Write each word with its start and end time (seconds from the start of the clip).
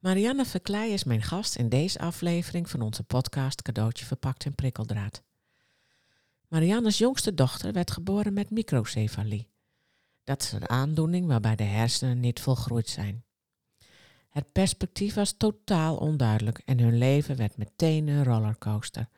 Marianne 0.00 0.44
Verkleij 0.44 0.90
is 0.90 1.04
mijn 1.04 1.22
gast 1.22 1.56
in 1.56 1.68
deze 1.68 1.98
aflevering 1.98 2.70
van 2.70 2.80
onze 2.80 3.02
podcast 3.02 3.62
Cadeautje 3.62 4.04
verpakt 4.04 4.44
in 4.44 4.54
prikkeldraad. 4.54 5.22
Marianne's 6.48 6.98
jongste 6.98 7.34
dochter 7.34 7.72
werd 7.72 7.90
geboren 7.90 8.32
met 8.32 8.50
microcefalie. 8.50 9.48
Dat 10.24 10.42
is 10.42 10.52
een 10.52 10.68
aandoening 10.68 11.26
waarbij 11.26 11.56
de 11.56 11.64
hersenen 11.64 12.20
niet 12.20 12.40
volgroeid 12.40 12.88
zijn. 12.88 13.24
Het 14.28 14.52
perspectief 14.52 15.14
was 15.14 15.32
totaal 15.32 15.96
onduidelijk 15.96 16.62
en 16.64 16.78
hun 16.78 16.98
leven 16.98 17.36
werd 17.36 17.56
meteen 17.56 18.08
een 18.08 18.24
rollercoaster. 18.24 19.08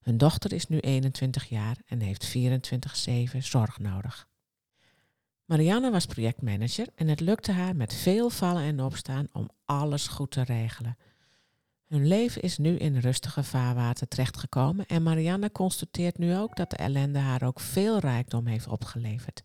Hun 0.00 0.18
dochter 0.18 0.52
is 0.52 0.68
nu 0.68 0.78
21 0.78 1.48
jaar 1.48 1.76
en 1.86 2.00
heeft 2.00 2.36
24-7 3.34 3.38
zorg 3.38 3.78
nodig. 3.78 4.28
Marianne 5.52 5.90
was 5.90 6.06
projectmanager 6.06 6.86
en 6.94 7.08
het 7.08 7.20
lukte 7.20 7.52
haar 7.52 7.76
met 7.76 7.94
veel 7.94 8.30
vallen 8.30 8.62
en 8.62 8.80
opstaan 8.80 9.28
om 9.32 9.48
alles 9.64 10.08
goed 10.08 10.30
te 10.30 10.42
regelen. 10.42 10.96
Hun 11.86 12.06
leven 12.06 12.42
is 12.42 12.58
nu 12.58 12.76
in 12.76 12.96
rustige 12.96 13.42
vaarwater 13.42 14.08
terechtgekomen 14.08 14.86
en 14.86 15.02
Marianne 15.02 15.52
constateert 15.52 16.18
nu 16.18 16.36
ook 16.36 16.56
dat 16.56 16.70
de 16.70 16.76
ellende 16.76 17.18
haar 17.18 17.42
ook 17.42 17.60
veel 17.60 17.98
rijkdom 17.98 18.46
heeft 18.46 18.66
opgeleverd. 18.66 19.42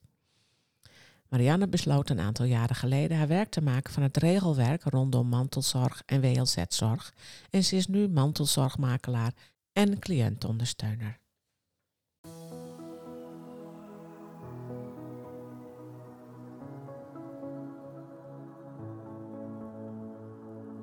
Marianne 1.30 1.68
besloot 1.68 2.10
een 2.10 2.20
aantal 2.20 2.46
jaren 2.46 2.76
geleden 2.76 3.18
haar 3.18 3.28
werk 3.28 3.50
te 3.50 3.62
maken 3.62 3.94
van 3.94 4.04
het 4.04 4.18
regelwerk 4.18 4.84
rondom 4.84 5.28
mantelzorg 5.28 6.04
en 6.06 6.22
WLZ-zorg 6.22 7.14
en 7.50 7.64
ze 7.64 7.76
is 7.76 7.88
nu 7.88 8.08
mantelzorgmakelaar 8.08 9.34
en 9.74 10.00
cliëntondersteuner. 10.00 11.20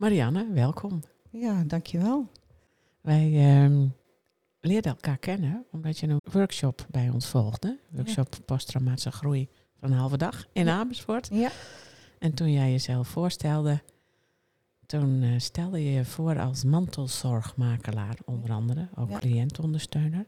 Marianne, 0.00 0.52
welkom. 0.52 1.02
Ja, 1.30 1.64
dankjewel. 1.66 2.28
Wij 3.00 3.32
ehm, 3.34 3.86
leerden 4.60 4.90
elkaar 4.92 5.18
kennen 5.18 5.66
omdat 5.72 5.98
je 5.98 6.08
een 6.08 6.20
workshop 6.32 6.86
bij 6.90 7.08
ons 7.08 7.26
volgde. 7.28 7.78
Workshop 7.90 8.36
posttraumatische 8.44 9.10
groei 9.12 9.48
van 9.80 9.90
een 9.90 9.98
halve 9.98 10.16
dag 10.16 10.46
in 10.52 10.68
Amersfoort. 10.68 11.28
Ja. 11.32 11.50
En 12.18 12.34
toen 12.34 12.52
jij 12.52 12.70
jezelf 12.70 13.08
voorstelde, 13.08 13.82
toen 14.86 15.22
eh, 15.22 15.38
stelde 15.38 15.84
je 15.84 15.90
je 15.90 16.04
voor 16.04 16.38
als 16.40 16.64
mantelzorgmakelaar 16.64 18.16
onder 18.24 18.50
andere, 18.50 18.88
ook 18.94 19.10
Ja. 19.10 19.18
cliëntondersteuner. 19.18 20.10
Nou, 20.10 20.24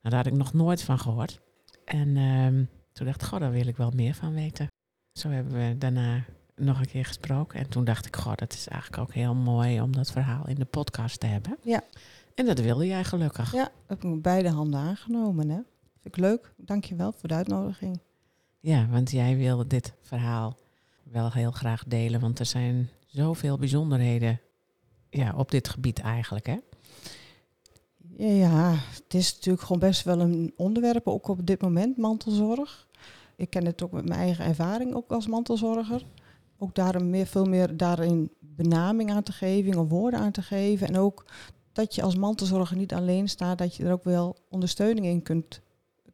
daar 0.00 0.16
had 0.16 0.26
ik 0.26 0.32
nog 0.32 0.52
nooit 0.52 0.82
van 0.82 0.98
gehoord. 0.98 1.40
En 1.84 2.16
ehm, 2.16 2.64
toen 2.92 3.06
dacht 3.06 3.22
ik, 3.22 3.28
goh, 3.28 3.40
daar 3.40 3.52
wil 3.52 3.66
ik 3.66 3.76
wel 3.76 3.90
meer 3.90 4.14
van 4.14 4.34
weten. 4.34 4.66
Zo 5.12 5.28
hebben 5.28 5.52
we 5.52 5.78
daarna 5.78 6.24
nog 6.56 6.80
een 6.80 6.86
keer 6.86 7.04
gesproken. 7.04 7.58
En 7.58 7.68
toen 7.68 7.84
dacht 7.84 8.06
ik, 8.06 8.16
goh, 8.16 8.34
dat 8.34 8.52
is 8.52 8.68
eigenlijk 8.68 9.02
ook 9.02 9.14
heel 9.14 9.34
mooi 9.34 9.80
om 9.80 9.92
dat 9.92 10.10
verhaal 10.10 10.48
in 10.48 10.54
de 10.54 10.64
podcast 10.64 11.20
te 11.20 11.26
hebben. 11.26 11.56
Ja. 11.62 11.82
En 12.34 12.46
dat 12.46 12.58
wilde 12.58 12.86
jij 12.86 13.04
gelukkig. 13.04 13.52
Ja, 13.52 13.70
heb 13.86 13.96
ik 13.96 14.10
met 14.10 14.22
beide 14.22 14.48
handen 14.48 14.80
aangenomen. 14.80 15.48
Hè? 15.48 15.60
Vind 16.00 16.16
ik 16.16 16.16
leuk. 16.16 16.52
Dankjewel 16.56 17.12
voor 17.12 17.28
de 17.28 17.34
uitnodiging. 17.34 18.00
Ja, 18.60 18.86
want 18.88 19.10
jij 19.10 19.36
wilde 19.36 19.66
dit 19.66 19.92
verhaal 20.02 20.56
wel 21.02 21.32
heel 21.32 21.50
graag 21.50 21.84
delen. 21.86 22.20
Want 22.20 22.38
er 22.38 22.46
zijn 22.46 22.90
zoveel 23.06 23.58
bijzonderheden 23.58 24.40
ja, 25.10 25.34
op 25.36 25.50
dit 25.50 25.68
gebied 25.68 25.98
eigenlijk. 25.98 26.46
Hè? 26.46 26.58
Ja, 28.18 28.74
het 28.92 29.14
is 29.14 29.34
natuurlijk 29.34 29.62
gewoon 29.62 29.78
best 29.78 30.04
wel 30.04 30.20
een 30.20 30.52
onderwerp, 30.56 31.08
ook 31.08 31.28
op 31.28 31.46
dit 31.46 31.62
moment, 31.62 31.96
mantelzorg. 31.96 32.86
Ik 33.36 33.50
ken 33.50 33.66
het 33.66 33.82
ook 33.82 33.92
met 33.92 34.08
mijn 34.08 34.20
eigen 34.20 34.44
ervaring, 34.44 34.94
ook 34.94 35.10
als 35.10 35.26
mantelzorger. 35.26 36.02
Ook 36.58 36.74
daarom 36.74 37.10
meer, 37.10 37.26
veel 37.26 37.44
meer 37.44 37.76
daarin 37.76 38.30
benaming 38.40 39.10
aan 39.10 39.22
te 39.22 39.32
geven, 39.32 39.78
of 39.78 39.88
woorden 39.88 40.20
aan 40.20 40.32
te 40.32 40.42
geven. 40.42 40.88
En 40.88 40.98
ook 40.98 41.24
dat 41.72 41.94
je 41.94 42.02
als 42.02 42.16
mantelzorger 42.16 42.76
niet 42.76 42.94
alleen 42.94 43.28
staat, 43.28 43.58
dat 43.58 43.74
je 43.74 43.84
er 43.84 43.92
ook 43.92 44.04
wel 44.04 44.36
ondersteuning 44.50 45.06
in 45.06 45.22
kunt 45.22 45.60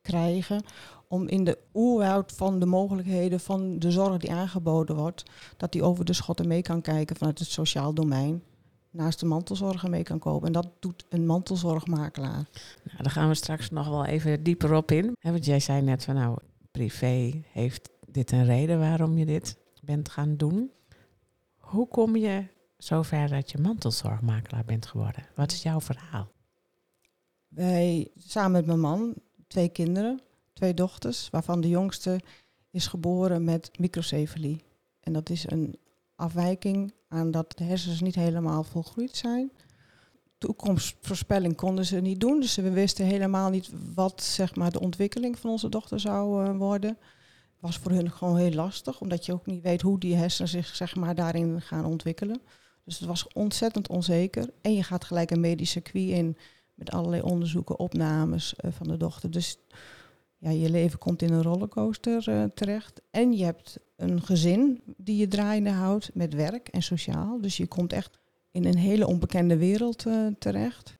krijgen. 0.02 0.64
Om 1.08 1.28
in 1.28 1.44
de 1.44 1.58
oerwoud 1.74 2.32
van 2.32 2.58
de 2.58 2.66
mogelijkheden 2.66 3.40
van 3.40 3.78
de 3.78 3.90
zorg 3.90 4.16
die 4.16 4.32
aangeboden 4.32 4.96
wordt, 4.96 5.22
dat 5.56 5.72
die 5.72 5.82
over 5.82 6.04
de 6.04 6.12
schotten 6.12 6.48
mee 6.48 6.62
kan 6.62 6.80
kijken 6.80 7.16
vanuit 7.16 7.38
het 7.38 7.48
sociaal 7.48 7.94
domein. 7.94 8.42
Naast 8.90 9.20
de 9.20 9.26
mantelzorger 9.26 9.90
mee 9.90 10.02
kan 10.02 10.18
komen. 10.18 10.46
En 10.46 10.52
dat 10.52 10.68
doet 10.78 11.04
een 11.08 11.26
mantelzorgmakelaar. 11.26 12.48
Nou, 12.84 13.02
daar 13.02 13.10
gaan 13.10 13.28
we 13.28 13.34
straks 13.34 13.70
nog 13.70 13.88
wel 13.88 14.04
even 14.04 14.42
dieper 14.42 14.74
op 14.74 14.90
in. 14.90 15.16
Want 15.20 15.44
jij 15.44 15.60
zei 15.60 15.82
net 15.82 16.04
van 16.04 16.14
nou, 16.14 16.38
privé 16.70 17.42
heeft 17.52 17.90
dit 18.06 18.32
een 18.32 18.44
reden 18.44 18.78
waarom 18.78 19.18
je 19.18 19.26
dit 19.26 19.56
bent 19.84 20.08
gaan 20.08 20.36
doen. 20.36 20.70
Hoe 21.56 21.88
kom 21.88 22.16
je 22.16 22.46
zover 22.76 23.28
dat 23.28 23.50
je 23.50 23.58
mantelzorgmakelaar 23.58 24.64
bent 24.64 24.86
geworden? 24.86 25.26
Wat 25.34 25.52
is 25.52 25.62
jouw 25.62 25.80
verhaal? 25.80 26.32
Wij 27.48 28.10
samen 28.16 28.52
met 28.52 28.66
mijn 28.66 28.80
man, 28.80 29.14
twee 29.46 29.68
kinderen, 29.68 30.20
twee 30.52 30.74
dochters, 30.74 31.30
waarvan 31.30 31.60
de 31.60 31.68
jongste 31.68 32.20
is 32.70 32.86
geboren 32.86 33.44
met 33.44 33.78
microcefalie. 33.78 34.64
En 35.00 35.12
dat 35.12 35.30
is 35.30 35.50
een 35.50 35.78
afwijking 36.14 36.94
aan 37.08 37.30
dat 37.30 37.58
de 37.58 37.64
hersens 37.64 38.00
niet 38.00 38.14
helemaal 38.14 38.64
volgroeid 38.64 39.16
zijn. 39.16 39.52
Toekomstvoorspelling 40.38 41.56
konden 41.56 41.84
ze 41.84 42.00
niet 42.00 42.20
doen, 42.20 42.40
dus 42.40 42.56
we 42.56 42.70
wisten 42.70 43.06
helemaal 43.06 43.50
niet 43.50 43.70
wat 43.94 44.22
zeg 44.22 44.54
maar, 44.54 44.70
de 44.70 44.80
ontwikkeling 44.80 45.38
van 45.38 45.50
onze 45.50 45.68
dochter 45.68 46.00
zou 46.00 46.44
eh, 46.44 46.56
worden. 46.56 46.98
Was 47.62 47.76
voor 47.76 47.90
hun 47.90 48.10
gewoon 48.10 48.36
heel 48.36 48.52
lastig, 48.52 49.00
omdat 49.00 49.26
je 49.26 49.32
ook 49.32 49.46
niet 49.46 49.62
weet 49.62 49.82
hoe 49.82 49.98
die 49.98 50.14
hersenen 50.14 50.50
zich 50.50 50.76
zeg 50.76 50.94
maar, 50.94 51.14
daarin 51.14 51.60
gaan 51.60 51.84
ontwikkelen. 51.84 52.40
Dus 52.84 52.98
het 52.98 53.08
was 53.08 53.32
ontzettend 53.32 53.88
onzeker. 53.88 54.50
En 54.60 54.74
je 54.74 54.82
gaat 54.82 55.04
gelijk 55.04 55.30
een 55.30 55.40
medisch 55.40 55.70
circuit 55.70 56.08
in 56.08 56.36
met 56.74 56.90
allerlei 56.90 57.22
onderzoeken, 57.22 57.78
opnames 57.78 58.56
eh, 58.56 58.70
van 58.72 58.88
de 58.88 58.96
dochter. 58.96 59.30
Dus 59.30 59.58
ja, 60.38 60.50
je 60.50 60.70
leven 60.70 60.98
komt 60.98 61.22
in 61.22 61.32
een 61.32 61.42
rollercoaster 61.42 62.28
eh, 62.28 62.44
terecht. 62.54 63.00
En 63.10 63.32
je 63.32 63.44
hebt 63.44 63.78
een 63.96 64.22
gezin 64.22 64.82
die 64.96 65.16
je 65.16 65.28
draaiende 65.28 65.70
houdt 65.70 66.10
met 66.14 66.34
werk 66.34 66.68
en 66.68 66.82
sociaal. 66.82 67.40
Dus 67.40 67.56
je 67.56 67.66
komt 67.66 67.92
echt 67.92 68.18
in 68.50 68.64
een 68.64 68.76
hele 68.76 69.06
onbekende 69.06 69.56
wereld 69.56 70.06
eh, 70.06 70.26
terecht. 70.38 70.98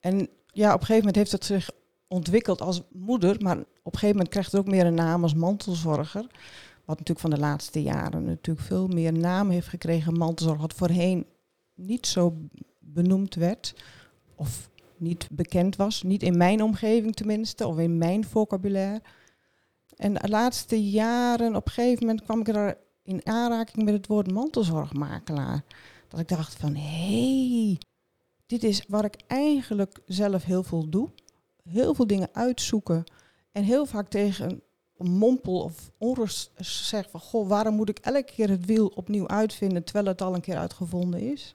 En 0.00 0.28
ja, 0.46 0.74
op 0.74 0.80
een 0.80 0.86
gegeven 0.86 0.96
moment 0.96 1.16
heeft 1.16 1.32
het 1.32 1.44
zich 1.44 1.70
ontwikkeld 2.12 2.60
als 2.60 2.82
moeder, 2.92 3.36
maar 3.42 3.58
op 3.58 3.92
een 3.92 3.98
gegeven 3.98 4.08
moment 4.08 4.28
krijgt 4.28 4.52
het 4.52 4.60
ook 4.60 4.66
meer 4.66 4.86
een 4.86 4.94
naam 4.94 5.22
als 5.22 5.34
mantelzorger. 5.34 6.26
Wat 6.84 6.98
natuurlijk 6.98 7.20
van 7.20 7.30
de 7.30 7.38
laatste 7.38 7.82
jaren 7.82 8.24
natuurlijk 8.24 8.66
veel 8.66 8.88
meer 8.88 9.12
naam 9.12 9.50
heeft 9.50 9.68
gekregen. 9.68 10.18
Mantelzorg, 10.18 10.60
wat 10.60 10.74
voorheen 10.74 11.26
niet 11.74 12.06
zo 12.06 12.36
benoemd 12.78 13.34
werd 13.34 13.74
of 14.34 14.70
niet 14.96 15.28
bekend 15.30 15.76
was. 15.76 16.02
Niet 16.02 16.22
in 16.22 16.36
mijn 16.36 16.62
omgeving 16.62 17.14
tenminste, 17.14 17.66
of 17.66 17.78
in 17.78 17.98
mijn 17.98 18.24
vocabulaire. 18.24 19.02
En 19.96 20.14
de 20.14 20.28
laatste 20.28 20.90
jaren, 20.90 21.56
op 21.56 21.66
een 21.66 21.72
gegeven 21.72 22.06
moment 22.06 22.24
kwam 22.24 22.40
ik 22.40 22.48
er 22.48 22.78
in 23.02 23.26
aanraking 23.26 23.84
met 23.84 23.94
het 23.94 24.06
woord 24.06 24.32
mantelzorgmakelaar. 24.32 25.64
Dat 26.08 26.20
ik 26.20 26.28
dacht 26.28 26.54
van, 26.54 26.74
hé, 26.74 27.66
hey, 27.66 27.78
dit 28.46 28.64
is 28.64 28.84
waar 28.88 29.04
ik 29.04 29.16
eigenlijk 29.26 29.98
zelf 30.06 30.44
heel 30.44 30.62
veel 30.62 30.88
doe. 30.88 31.08
Heel 31.62 31.94
veel 31.94 32.06
dingen 32.06 32.28
uitzoeken. 32.32 33.04
En 33.52 33.62
heel 33.62 33.86
vaak 33.86 34.08
tegen 34.08 34.62
een 34.98 35.10
mompel 35.10 35.62
of 35.62 35.90
onrust 35.98 36.50
zeg 36.56 37.10
van, 37.10 37.20
goh, 37.20 37.48
waarom 37.48 37.74
moet 37.74 37.88
ik 37.88 37.98
elke 37.98 38.24
keer 38.24 38.48
het 38.50 38.64
wiel 38.64 38.86
opnieuw 38.86 39.28
uitvinden 39.28 39.84
terwijl 39.84 40.06
het 40.06 40.22
al 40.22 40.34
een 40.34 40.40
keer 40.40 40.56
uitgevonden 40.56 41.20
is? 41.20 41.54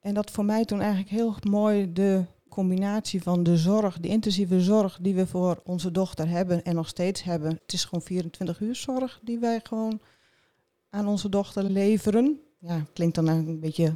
En 0.00 0.14
dat 0.14 0.30
voor 0.30 0.44
mij 0.44 0.64
toen 0.64 0.80
eigenlijk 0.80 1.10
heel 1.10 1.34
mooi 1.42 1.92
de 1.92 2.24
combinatie 2.48 3.22
van 3.22 3.42
de 3.42 3.56
zorg, 3.56 4.00
de 4.00 4.08
intensieve 4.08 4.60
zorg 4.60 4.98
die 5.00 5.14
we 5.14 5.26
voor 5.26 5.60
onze 5.64 5.90
dochter 5.90 6.28
hebben 6.28 6.64
en 6.64 6.74
nog 6.74 6.88
steeds 6.88 7.22
hebben. 7.22 7.50
Het 7.50 7.72
is 7.72 7.84
gewoon 7.84 8.04
24 8.04 8.60
uur 8.60 8.74
zorg 8.74 9.20
die 9.22 9.38
wij 9.38 9.60
gewoon 9.62 10.00
aan 10.90 11.06
onze 11.06 11.28
dochter 11.28 11.62
leveren. 11.62 12.40
Ja, 12.58 12.84
klinkt 12.92 13.14
dan 13.14 13.26
een 13.26 13.60
beetje 13.60 13.94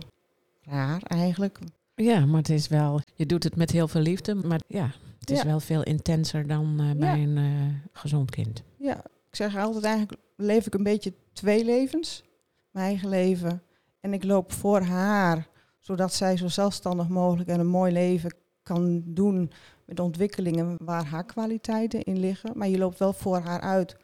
raar 0.63 1.03
eigenlijk. 1.03 1.59
Ja, 2.05 2.27
maar 2.27 2.39
het 2.39 2.49
is 2.49 2.69
wel, 2.69 3.00
je 3.15 3.27
doet 3.27 3.45
het 3.45 3.56
met 3.56 3.71
heel 3.71 3.89
veel 3.89 4.00
liefde, 4.00 4.35
maar 4.35 4.61
ja, 4.67 4.91
het 5.19 5.31
is 5.31 5.39
Ja. 5.39 5.45
wel 5.47 5.61
veel 5.61 5.83
intenser 5.83 6.47
dan 6.47 6.81
eh, 6.81 6.91
bij 6.99 7.23
een 7.23 7.37
eh, 7.37 7.91
gezond 8.00 8.31
kind. 8.31 8.62
Ja, 8.79 8.97
ik 9.31 9.37
zeg 9.37 9.56
altijd 9.56 9.85
eigenlijk 9.85 10.21
leef 10.37 10.67
ik 10.67 10.75
een 10.75 10.83
beetje 10.83 11.12
twee 11.33 11.65
levens. 11.65 12.23
Mijn 12.71 12.87
eigen 12.87 13.09
leven. 13.09 13.62
En 14.00 14.12
ik 14.12 14.25
loop 14.25 14.53
voor 14.53 14.81
haar, 14.81 15.49
zodat 15.79 16.15
zij 16.15 16.37
zo 16.37 16.49
zelfstandig 16.49 17.09
mogelijk 17.09 17.49
en 17.49 17.61
een 17.61 17.67
mooi 17.67 17.93
leven 17.93 18.35
kan 18.62 19.03
doen 19.06 19.50
met 19.85 20.00
ontwikkelingen 20.00 20.77
waar 20.81 21.05
haar 21.05 21.25
kwaliteiten 21.25 22.03
in 22.03 22.19
liggen. 22.19 22.53
Maar 22.55 22.69
je 22.69 22.79
loopt 22.79 22.99
wel 22.99 23.12
voor 23.12 23.39
haar 23.39 23.61
uit 23.61 23.97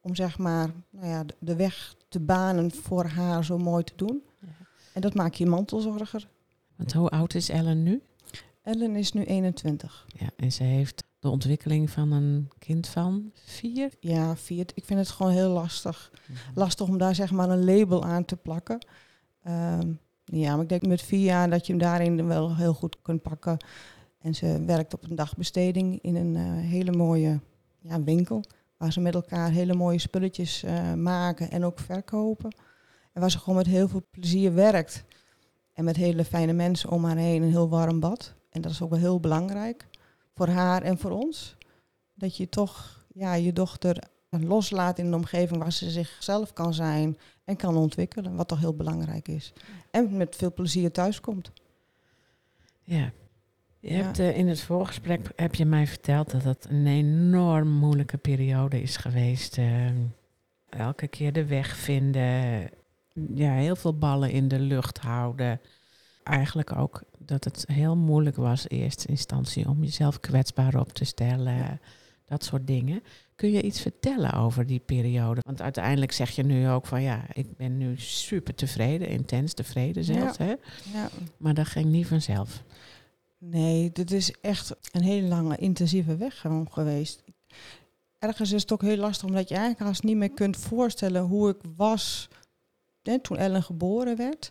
om 0.00 0.14
zeg 0.14 0.38
maar 0.38 0.70
nou 0.90 1.06
ja, 1.06 1.24
de- 1.24 1.34
de 1.38 1.56
weg 1.56 1.94
te 2.08 2.20
banen 2.20 2.70
voor 2.70 3.04
haar 3.04 3.44
zo 3.44 3.58
mooi 3.58 3.84
te 3.84 3.92
doen. 3.96 4.22
Ja. 4.40 4.48
En 4.94 5.00
dat 5.00 5.14
maakt 5.14 5.38
je 5.38 5.46
mantelzorger. 5.46 6.28
Want 6.76 6.92
hoe 6.92 7.08
oud 7.08 7.34
is 7.34 7.48
Ellen 7.48 7.82
nu? 7.82 8.02
Ellen 8.62 8.96
is 8.96 9.12
nu 9.12 9.24
21. 9.24 10.06
Ja, 10.08 10.30
en 10.36 10.52
ze 10.52 10.62
heeft 10.62 11.04
de 11.18 11.28
ontwikkeling 11.28 11.90
van 11.90 12.12
een 12.12 12.50
kind 12.58 12.88
van 12.88 13.30
vier. 13.34 13.90
Ja, 14.00 14.36
vier. 14.36 14.66
Ik 14.74 14.84
vind 14.84 14.98
het 14.98 15.08
gewoon 15.08 15.32
heel 15.32 15.50
lastig. 15.50 16.12
lastig 16.54 16.88
om 16.88 16.98
daar 16.98 17.14
zeg 17.14 17.30
maar 17.30 17.50
een 17.50 17.64
label 17.64 18.04
aan 18.04 18.24
te 18.24 18.36
plakken. 18.36 18.86
Ehm, 19.42 19.92
ja, 20.24 20.52
maar 20.52 20.62
ik 20.62 20.68
denk 20.68 20.86
met 20.86 21.02
vier 21.02 21.24
jaar 21.24 21.50
dat 21.50 21.66
je 21.66 21.72
hem 21.72 21.82
daarin 21.82 22.26
wel 22.26 22.56
heel 22.56 22.74
goed 22.74 22.96
kunt 23.02 23.22
pakken. 23.22 23.56
En 24.18 24.34
ze 24.34 24.64
werkt 24.64 24.94
op 24.94 25.04
een 25.04 25.16
dagbesteding 25.16 25.98
in 26.02 26.16
een 26.16 26.36
eh, 26.36 26.42
hele 26.70 26.92
mooie 26.92 27.40
ja, 27.78 28.02
winkel. 28.02 28.44
Waar 28.76 28.92
ze 28.92 29.00
met 29.00 29.14
elkaar 29.14 29.50
hele 29.50 29.74
mooie 29.74 29.98
spulletjes 29.98 30.62
eh, 30.62 30.92
maken 30.92 31.50
en 31.50 31.64
ook 31.64 31.78
verkopen. 31.78 32.54
En 33.12 33.20
waar 33.20 33.30
ze 33.30 33.38
gewoon 33.38 33.56
met 33.56 33.66
heel 33.66 33.88
veel 33.88 34.06
plezier 34.10 34.54
werkt. 34.54 35.04
En 35.72 35.84
met 35.84 35.96
hele 35.96 36.24
fijne 36.24 36.52
mensen 36.52 36.90
om 36.90 37.04
haar 37.04 37.16
heen. 37.16 37.42
Een 37.42 37.50
heel 37.50 37.68
warm 37.68 38.00
bad. 38.00 38.34
En 38.50 38.60
dat 38.60 38.70
is 38.72 38.82
ook 38.82 38.90
wel 38.90 38.98
heel 38.98 39.20
belangrijk. 39.20 39.86
Voor 40.34 40.48
haar 40.48 40.82
en 40.82 40.98
voor 40.98 41.10
ons. 41.10 41.56
Dat 42.14 42.36
je 42.36 42.48
toch 42.48 43.04
ja, 43.14 43.34
je 43.34 43.52
dochter 43.52 43.96
loslaat 44.30 44.98
in 44.98 45.06
een 45.06 45.14
omgeving 45.14 45.60
waar 45.62 45.72
ze 45.72 45.90
zichzelf 45.90 46.52
kan 46.52 46.74
zijn 46.74 47.18
en 47.44 47.56
kan 47.56 47.76
ontwikkelen, 47.76 48.36
wat 48.36 48.48
toch 48.48 48.60
heel 48.60 48.74
belangrijk 48.74 49.28
is. 49.28 49.52
En 49.90 50.16
met 50.16 50.36
veel 50.36 50.52
plezier 50.52 50.92
thuiskomt. 50.92 51.52
Ja. 52.82 53.12
Je 53.80 53.92
Ja. 53.92 54.02
hebt, 54.02 54.18
eh, 54.18 54.36
in 54.36 54.48
het 54.48 54.60
voorgesprek 54.60 55.32
heb 55.36 55.54
je 55.54 55.64
mij 55.64 55.86
verteld 55.86 56.30
dat 56.30 56.42
het 56.42 56.66
een 56.70 56.86
enorm 56.86 57.68
moeilijke 57.68 58.16
periode 58.18 58.82
is 58.82 58.96
geweest. 58.96 59.58
Eh, 59.58 59.90
elke 60.68 61.08
keer 61.08 61.32
de 61.32 61.44
weg 61.46 61.76
vinden. 61.76 62.68
Ja, 63.34 63.52
heel 63.52 63.76
veel 63.76 63.98
ballen 63.98 64.30
in 64.30 64.48
de 64.48 64.58
lucht 64.58 64.98
houden. 64.98 65.60
Eigenlijk 66.22 66.76
ook 66.76 67.02
dat 67.18 67.44
het 67.44 67.64
heel 67.66 67.96
moeilijk 67.96 68.36
was 68.36 68.66
in 68.66 68.78
eerste 68.78 69.08
instantie 69.08 69.68
om 69.68 69.84
jezelf 69.84 70.20
kwetsbaar 70.20 70.80
op 70.80 70.92
te 70.92 71.04
stellen. 71.04 71.80
Dat 72.24 72.44
soort 72.44 72.66
dingen. 72.66 73.02
Kun 73.34 73.50
je 73.50 73.62
iets 73.62 73.80
vertellen 73.80 74.32
over 74.32 74.66
die 74.66 74.78
periode? 74.78 75.40
Want 75.44 75.62
uiteindelijk 75.62 76.12
zeg 76.12 76.30
je 76.30 76.42
nu 76.42 76.68
ook 76.68 76.86
van 76.86 77.02
ja, 77.02 77.24
ik 77.32 77.56
ben 77.56 77.78
nu 77.78 77.96
super 77.96 78.54
tevreden, 78.54 79.08
intens 79.08 79.52
tevreden 79.52 80.04
zelfs. 80.04 80.38
Hè? 80.38 80.54
Ja. 80.92 81.08
Maar 81.36 81.54
dat 81.54 81.66
ging 81.66 81.86
niet 81.86 82.06
vanzelf. 82.06 82.62
Nee, 83.38 83.90
dit 83.92 84.10
is 84.10 84.34
echt 84.40 84.74
een 84.92 85.02
hele 85.02 85.28
lange, 85.28 85.56
intensieve 85.56 86.16
weg 86.16 86.40
gewoon 86.40 86.72
geweest. 86.72 87.24
Ergens 88.18 88.52
is 88.52 88.62
het 88.62 88.72
ook 88.72 88.82
heel 88.82 88.96
lastig, 88.96 89.28
omdat 89.28 89.48
je 89.48 89.54
eigenlijk 89.54 89.84
haast 89.84 90.02
niet 90.02 90.16
meer 90.16 90.32
kunt 90.32 90.56
voorstellen 90.56 91.22
hoe 91.22 91.48
ik 91.48 91.60
was 91.76 92.28
toen 93.02 93.36
Ellen 93.36 93.62
geboren 93.62 94.16
werd. 94.16 94.50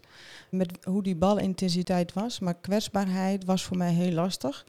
Met 0.50 0.86
hoe 0.86 1.03
die 1.03 1.15
balintensiteit 1.15 2.13
was. 2.13 2.39
Maar 2.39 2.56
kwetsbaarheid 2.56 3.45
was 3.45 3.63
voor 3.63 3.77
mij 3.77 3.94
heel 3.94 4.12
lastig. 4.12 4.65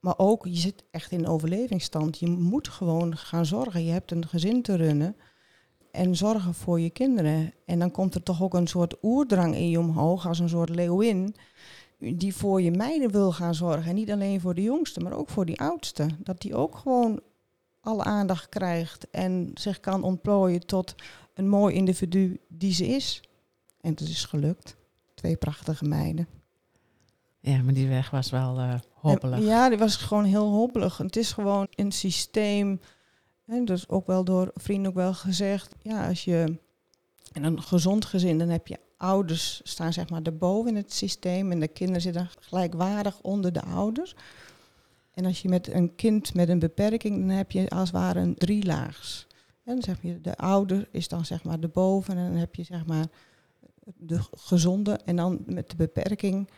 Maar 0.00 0.14
ook, 0.16 0.44
je 0.44 0.56
zit 0.56 0.84
echt 0.90 1.12
in 1.12 1.26
overlevingsstand. 1.26 2.18
Je 2.18 2.28
moet 2.28 2.68
gewoon 2.68 3.16
gaan 3.16 3.46
zorgen. 3.46 3.84
Je 3.84 3.92
hebt 3.92 4.10
een 4.10 4.28
gezin 4.28 4.62
te 4.62 4.74
runnen. 4.74 5.16
En 5.90 6.16
zorgen 6.16 6.54
voor 6.54 6.80
je 6.80 6.90
kinderen. 6.90 7.52
En 7.66 7.78
dan 7.78 7.90
komt 7.90 8.14
er 8.14 8.22
toch 8.22 8.42
ook 8.42 8.54
een 8.54 8.66
soort 8.66 8.96
oerdrang 9.02 9.54
in 9.54 9.70
je 9.70 9.78
omhoog, 9.78 10.26
als 10.26 10.38
een 10.38 10.48
soort 10.48 10.68
leeuwin 10.68 11.34
die 12.00 12.34
voor 12.34 12.62
je 12.62 12.70
meiden 12.70 13.10
wil 13.10 13.32
gaan 13.32 13.54
zorgen. 13.54 13.88
En 13.88 13.94
niet 13.94 14.10
alleen 14.10 14.40
voor 14.40 14.54
de 14.54 14.62
jongste, 14.62 15.00
maar 15.00 15.12
ook 15.12 15.28
voor 15.28 15.46
die 15.46 15.60
oudste. 15.60 16.06
Dat 16.18 16.40
die 16.40 16.54
ook 16.54 16.76
gewoon 16.76 17.20
alle 17.80 18.02
aandacht 18.02 18.48
krijgt 18.48 19.10
en 19.10 19.50
zich 19.54 19.80
kan 19.80 20.02
ontplooien 20.02 20.66
tot 20.66 20.94
een 21.40 21.48
mooi 21.48 21.74
individu 21.74 22.40
die 22.48 22.72
ze 22.72 22.86
is. 22.86 23.20
En 23.80 23.90
het 23.90 24.00
is 24.00 24.24
gelukt. 24.24 24.76
Twee 25.14 25.36
prachtige 25.36 25.84
meiden. 25.84 26.28
Ja, 27.40 27.62
maar 27.62 27.74
die 27.74 27.88
weg 27.88 28.10
was 28.10 28.30
wel 28.30 28.58
eh, 28.58 28.74
hobbelig. 28.94 29.38
En 29.38 29.44
ja, 29.44 29.68
die 29.68 29.78
was 29.78 29.96
gewoon 29.96 30.24
heel 30.24 30.50
hobbelig. 30.50 30.98
Het 30.98 31.16
is 31.16 31.32
gewoon 31.32 31.66
een 31.70 31.92
systeem. 31.92 32.80
En 33.46 33.64
dus 33.64 33.88
ook 33.88 34.06
wel 34.06 34.24
door 34.24 34.50
vrienden 34.54 34.90
ook 34.90 34.96
wel 34.96 35.14
gezegd. 35.14 35.74
Ja, 35.82 36.08
als 36.08 36.24
je 36.24 36.58
in 37.32 37.44
een 37.44 37.62
gezond 37.62 38.04
gezin, 38.04 38.38
dan 38.38 38.48
heb 38.48 38.66
je 38.66 38.78
ouders 38.96 39.60
staan 39.64 39.92
zeg 39.92 40.08
maar 40.08 40.22
erboven 40.22 40.70
in 40.70 40.76
het 40.76 40.92
systeem. 40.92 41.52
En 41.52 41.60
de 41.60 41.68
kinderen 41.68 42.02
zitten 42.02 42.28
gelijkwaardig 42.40 43.20
onder 43.20 43.52
de 43.52 43.62
ouders. 43.62 44.14
En 45.14 45.24
als 45.24 45.42
je 45.42 45.48
met 45.48 45.72
een 45.72 45.94
kind 45.94 46.34
met 46.34 46.48
een 46.48 46.58
beperking, 46.58 47.18
dan 47.18 47.36
heb 47.36 47.50
je 47.50 47.68
als 47.68 47.90
het 47.90 47.98
ware 47.98 48.20
een 48.20 48.34
drielaags. 48.34 49.26
Zeg 49.78 50.02
je, 50.02 50.20
de 50.20 50.36
ouder 50.36 50.88
is 50.90 51.08
dan 51.08 51.24
zeg 51.24 51.44
maar 51.44 51.60
erboven. 51.60 52.16
En 52.16 52.30
dan 52.30 52.36
heb 52.36 52.54
je 52.54 52.62
zeg 52.62 52.86
maar 52.86 53.06
de 53.96 54.20
gezonde. 54.30 54.92
En 55.04 55.16
dan 55.16 55.42
met 55.46 55.70
de 55.70 55.76
beperking 55.76 56.50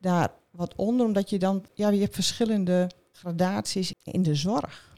daar 0.00 0.32
wat 0.50 0.74
onder, 0.74 1.06
omdat 1.06 1.30
je 1.30 1.38
dan, 1.38 1.64
ja, 1.74 1.88
je 1.88 2.00
hebt 2.00 2.14
verschillende 2.14 2.90
gradaties 3.12 3.94
in 4.02 4.22
de 4.22 4.34
zorg. 4.34 4.94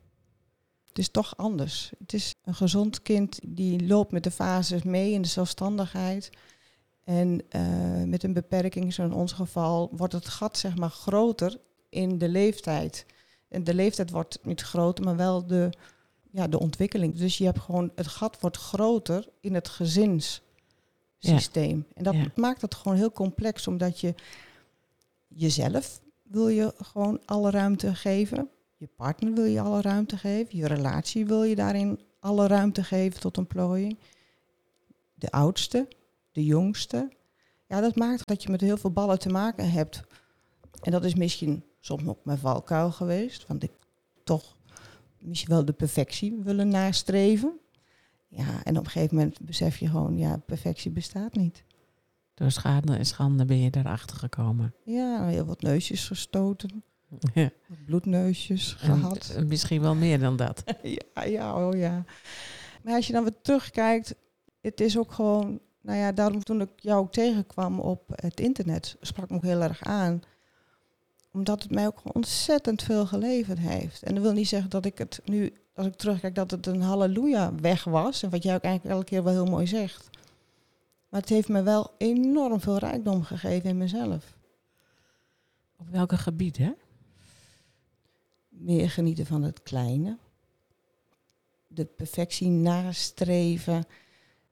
Het 0.84 0.98
is 0.98 1.08
toch 1.08 1.36
anders. 1.36 1.92
Het 1.98 2.12
is 2.12 2.34
een 2.44 2.54
gezond 2.54 3.02
kind 3.02 3.38
die 3.46 3.86
loopt 3.86 4.12
met 4.12 4.24
de 4.24 4.30
fases 4.30 4.82
mee 4.82 5.12
in 5.12 5.22
de 5.22 5.28
zelfstandigheid. 5.28 6.30
En 7.04 7.42
eh, 7.48 8.02
met 8.04 8.22
een 8.22 8.32
beperking, 8.32 8.94
zo 8.94 9.04
in 9.04 9.12
ons 9.12 9.32
geval, 9.32 9.90
wordt 9.92 10.12
het 10.12 10.28
gat 10.28 10.58
zeg 10.58 10.76
maar 10.76 10.90
groter 10.90 11.56
in 11.88 12.18
de 12.18 12.28
leeftijd. 12.28 13.06
En 13.48 13.64
de 13.64 13.74
leeftijd 13.74 14.10
wordt 14.10 14.38
niet 14.42 14.60
groter, 14.60 15.04
maar 15.04 15.16
wel 15.16 15.46
de, 15.46 15.70
ja, 16.30 16.48
de 16.48 16.58
ontwikkeling. 16.58 17.14
Dus 17.16 17.38
je 17.38 17.44
hebt 17.44 17.58
gewoon, 17.60 17.90
het 17.94 18.06
gat 18.06 18.40
wordt 18.40 18.56
groter 18.56 19.28
in 19.40 19.54
het 19.54 19.68
gezinssysteem. 19.68 21.86
En 21.94 22.04
dat 22.04 22.14
Ja. 22.14 22.26
maakt 22.34 22.62
het 22.62 22.74
gewoon 22.74 22.96
heel 22.96 23.12
complex, 23.12 23.66
omdat 23.66 24.00
je 24.00 24.14
jezelf 25.28 26.00
wil 26.22 26.48
je 26.48 26.74
gewoon 26.76 27.20
alle 27.24 27.50
ruimte 27.50 27.94
geven. 27.94 28.48
Je 28.76 28.88
partner 28.96 29.34
wil 29.34 29.44
je 29.44 29.60
alle 29.60 29.80
ruimte 29.80 30.16
geven. 30.16 30.56
Je 30.56 30.66
relatie 30.66 31.26
wil 31.26 31.42
je 31.42 31.54
daarin 31.54 32.00
alle 32.20 32.46
ruimte 32.46 32.84
geven 32.84 33.20
tot 33.20 33.36
een 33.36 33.46
plooiing. 33.46 33.98
De 35.14 35.30
oudste, 35.30 35.88
de 36.32 36.44
jongste. 36.44 37.08
Ja, 37.66 37.80
dat 37.80 37.96
maakt 37.96 38.26
dat 38.26 38.42
je 38.42 38.50
met 38.50 38.60
heel 38.60 38.76
veel 38.76 38.90
ballen 38.90 39.18
te 39.18 39.28
maken 39.28 39.70
hebt. 39.70 40.00
En 40.82 40.92
dat 40.92 41.04
is 41.04 41.14
misschien 41.14 41.64
soms 41.80 42.06
ook 42.06 42.24
mijn 42.24 42.38
valkuil 42.38 42.90
geweest. 42.90 43.46
Want 43.46 43.62
ik 43.62 43.72
toch 44.24 44.56
misschien 45.20 45.50
wel 45.54 45.64
de 45.64 45.72
perfectie 45.72 46.36
willen 46.42 46.68
nastreven. 46.68 47.58
Ja, 48.28 48.64
en 48.64 48.78
op 48.78 48.84
een 48.84 48.90
gegeven 48.90 49.16
moment 49.16 49.40
besef 49.40 49.76
je 49.78 49.88
gewoon, 49.88 50.18
ja, 50.18 50.36
perfectie 50.36 50.90
bestaat 50.90 51.34
niet. 51.34 51.64
Door 52.34 52.50
schade 52.50 52.96
en 52.96 53.06
schande 53.06 53.44
ben 53.44 53.60
je 53.60 53.70
erachter 53.76 54.16
gekomen. 54.16 54.74
Ja, 54.84 55.26
heel 55.26 55.44
wat 55.44 55.62
neusjes 55.62 56.06
gestoten, 56.06 56.82
Ja. 57.34 57.50
wat 57.66 57.84
bloedneusjes 57.86 58.72
gehad. 58.72 59.34
eh, 59.36 59.44
misschien 59.44 59.80
wel 59.80 59.94
meer 59.94 60.18
dan 60.18 60.36
dat. 60.36 60.64
ja, 61.14 61.22
ja, 61.24 61.66
oh 61.66 61.76
ja. 61.76 62.04
Maar 62.82 62.94
als 62.94 63.06
je 63.06 63.12
dan 63.12 63.22
weer 63.22 63.36
terugkijkt, 63.42 64.14
het 64.60 64.80
is 64.80 64.98
ook 64.98 65.12
gewoon, 65.12 65.60
nou 65.80 65.98
ja, 65.98 66.12
daarom 66.12 66.42
toen 66.44 66.60
ik 66.60 66.70
jou 66.76 67.06
tegenkwam 67.10 67.80
op 67.80 68.02
het 68.14 68.40
internet, 68.40 68.96
sprak 69.00 69.30
me 69.30 69.36
ook 69.36 69.42
heel 69.42 69.62
erg 69.62 69.82
aan. 69.82 70.20
Omdat 71.32 71.62
het 71.62 71.70
mij 71.70 71.86
ook 71.86 72.14
ontzettend 72.14 72.82
veel 72.82 73.06
geleverd 73.06 73.58
heeft. 73.58 74.02
En 74.02 74.14
dat 74.14 74.22
wil 74.22 74.32
niet 74.32 74.48
zeggen 74.48 74.70
dat 74.70 74.84
ik 74.84 74.98
het 74.98 75.20
nu, 75.24 75.52
als 75.74 75.86
ik 75.86 75.94
terugkijk, 75.94 76.34
dat 76.34 76.50
het 76.50 76.66
een 76.66 76.82
halleluja 76.82 77.54
weg 77.54 77.84
was. 77.84 78.22
En 78.22 78.30
wat 78.30 78.42
jij 78.42 78.54
ook 78.54 78.62
eigenlijk 78.62 78.94
elke 78.94 79.08
keer 79.08 79.24
wel 79.24 79.32
heel 79.32 79.52
mooi 79.52 79.66
zegt. 79.66 80.10
Maar 81.08 81.20
het 81.20 81.28
heeft 81.30 81.48
me 81.48 81.62
wel 81.62 81.90
enorm 81.98 82.60
veel 82.60 82.78
rijkdom 82.78 83.22
gegeven 83.22 83.68
in 83.68 83.78
mezelf. 83.78 84.36
Op 85.76 85.88
welke 85.88 86.16
gebieden? 86.16 86.76
meer 88.58 88.90
genieten 88.90 89.26
van 89.26 89.42
het 89.42 89.62
kleine. 89.62 90.18
De 91.66 91.84
perfectie 91.84 92.48
nastreven 92.48 93.84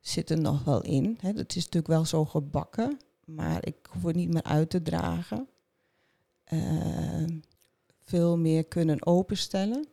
zit 0.01 0.31
er 0.31 0.41
nog 0.41 0.65
wel 0.65 0.83
in. 0.83 1.19
Hè. 1.21 1.29
Het 1.29 1.57
is 1.57 1.65
natuurlijk 1.65 1.87
wel 1.87 2.05
zo 2.05 2.25
gebakken, 2.25 2.99
maar 3.25 3.67
ik 3.67 3.77
hoef 3.91 4.03
het 4.03 4.17
niet 4.17 4.33
meer 4.33 4.43
uit 4.43 4.71
te 4.71 4.83
dragen. 4.83 5.49
Ehm, 6.47 7.39
veel 8.03 8.39
meer 8.39 8.65
kunnen 8.65 9.07
openstellen. 9.07 9.87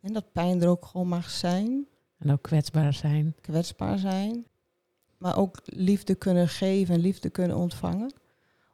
En 0.00 0.12
dat 0.12 0.32
pijn 0.32 0.62
er 0.62 0.68
ook 0.68 0.84
gewoon 0.84 1.08
mag 1.08 1.30
zijn, 1.30 1.86
En 2.18 2.30
ook 2.32 2.42
kwetsbaar 2.42 2.92
zijn. 2.92 3.34
kwetsbaar 3.40 3.98
zijn. 3.98 4.46
Maar 5.18 5.36
ook 5.36 5.60
liefde 5.64 6.14
kunnen 6.14 6.48
geven 6.48 6.94
en 6.94 7.00
liefde 7.00 7.30
kunnen 7.30 7.56
ontvangen. 7.56 8.12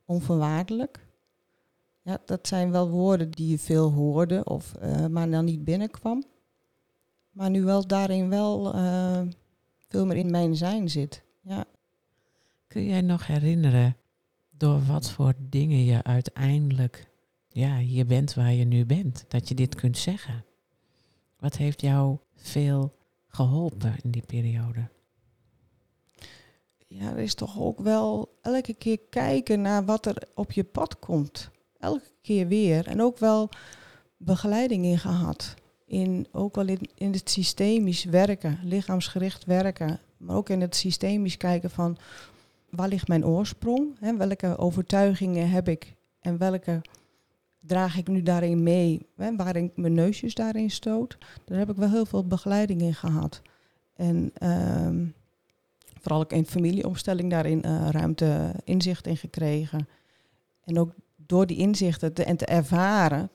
Onvoorwaardelijk. 0.05 1.07
Ja, 2.03 2.19
dat 2.25 2.47
zijn 2.47 2.71
wel 2.71 2.91
woorden 2.91 3.31
die 3.31 3.49
je 3.49 3.59
veel 3.59 3.93
hoorde, 3.93 4.45
of, 4.45 4.75
eh, 4.75 5.07
maar 5.07 5.31
dan 5.31 5.45
niet 5.45 5.65
binnenkwam. 5.65 6.25
Maar 7.31 7.51
nu 7.51 7.63
wel 7.65 7.87
daarin 7.87 8.29
wel 8.29 8.75
eh, 8.75 9.23
veel 9.77 10.07
meer 10.07 10.17
in 10.17 10.31
mijn 10.31 10.57
zijn 10.57 10.91
zit. 10.91 11.23
Ja. 11.41 11.65
Kun 12.67 12.85
jij 12.85 13.01
nog 13.01 13.27
herinneren 13.27 13.97
door 14.63 14.83
wat 14.87 15.11
voor 15.11 15.35
dingen 15.39 15.85
je 15.85 16.03
uiteindelijk 16.03 17.11
ja, 17.49 17.79
hier 17.79 18.07
bent 18.07 18.35
waar 18.35 18.53
je 18.53 18.65
nu 18.65 18.87
bent? 18.87 19.25
Dat 19.29 19.49
je 19.49 19.55
dit 19.55 19.75
kunt 19.75 19.99
zeggen. 19.99 20.45
Wat 21.39 21.57
heeft 21.57 21.81
jou 21.81 22.19
veel 22.37 22.97
geholpen 23.27 23.97
in 24.03 24.11
die 24.11 24.23
periode? 24.27 24.89
ja, 26.99 27.11
er 27.11 27.19
is 27.19 27.35
toch 27.35 27.61
ook 27.61 27.81
wel 27.81 28.39
elke 28.43 28.75
keer 28.75 28.99
kijken 29.11 29.61
naar 29.61 29.85
wat 29.85 30.07
er 30.07 30.17
op 30.35 30.53
je 30.53 30.65
pad 30.65 30.99
komt. 30.99 31.51
Elke 31.79 32.11
keer 32.23 32.49
weer. 32.49 32.87
En 32.87 33.03
ook 33.03 33.19
wel 33.19 33.49
begeleiding 34.17 34.85
in 34.85 34.99
gehad. 34.99 35.55
In, 35.85 36.27
ook 36.33 36.55
wel 36.55 36.67
in, 36.67 36.91
in 36.95 37.13
het 37.13 37.31
systemisch 37.31 38.05
werken, 38.05 38.59
lichaamsgericht 38.63 39.45
werken. 39.45 40.01
Maar 40.17 40.37
ook 40.37 40.49
in 40.49 40.61
het 40.61 40.77
systemisch 40.77 41.37
kijken 41.37 41.71
van 41.71 41.99
waar 42.77 42.89
ligt 42.89 43.09
mijn 43.09 43.27
oorsprong? 43.27 43.97
Hè? 43.99 44.17
Welke 44.17 44.59
overtuigingen 44.59 45.51
heb 45.51 45.69
ik 45.69 45.95
en 46.21 46.39
welke 46.39 46.81
draag 47.61 47.97
ik 47.97 48.09
nu 48.09 48.23
daarin 48.23 48.63
mee? 48.63 49.07
Hè? 49.17 49.37
Waar 49.37 49.57
ik 49.57 49.77
mijn 49.77 49.95
neusjes 49.95 50.35
daarin 50.35 50.71
stoot. 50.71 51.19
Daar 51.45 51.59
heb 51.59 51.71
ik 51.71 51.77
wel 51.77 51.91
heel 51.91 52.07
veel 52.07 52.27
begeleiding 52.27 52.81
in 52.81 52.95
gehad. 52.95 53.43
En 53.95 54.31
ehm, 54.35 55.07
vooral 56.01 56.21
ook 56.21 56.33
in 56.33 56.47
familieomstelling 56.47 57.31
daarin 57.31 57.63
uh, 57.67 57.89
ruimte 57.91 58.55
inzicht 58.65 59.07
in 59.07 59.17
gekregen. 59.17 59.89
En 60.65 60.79
ook 60.79 60.95
door 61.17 61.47
die 61.47 61.57
inzichten 61.57 62.13
te, 62.13 62.25
en 62.25 62.37
te 62.37 62.47
ervaren 62.47 63.31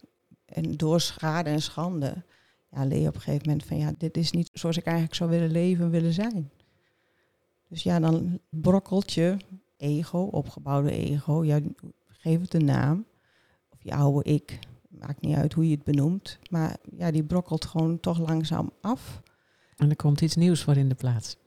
en 0.45 0.77
door 0.77 1.01
schade 1.01 1.49
en 1.49 1.61
schande, 1.61 2.23
ja, 2.71 2.85
leer 2.85 3.01
je 3.01 3.07
op 3.07 3.15
een 3.15 3.21
gegeven 3.21 3.47
moment 3.47 3.65
van 3.65 3.77
ja, 3.77 3.91
dit 3.97 4.17
is 4.17 4.31
niet 4.31 4.49
zoals 4.53 4.77
ik 4.77 4.85
eigenlijk 4.85 5.15
zou 5.15 5.29
willen 5.29 5.51
leven, 5.51 5.89
willen 5.89 6.13
zijn. 6.13 6.51
Dus 7.67 7.83
ja, 7.83 7.99
dan 7.99 8.39
brokkelt 8.49 9.13
je 9.13 9.37
ego, 9.77 10.19
opgebouwde 10.19 10.91
ego, 10.91 11.43
ja, 11.43 11.59
geef 12.07 12.41
het 12.41 12.53
een 12.53 12.65
naam. 12.65 13.05
Of 13.69 13.83
je 13.83 13.93
oude 13.93 14.29
ik, 14.29 14.59
maakt 14.89 15.21
niet 15.21 15.35
uit 15.35 15.53
hoe 15.53 15.69
je 15.69 15.75
het 15.75 15.83
benoemt. 15.83 16.39
Maar 16.49 16.77
ja, 16.97 17.11
die 17.11 17.23
brokkelt 17.23 17.65
gewoon 17.65 17.99
toch 17.99 18.19
langzaam 18.19 18.71
af. 18.81 19.21
En 19.75 19.89
er 19.89 19.95
komt 19.95 20.21
iets 20.21 20.35
nieuws 20.35 20.63
voor 20.63 20.75
in 20.75 20.89
de 20.89 20.95
plaats. 20.95 21.37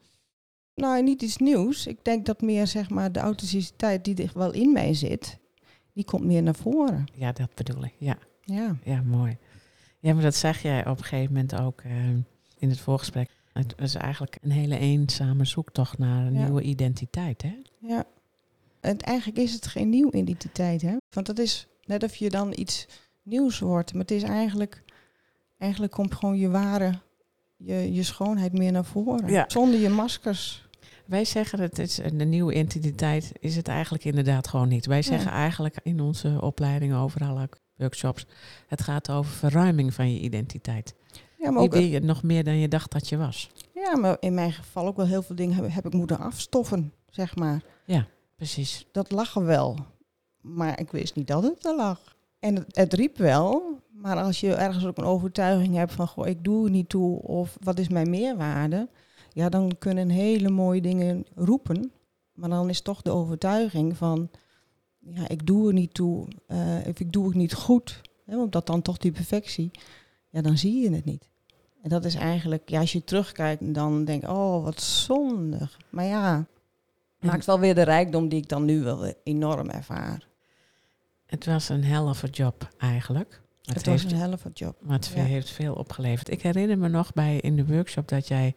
Nou, 0.74 1.02
niet 1.02 1.22
iets 1.22 1.36
nieuws. 1.36 1.86
Ik 1.86 2.04
denk 2.04 2.26
dat 2.26 2.40
meer 2.40 2.66
zeg 2.66 2.90
maar 2.90 3.12
de 3.12 3.20
authenticiteit 3.20 4.04
die 4.04 4.22
er 4.22 4.30
wel 4.34 4.52
in 4.52 4.72
mij 4.72 4.94
zit, 4.94 5.38
die 5.92 6.04
komt 6.04 6.24
meer 6.24 6.42
naar 6.42 6.54
voren. 6.54 7.04
Ja, 7.14 7.32
dat 7.32 7.54
bedoel 7.54 7.84
ik. 7.84 7.94
Ja, 7.98 8.18
Ja, 8.44 8.76
ja 8.84 9.02
mooi. 9.02 9.38
Ja, 9.98 10.14
maar 10.14 10.22
dat 10.22 10.34
zeg 10.34 10.62
jij 10.62 10.86
op 10.86 10.98
een 10.98 11.04
gegeven 11.04 11.32
moment 11.32 11.60
ook 11.60 11.80
eh, 11.80 12.08
in 12.58 12.68
het 12.68 12.78
voorgesprek. 12.78 13.30
Het 13.52 13.74
is 13.76 13.94
eigenlijk 13.94 14.38
een 14.42 14.50
hele 14.50 14.78
eenzame 14.78 15.44
zoektocht 15.44 15.98
naar 15.98 16.26
een 16.26 16.32
Ja. 16.32 16.44
nieuwe 16.44 16.62
identiteit, 16.62 17.42
hè? 17.42 17.56
ja. 17.78 18.04
En 18.80 18.98
eigenlijk 18.98 19.38
is 19.38 19.52
het 19.52 19.66
geen 19.66 19.88
nieuw 19.88 20.12
identiteit, 20.12 20.82
hè? 20.82 20.96
Want 21.10 21.26
dat 21.26 21.38
is 21.38 21.66
net 21.84 22.02
of 22.02 22.16
je 22.16 22.30
dan 22.30 22.52
iets 22.56 22.86
nieuws 23.22 23.58
wordt. 23.58 23.92
Maar 23.92 24.02
het 24.02 24.10
is 24.10 24.22
eigenlijk, 24.22 24.82
eigenlijk 25.58 25.92
komt 25.92 26.14
gewoon 26.14 26.38
je 26.38 26.48
ware, 26.48 26.92
je, 27.56 27.92
je 27.92 28.02
schoonheid 28.02 28.52
meer 28.52 28.72
naar 28.72 28.84
voren. 28.84 29.28
Ja. 29.28 29.44
Zonder 29.48 29.80
je 29.80 29.88
maskers. 29.88 30.68
Wij 31.06 31.24
zeggen 31.24 31.60
het 31.60 31.78
is 31.78 31.98
een 31.98 32.28
nieuwe 32.28 32.54
identiteit, 32.54 33.32
is 33.40 33.56
het 33.56 33.68
eigenlijk 33.68 34.04
inderdaad 34.04 34.48
gewoon 34.48 34.68
niet. 34.68 34.86
Wij 34.86 35.02
zeggen 35.02 35.30
eigenlijk 35.30 35.76
in 35.82 36.00
onze 36.00 36.38
opleidingen, 36.40 36.96
overal 36.98 37.40
ook 37.40 37.58
workshops, 37.76 38.26
het 38.66 38.82
gaat 38.82 39.10
over 39.10 39.32
verruiming 39.32 39.94
van 39.94 40.12
je 40.12 40.20
identiteit. 40.20 40.94
Ja, 41.40 41.50
maar, 41.50 41.62
ook, 41.62 41.74
je 41.74 42.00
nog 42.00 42.22
meer 42.22 42.44
dan 42.44 42.58
je 42.58 42.68
dacht 42.68 42.92
dat 42.92 43.08
je 43.08 43.16
was? 43.16 43.50
ja, 43.74 43.96
maar 43.96 44.16
in 44.20 44.34
mijn 44.34 44.52
geval 44.52 44.86
ook 44.86 44.96
wel 44.96 45.06
heel 45.06 45.22
veel 45.22 45.36
dingen 45.36 45.54
heb, 45.54 45.72
heb 45.72 45.86
ik 45.86 45.92
moeten 45.92 46.18
afstoffen, 46.18 46.92
zeg 47.10 47.36
maar. 47.36 47.62
Precies. 48.36 48.86
dat 48.92 49.10
lag 49.10 49.34
er 49.34 49.44
wel. 49.44 49.76
Maar 50.40 50.80
ik 50.80 50.90
wist 50.90 51.14
niet 51.14 51.26
dat 51.26 51.42
het 51.42 51.66
er 51.66 51.76
lag. 51.76 52.16
En 52.38 52.54
het, 52.54 52.76
het 52.76 52.92
riep 52.92 53.16
wel. 53.16 53.78
Maar 53.92 54.16
als 54.16 54.40
je 54.40 54.54
ergens 54.54 54.86
ook 54.86 54.98
een 54.98 55.04
overtuiging 55.04 55.74
hebt 55.74 55.92
van... 55.92 56.08
Goh, 56.08 56.26
ik 56.26 56.44
doe 56.44 56.64
er 56.64 56.70
niet 56.70 56.88
toe 56.88 57.22
of 57.22 57.56
wat 57.60 57.78
is 57.78 57.88
mijn 57.88 58.10
meerwaarde... 58.10 58.88
Ja, 59.32 59.48
dan 59.48 59.78
kunnen 59.78 60.08
hele 60.08 60.48
mooie 60.50 60.80
dingen 60.80 61.24
roepen. 61.34 61.92
Maar 62.32 62.48
dan 62.48 62.68
is 62.68 62.80
toch 62.80 63.02
de 63.02 63.10
overtuiging 63.10 63.96
van... 63.96 64.30
Ja, 64.98 65.28
ik 65.28 65.46
doe 65.46 65.66
er 65.66 65.72
niet 65.72 65.94
toe. 65.94 66.28
eh, 66.46 66.76
of 66.86 67.00
ik 67.00 67.12
doe 67.12 67.26
het 67.26 67.34
niet 67.34 67.54
goed. 67.54 68.00
Hè, 68.24 68.36
want 68.36 68.52
dat 68.52 68.66
dan 68.66 68.82
toch 68.82 68.96
die 68.98 69.12
perfectie. 69.12 69.70
Ja, 70.28 70.40
dan 70.40 70.58
zie 70.58 70.82
je 70.82 70.90
het 70.90 71.04
niet. 71.04 71.29
En 71.82 71.88
dat 71.88 72.04
is 72.04 72.14
eigenlijk... 72.14 72.68
Ja, 72.68 72.80
als 72.80 72.92
je 72.92 73.04
terugkijkt, 73.04 73.74
dan 73.74 74.04
denk 74.04 74.22
ik... 74.22 74.28
Oh, 74.28 74.64
wat 74.64 74.80
zondig. 74.80 75.78
Maar 75.90 76.04
ja, 76.04 76.46
maakt 77.18 77.44
wel 77.44 77.60
weer 77.60 77.74
de 77.74 77.82
rijkdom 77.82 78.28
die 78.28 78.38
ik 78.38 78.48
dan 78.48 78.64
nu 78.64 78.82
wel 78.82 79.14
enorm 79.22 79.70
ervaar. 79.70 80.28
Het 81.26 81.46
was 81.46 81.68
een 81.68 81.84
a 81.84 82.14
job 82.30 82.68
eigenlijk. 82.78 83.42
Het, 83.62 83.74
Het, 83.74 83.86
was 83.86 84.02
heeft, 84.02 84.12
een 84.12 84.18
helft 84.18 84.58
job. 84.58 84.76
maar 84.80 84.96
het 84.96 85.12
ja. 85.14 85.22
heeft 85.22 85.50
veel 85.50 85.74
opgeleverd. 85.74 86.30
Ik 86.30 86.42
herinner 86.42 86.78
me 86.78 86.88
nog 86.88 87.12
bij 87.12 87.36
in 87.36 87.56
de 87.56 87.66
workshop 87.66 88.08
dat 88.08 88.28
jij 88.28 88.54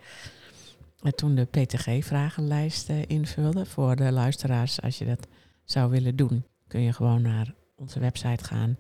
eh, 1.02 1.12
toen 1.12 1.36
de 1.36 1.46
PTG-vragenlijst 1.46 2.90
invulde 2.90 3.66
voor 3.66 3.96
de 3.96 4.12
luisteraars. 4.12 4.82
Als 4.82 4.98
je 4.98 5.06
dat 5.06 5.28
zou 5.64 5.92
willen 5.92 6.16
doen, 6.16 6.46
kun 6.68 6.82
je 6.82 6.94
gewoon 6.94 7.22
naar 7.22 7.54
onze 7.76 8.00
website 8.00 8.44
gaan. 8.44 8.78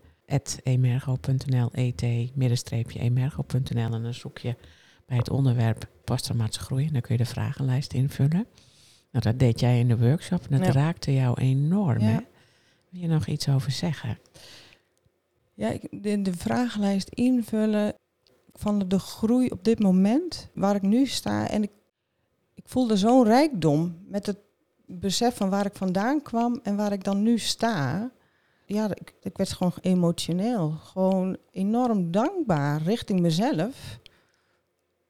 emergo.nl, 0.63 1.70
et-emergo.nl 1.72 3.94
en 3.94 4.04
dan 4.04 4.13
zoek 4.13 4.38
je 4.38 4.56
bij 5.06 5.18
het 5.18 5.30
onderwerp 5.30 5.90
posttraumatische 6.04 6.62
groei. 6.63 6.86
En 6.88 6.94
dan 6.94 7.02
kun 7.02 7.18
je 7.18 7.24
de 7.24 7.30
vragenlijst 7.30 7.94
invullen. 7.94 8.46
Nou, 9.12 9.25
dat 9.25 9.40
deed 9.40 9.60
jij 9.60 9.80
in 9.80 9.88
de 9.88 9.98
workshop 9.98 10.46
en 10.50 10.58
dat 10.58 10.68
Ja. 10.68 10.72
raakte 10.74 11.13
jou 11.13 11.42
enorm. 11.42 12.00
Ja. 12.00 12.06
Hè? 12.08 12.18
Wil 12.90 13.02
je 13.02 13.08
nog 13.08 13.28
iets 13.28 13.50
over 13.50 13.72
zeggen? 13.72 14.18
Ja, 15.54 15.70
ik, 15.70 16.04
de, 16.04 16.22
de 16.22 16.34
vragenlijst 16.34 17.10
invullen 17.10 17.94
van 18.54 18.80
de, 18.80 18.88
de 18.88 19.00
groei 19.00 19.50
op 19.50 19.63
dit 19.63 19.80
moment, 19.80 20.50
waar 20.54 20.75
ik 20.75 20.82
nu 20.82 21.06
sta. 21.06 21.50
En 21.50 21.63
ik, 21.63 21.72
ik 22.54 22.63
voelde 22.66 22.98
zo'n 22.98 23.24
rijkdom 23.24 23.98
met 24.08 24.25
het 24.25 24.38
besef 24.86 25.36
van 25.36 25.50
waar 25.50 25.66
ik 25.66 25.75
vandaan 25.75 26.22
kwam 26.22 26.60
en 26.63 26.75
waar 26.75 26.92
ik 26.92 27.04
dan 27.04 27.24
nu 27.24 27.38
sta. 27.40 28.12
Ja, 28.65 28.89
ik, 28.89 29.13
ik 29.22 29.38
werd 29.38 29.53
gewoon 29.53 29.74
emotioneel. 29.82 30.70
Gewoon 30.70 31.38
enorm 31.51 32.12
dankbaar 32.12 32.82
richting 32.82 33.20
mezelf. 33.20 34.00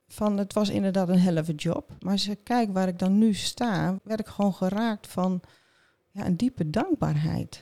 Van 0.08 0.38
het 0.38 0.54
was 0.54 0.70
inderdaad 0.70 1.10
een 1.10 1.20
helft 1.20 1.62
job. 1.62 1.90
Maar 2.00 2.12
als 2.12 2.28
ik 2.28 2.40
kijk 2.44 2.74
waar 2.74 2.88
ik 2.88 3.00
dan 3.00 3.18
nu 3.18 3.34
sta, 3.34 4.00
werd 4.04 4.20
ik 4.20 4.28
gewoon 4.28 4.54
geraakt 4.54 5.08
van 5.08 5.42
ja, 6.12 6.26
een 6.26 6.38
diepe 6.38 6.70
dankbaarheid. 6.70 7.62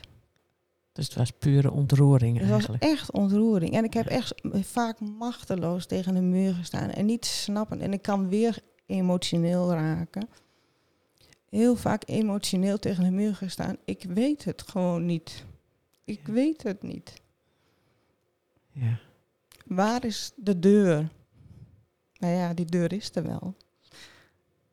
Dus 0.92 1.04
het 1.04 1.14
was 1.14 1.30
pure 1.30 1.70
ontroering 1.70 2.38
Het 2.38 2.48
was 2.48 2.52
eigenlijk. 2.52 2.82
echt 2.82 3.12
ontroering. 3.12 3.72
En 3.72 3.84
ik 3.84 3.94
heb 3.94 4.06
echt 4.06 4.34
vaak 4.52 5.00
machteloos 5.00 5.86
tegen 5.86 6.14
een 6.14 6.30
muur 6.30 6.54
gestaan 6.54 6.90
en 6.90 7.06
niet 7.06 7.24
snappen. 7.26 7.80
En 7.80 7.92
ik 7.92 8.02
kan 8.02 8.28
weer 8.28 8.58
emotioneel 8.86 9.72
raken. 9.72 10.28
Heel 11.48 11.76
vaak 11.76 12.02
emotioneel 12.06 12.78
tegen 12.78 13.04
een 13.04 13.14
muur 13.14 13.34
gestaan. 13.34 13.76
Ik 13.84 14.04
weet 14.08 14.44
het 14.44 14.62
gewoon 14.62 15.06
niet. 15.06 15.44
Ik 16.12 16.26
weet 16.26 16.62
het 16.62 16.82
niet. 16.82 17.22
Ja. 18.72 18.98
Waar 19.66 20.04
is 20.04 20.32
de 20.36 20.58
deur? 20.58 21.10
Nou 22.18 22.34
ja, 22.34 22.54
die 22.54 22.64
deur 22.64 22.92
is 22.92 23.10
er 23.14 23.22
wel. 23.22 23.56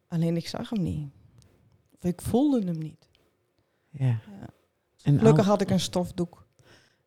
Alleen 0.07 0.35
ik 0.35 0.47
zag 0.47 0.69
hem 0.69 0.83
niet. 0.83 1.11
Of 1.97 2.03
ik 2.03 2.21
voelde 2.21 2.65
hem 2.65 2.77
niet. 2.77 3.09
Ja. 3.89 4.05
Ja. 4.07 4.49
En 5.01 5.17
Gelukkig 5.17 5.45
had 5.45 5.61
ik 5.61 5.69
een 5.69 5.79
stofdoek. 5.79 6.45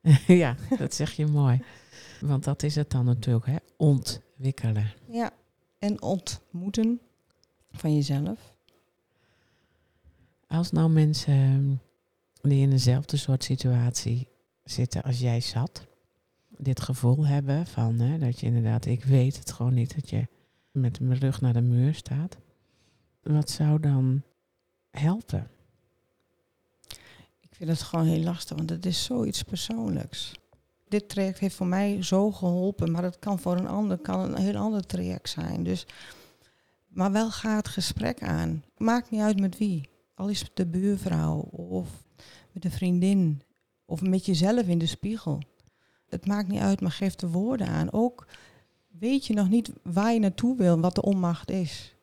ja, 0.43 0.57
dat 0.79 0.95
zeg 0.95 1.13
je 1.13 1.27
mooi. 1.27 1.65
Want 2.21 2.45
dat 2.45 2.63
is 2.63 2.75
het 2.75 2.91
dan 2.91 3.05
natuurlijk, 3.05 3.47
hè? 3.47 3.57
Ontwikkelen. 3.77 4.93
Ja. 5.09 5.31
En 5.79 6.03
ontmoeten 6.03 7.01
van 7.71 7.95
jezelf. 7.95 8.57
Als 10.47 10.71
nou 10.71 10.91
mensen 10.91 11.33
ehm, 11.35 11.75
die 12.51 12.63
in 12.63 12.71
dezelfde 12.71 13.17
soort 13.17 13.45
situatie 13.45 14.29
zitten 14.65 15.03
als 15.03 15.19
jij 15.19 15.41
zat, 15.41 15.87
dit 16.49 16.81
gevoel 16.81 17.27
hebben 17.27 17.67
van 17.67 17.99
hè, 17.99 18.19
dat 18.19 18.41
je 18.41 18.47
inderdaad, 18.47 18.85
ik 18.85 19.05
weet 19.05 19.39
het 19.39 19.53
gewoon 19.53 19.75
niet, 19.75 19.95
dat 19.95 20.11
je 20.11 20.27
met 20.71 21.01
mijn 21.01 21.19
rug 21.19 21.41
naar 21.41 21.53
de 21.53 21.61
muur 21.61 21.95
staat. 21.95 22.37
Wat 23.23 23.51
zou 23.51 23.81
dan 23.81 24.23
helpen? 24.91 25.51
Ik 27.41 27.55
vind 27.55 27.71
het 27.71 27.83
gewoon 27.83 28.07
heel 28.07 28.23
lastig, 28.23 28.57
want 28.57 28.71
het 28.71 28.87
is 28.87 29.05
zoiets 29.05 29.43
persoonlijks. 29.43 30.33
Dit 30.89 31.09
traject 31.09 31.39
heeft 31.39 31.55
voor 31.55 31.67
mij 31.67 32.03
zo 32.03 32.33
geholpen, 32.33 32.91
maar 32.91 33.03
het 33.03 33.19
kan 33.19 33.39
voor 33.39 33.57
een 33.57 33.69
ander 33.69 33.99
kan 33.99 34.21
een 34.21 34.43
heel 34.43 34.57
ander 34.57 34.87
traject 34.87 35.29
zijn. 35.29 35.63
Dus, 35.63 35.87
maar 36.89 37.13
wel 37.13 37.31
ga 37.31 37.57
het 37.57 37.69
gesprek 37.69 38.23
aan. 38.23 38.65
Maakt 38.77 39.11
niet 39.11 39.21
uit 39.21 39.41
met 39.41 39.59
wie. 39.59 39.92
Al 40.23 40.29
is 40.29 40.41
het 40.41 40.51
de 40.55 40.67
buurvrouw 40.67 41.37
of 41.51 41.89
met 42.53 42.65
een 42.65 42.71
vriendin 42.71 43.43
Of 43.85 44.03
met 44.03 44.27
jezelf 44.27 44.67
in 44.67 44.79
de 44.79 44.87
spiegel. 44.87 45.43
Het 46.09 46.27
maakt 46.27 46.49
niet 46.49 46.61
uit, 46.61 46.81
maar 46.81 46.91
geef 46.91 47.15
de 47.15 47.29
woorden 47.29 47.67
aan. 47.67 47.93
Ook 47.93 48.27
weet 48.99 49.27
je 49.27 49.35
nog 49.35 49.49
niet 49.49 49.73
waar 49.83 50.13
je 50.13 50.19
naartoe 50.19 50.57
wil, 50.57 50.81
wat 50.81 50.95
de 50.95 51.03
onmacht 51.03 51.51
is. 51.51 51.97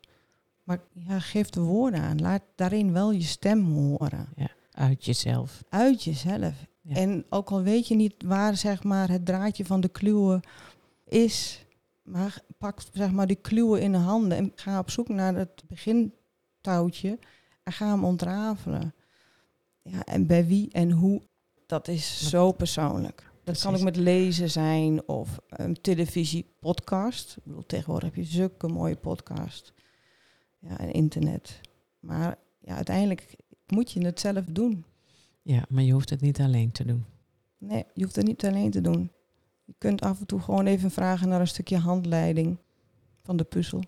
Maar 0.63 0.79
ja, 0.93 1.19
geef 1.19 1.49
de 1.49 1.61
woorden 1.61 2.01
aan. 2.01 2.21
Laat 2.21 2.41
daarin 2.55 2.93
wel 2.93 3.11
je 3.11 3.21
stem 3.21 3.63
horen. 3.73 4.27
Uit 4.71 5.05
jezelf. 5.05 5.63
Uit 5.69 6.03
jezelf. 6.03 6.65
Ja. 6.81 6.95
En 6.95 7.25
ook 7.29 7.49
al 7.49 7.61
weet 7.61 7.87
je 7.87 7.95
niet 7.95 8.23
waar 8.25 8.57
zeg 8.57 8.83
maar, 8.83 9.09
het 9.09 9.25
draadje 9.25 9.65
van 9.65 9.81
de 9.81 9.89
kluwen 9.89 10.41
is, 11.05 11.65
maar 12.03 12.41
pak 12.57 12.81
zeg 12.93 13.11
maar, 13.11 13.27
die 13.27 13.41
kluwen 13.41 13.81
in 13.81 13.91
de 13.91 13.97
handen 13.97 14.37
en 14.37 14.51
ga 14.55 14.79
op 14.79 14.89
zoek 14.89 15.07
naar 15.07 15.35
het 15.35 15.63
begintouwtje 15.67 17.19
en 17.69 17.75
ga 17.75 17.87
hem 17.89 18.03
ontrafelen. 18.05 18.93
Ja, 19.81 20.03
en 20.03 20.27
bij 20.27 20.45
wie 20.47 20.71
en 20.71 20.91
hoe, 20.91 21.21
dat 21.65 21.87
is 21.87 22.19
Dat- 22.19 22.29
zo 22.29 22.51
persoonlijk. 22.51 23.31
Dat 23.43 23.61
kan 23.61 23.75
ook 23.75 23.81
met 23.81 23.95
lezen 23.95 24.49
zijn 24.51 25.07
of 25.07 25.39
een 25.47 25.81
televisie, 25.81 26.45
podcast. 26.59 27.35
Ik 27.37 27.43
bedoel, 27.43 27.65
tegenwoordig 27.65 28.09
heb 28.15 28.25
je 28.25 28.31
zulke 28.31 28.67
mooie 28.67 28.95
podcast. 28.95 29.73
Ja, 30.59 30.77
en 30.77 30.91
internet. 30.91 31.61
Maar 31.99 32.37
ja, 32.59 32.75
uiteindelijk 32.75 33.35
moet 33.67 33.91
je 33.91 34.05
het 34.05 34.19
zelf 34.19 34.45
doen. 34.45 34.85
Ja, 35.41 35.65
maar 35.69 35.83
je 35.83 35.91
hoeft 35.91 36.09
het 36.09 36.21
niet 36.21 36.39
alleen 36.39 36.71
te 36.71 36.85
doen. 36.85 37.05
Nee, 37.57 37.85
je 37.93 38.03
hoeft 38.03 38.15
het 38.15 38.25
niet 38.25 38.45
alleen 38.45 38.71
te 38.71 38.81
doen. 38.81 39.11
Je 39.65 39.73
kunt 39.77 40.01
af 40.01 40.19
en 40.19 40.25
toe 40.25 40.39
gewoon 40.39 40.65
even 40.65 40.91
vragen 40.91 41.29
naar 41.29 41.39
een 41.39 41.47
stukje 41.47 41.77
handleiding 41.77 42.57
van 43.23 43.37
de 43.37 43.43
puzzel. 43.43 43.83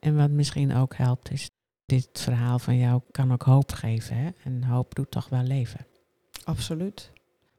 En 0.00 0.16
wat 0.16 0.30
misschien 0.30 0.74
ook 0.74 0.96
helpt 0.96 1.30
is, 1.30 1.50
dit 1.86 2.08
verhaal 2.12 2.58
van 2.58 2.76
jou 2.76 3.00
kan 3.10 3.32
ook 3.32 3.42
hoop 3.42 3.72
geven. 3.72 4.16
Hè? 4.16 4.30
En 4.44 4.64
hoop 4.64 4.94
doet 4.94 5.10
toch 5.10 5.28
wel 5.28 5.42
leven. 5.42 5.86
Absoluut. 6.44 7.12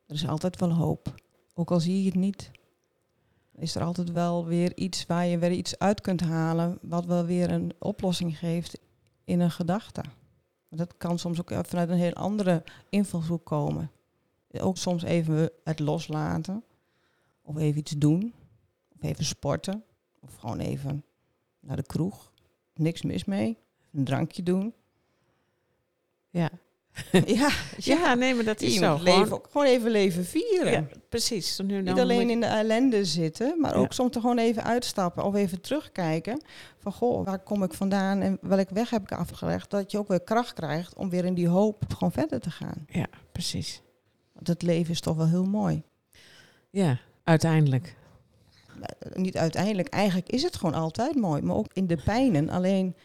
Er 0.06 0.16
is 0.16 0.28
altijd 0.28 0.60
wel 0.60 0.74
hoop. 0.74 1.16
Ook 1.54 1.72
al 1.72 1.80
zie 1.80 2.00
je 2.00 2.06
het 2.06 2.16
niet, 2.16 2.52
is 3.56 3.76
er 3.76 3.84
altijd 3.84 4.12
wel 4.12 4.46
weer 4.46 4.76
iets 4.76 5.06
waar 5.06 5.26
je 5.26 5.38
weer 5.38 5.52
iets 5.52 5.80
uit 5.80 6.02
kunt 6.02 6.22
halen, 6.22 6.78
wat 6.82 7.06
wel 7.06 7.26
weer 7.26 7.52
een 7.52 7.74
oplossing 7.80 8.38
geeft 8.38 8.80
in 9.24 9.40
een 9.40 9.52
gedachte. 9.52 10.04
Dat 10.70 10.98
kan 10.98 11.20
soms 11.20 11.40
ook 11.40 11.66
vanuit 11.66 11.90
een 11.90 11.98
heel 11.98 12.14
andere 12.14 12.64
invalshoek 12.90 13.46
komen. 13.46 13.92
Ook 14.52 14.78
soms 14.78 15.04
even 15.04 15.50
het 15.64 15.80
loslaten, 15.80 16.64
of 17.42 17.58
even 17.58 17.80
iets 17.80 17.92
doen, 17.98 18.34
of 18.96 19.04
even 19.04 19.26
sporten, 19.26 19.84
of 20.20 20.36
gewoon 20.36 20.60
even 20.60 21.04
naar 21.60 21.76
de 21.76 21.86
kroeg. 21.86 22.32
Niks 22.74 23.02
mis 23.02 23.26
mee. 23.26 23.58
Een 23.98 24.04
drankje 24.04 24.44
doen. 24.44 24.74
Ja, 26.30 26.50
ja, 27.26 27.50
ja 27.78 28.14
nee, 28.14 28.34
maar 28.36 28.44
dat 28.44 28.62
is 28.62 28.74
je 28.74 28.80
zo. 28.80 28.98
leven, 29.04 29.40
Gewoon, 29.50 29.68
even 29.68 29.92
leven 29.92 30.26
vieren. 30.26 30.72
ja, 30.72 30.88
precies. 31.10 31.60
Nu 31.66 31.82
Niet 31.82 32.00
alleen 32.00 32.30
in 32.30 32.40
de 32.40 32.46
ellende 32.46 33.06
zitten, 33.06 33.60
maar 33.60 33.74
Ja. 33.74 33.80
ook 33.80 33.94
soms 33.94 34.16
er 34.16 34.22
gewoon 34.22 34.38
even 34.38 34.64
uitstappen 34.64 35.24
of 35.24 35.36
even 35.36 35.62
terugkijken. 35.62 36.42
Van 36.78 36.92
goh, 36.94 37.26
waar 37.26 37.40
kom 37.40 37.64
ik 37.64 37.74
vandaan 37.74 38.22
en 38.22 38.38
welke 38.42 38.74
weg 38.74 38.90
heb 38.90 39.02
ik 39.02 39.12
afgelegd? 39.12 39.70
Dat 39.70 39.92
je 39.92 39.98
ook 39.98 40.08
weer 40.08 40.22
kracht 40.22 40.54
krijgt 40.54 40.96
om 40.96 41.10
weer 41.10 41.26
in 41.26 41.34
die 41.34 41.48
hoop 41.48 41.84
gewoon 41.94 42.12
verder 42.12 42.40
te 42.40 42.52
gaan. 42.52 42.86
Ja, 42.88 43.06
precies. 43.32 43.82
Want 44.34 44.48
het 44.48 44.62
leven 44.62 44.92
is 44.92 45.00
toch 45.02 45.16
wel 45.16 45.28
heel 45.28 45.46
mooi. 45.46 45.84
Ja, 46.70 47.00
uiteindelijk. 47.24 47.96
Eh, 48.82 49.16
Niet 49.16 49.38
uiteindelijk, 49.38 49.88
eigenlijk 49.88 50.30
is 50.30 50.44
het 50.44 50.56
gewoon 50.56 50.76
altijd 50.76 51.16
mooi, 51.16 51.42
maar 51.42 51.56
ook 51.56 51.74
in 51.74 51.88
de 51.88 51.98
pijnen. 52.06 52.50
Alleen 52.50 52.96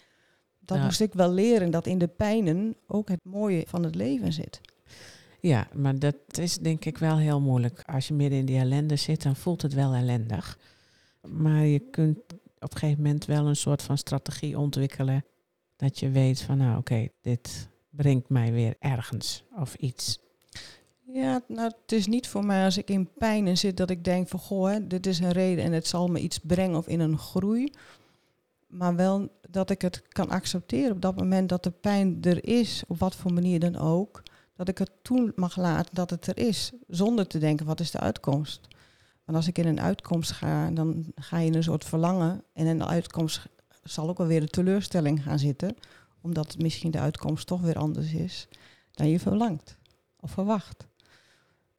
dat 0.65 0.79
Ja. 0.79 0.85
moest 0.85 1.01
ik 1.01 1.13
wel 1.13 1.31
leren, 1.33 1.71
dat 1.71 1.87
in 1.87 1.99
de 1.99 2.09
pijnen 2.09 2.77
ook 2.87 3.09
het 3.09 3.21
mooie 3.25 3.65
van 3.69 3.83
het 3.85 3.95
leven 3.95 4.33
zit. 4.33 4.61
Ja, 5.41 5.67
maar 5.73 5.99
dat 5.99 6.17
is 6.39 6.59
denk 6.59 6.85
ik 6.85 6.99
wel 6.99 7.17
heel 7.19 7.41
moeilijk. 7.41 7.83
Als 7.87 8.09
je 8.09 8.15
midden 8.15 8.39
in 8.39 8.45
die 8.47 8.59
ellende 8.59 8.97
zit, 8.97 9.23
dan 9.23 9.37
voelt 9.37 9.63
het 9.63 9.75
wel 9.75 9.95
ellendig. 9.95 10.59
Maar 11.29 11.65
je 11.65 11.79
kunt 11.79 12.19
op 12.59 12.73
een 12.73 12.79
gegeven 12.79 13.03
moment 13.03 13.25
wel 13.25 13.47
een 13.47 13.57
soort 13.57 13.83
van 13.83 13.99
strategie 13.99 14.59
ontwikkelen. 14.59 15.25
Dat 15.77 15.99
je 15.99 16.11
weet 16.11 16.41
van, 16.41 16.59
nou 16.59 16.79
oké, 16.79 17.09
dit 17.21 17.69
brengt 17.91 18.29
mij 18.29 18.53
weer 18.53 18.75
ergens 18.79 19.45
of 19.57 19.75
iets. 19.75 20.19
Ja, 21.13 21.43
nou, 21.49 21.73
het 21.83 21.93
is 21.93 22.07
niet 22.07 22.27
voor 22.29 22.45
mij 22.45 22.65
als 22.65 22.77
ik 22.79 22.91
in 22.91 23.09
pijnen 23.19 23.59
zit 23.59 23.77
dat 23.77 23.91
ik 23.91 24.05
denk 24.05 24.29
van 24.29 24.39
goh, 24.41 24.71
hè, 24.71 24.87
dit 24.87 25.07
is 25.07 25.19
een 25.19 25.33
reden 25.33 25.65
en 25.65 25.73
het 25.73 25.87
zal 25.87 26.09
me 26.09 26.21
iets 26.21 26.39
brengen 26.39 26.77
of 26.77 26.87
in 26.87 27.01
een 27.01 27.19
groei. 27.19 27.73
Maar 28.73 28.97
wel 28.97 29.29
dat 29.51 29.71
ik 29.71 29.83
het 29.83 30.03
kan 30.09 30.31
accepteren 30.31 30.93
op 30.93 31.01
dat 31.03 31.17
moment 31.17 31.49
dat 31.49 31.63
de 31.63 31.71
pijn 31.71 32.19
er 32.23 32.47
is, 32.47 32.83
op 32.89 32.99
wat 32.99 33.15
voor 33.15 33.33
manier 33.33 33.61
dan 33.61 33.77
ook. 33.77 34.23
Dat 34.57 34.69
ik 34.69 34.79
het 34.79 34.91
toe 35.03 35.33
mag 35.37 35.57
laten 35.57 35.95
dat 35.95 36.11
het 36.11 36.27
er 36.27 36.39
is, 36.39 36.73
zonder 36.89 37.27
te 37.27 37.39
denken 37.39 37.67
wat 37.67 37.81
is 37.81 37.91
de 37.91 38.01
uitkomst. 38.01 38.69
Want 39.25 39.39
als 39.39 39.47
ik 39.47 39.59
in 39.59 39.67
een 39.67 39.81
uitkomst 39.81 40.31
ga, 40.31 40.71
dan 40.71 41.13
ga 41.15 41.39
je 41.39 41.47
in 41.47 41.55
een 41.55 41.63
soort 41.63 41.85
verlangen. 41.85 42.45
En 42.53 42.67
in 42.67 42.79
de 42.79 42.87
uitkomst 42.87 43.49
zal 43.83 44.09
ook 44.09 44.19
wel 44.19 44.27
weer 44.27 44.43
een 44.43 44.49
teleurstelling 44.49 45.23
gaan 45.23 45.39
zitten. 45.39 45.77
Omdat 46.21 46.59
misschien 46.59 46.91
de 46.91 46.99
uitkomst 46.99 47.47
toch 47.47 47.61
weer 47.61 47.77
anders 47.77 48.13
is 48.13 48.49
dan 48.91 49.09
je 49.09 49.21
verlangt 49.21 49.77
of 50.21 50.31
verwacht. 50.31 50.87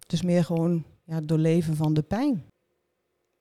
Dus 0.08 0.21
meer 0.21 0.43
gewoon 0.43 0.84
ja, 1.03 1.21
doorleven 1.21 1.75
van 1.75 1.93
de 1.93 2.03
pijn. 2.03 2.43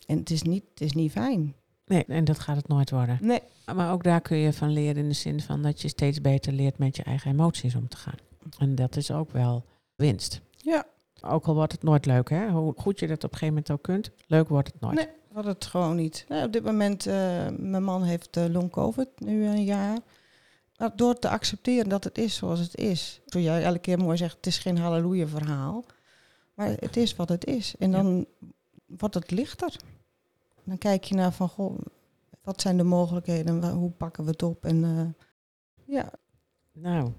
En 0.07 0.19
het 0.19 0.31
is 0.31 0.43
niet, 0.43 0.65
het 0.71 0.81
is 0.81 0.93
niet 0.93 1.13
fijn. 1.13 1.55
Nee, 1.93 2.05
en 2.05 2.25
dat 2.25 2.39
gaat 2.39 2.57
het 2.57 2.69
nooit 2.69 2.91
worden. 2.91 3.19
Nee. 3.21 3.41
Maar 3.75 3.93
ook 3.93 4.03
daar 4.03 4.21
kun 4.21 4.37
je 4.37 4.53
van 4.53 4.73
leren 4.73 5.03
in 5.03 5.09
de 5.09 5.15
zin 5.15 5.41
van 5.41 5.63
dat 5.63 5.81
je 5.81 5.89
steeds 5.89 6.21
beter 6.21 6.53
leert 6.53 6.79
met 6.79 6.97
je 6.97 7.03
eigen 7.03 7.31
emoties 7.31 7.75
om 7.75 7.89
te 7.89 7.97
gaan. 7.97 8.19
En 8.59 8.75
dat 8.75 8.97
is 8.97 9.11
ook 9.11 9.31
wel 9.31 9.65
winst. 9.97 10.41
Ja. 10.57 10.85
Ook 11.21 11.47
al 11.47 11.55
wordt 11.55 11.73
het 11.73 11.83
nooit 11.83 12.07
leuk, 12.07 12.31
hè? 12.31 12.51
Hoe 12.51 12.75
goed 12.77 12.99
je 12.99 13.07
dat 13.07 13.25
op 13.25 13.33
een 13.33 13.39
gegeven 13.39 13.55
moment 13.55 13.71
ook 13.71 13.83
kunt, 13.83 14.11
leuk 14.27 14.49
wordt 14.49 14.73
het 14.73 14.81
nooit. 14.81 14.95
Nee, 14.95 15.09
wat 15.33 15.45
het 15.45 15.67
gewoon 15.67 15.97
niet. 15.97 16.25
Nee, 16.29 16.45
op 16.45 16.53
dit 16.53 16.65
moment, 16.65 17.07
eh, 17.07 17.15
mijn 17.59 17.85
man 17.85 18.03
heeft 18.03 18.37
uh, 18.37 18.45
long 18.49 18.71
covid, 18.71 19.09
nu 19.17 19.45
een 19.47 19.65
jaar. 19.65 19.99
Maar 20.77 20.97
door 20.97 21.19
te 21.19 21.29
accepteren 21.29 21.89
dat 21.89 22.05
het 22.05 22.19
is 22.19 22.37
zoals 22.37 22.59
het 22.59 22.77
is. 22.77 23.21
Zoals 23.27 23.47
jij 23.47 23.63
elke 23.63 23.79
keer 23.79 23.99
mooi 23.99 24.17
zegt, 24.17 24.37
het 24.37 24.47
is 24.47 24.59
geen 24.59 24.79
halleluja 24.79 25.27
verhaal. 25.27 25.85
Maar 26.55 26.69
het 26.69 26.97
is 26.97 27.17
wat 27.17 27.29
het 27.29 27.47
is. 27.47 27.75
En 27.79 27.91
dan 27.91 28.27
wordt 28.87 29.15
het 29.15 29.31
lichter. 29.31 29.77
Dan 30.65 30.79
kijk 30.79 31.05
je 31.05 31.15
naar 31.15 31.33
van, 31.33 31.49
goh, 31.49 31.79
wat 32.43 32.61
zijn 32.61 32.77
de 32.77 32.83
mogelijkheden? 32.83 33.71
Hoe 33.71 33.91
pakken 33.91 34.25
we 34.25 34.31
het 34.31 34.43
op? 34.43 34.65
En 34.65 34.85
eh, 34.85 35.25
ja, 35.95 36.13
Nou, 36.73 37.13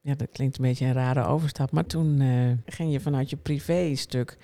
ja, 0.00 0.14
dat 0.14 0.30
klinkt 0.30 0.56
een 0.56 0.64
beetje 0.64 0.86
een 0.86 0.92
rare 0.92 1.24
overstap. 1.26 1.70
Maar 1.70 1.86
toen 1.86 2.20
eh, 2.20 2.74
ging 2.74 2.92
je 2.92 3.00
vanuit 3.00 3.30
je 3.30 3.36
privé-stuk, 3.36 4.38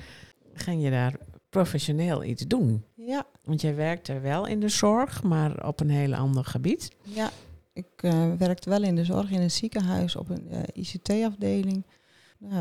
ging 0.52 0.82
je 0.82 0.90
daar 0.90 1.16
professioneel 1.48 2.24
iets 2.24 2.46
doen. 2.46 2.84
ja, 2.94 3.26
Want 3.44 3.60
jij 3.60 3.74
werkte 3.74 4.20
wel 4.20 4.46
in 4.46 4.60
de 4.60 4.68
zorg, 4.68 5.22
maar 5.22 5.66
op 5.66 5.80
een 5.80 5.90
heel 5.90 6.14
ander 6.14 6.44
gebied. 6.44 6.90
Ja, 7.02 7.30
ik 7.72 7.88
eh, 7.96 8.32
werkte 8.38 8.70
wel 8.70 8.82
in 8.82 8.94
de 8.94 9.04
zorg 9.04 9.30
in 9.30 9.40
het 9.40 9.52
ziekenhuis 9.52 10.16
op 10.16 10.28
een 10.28 10.48
ICT-afdeling. 10.72 11.86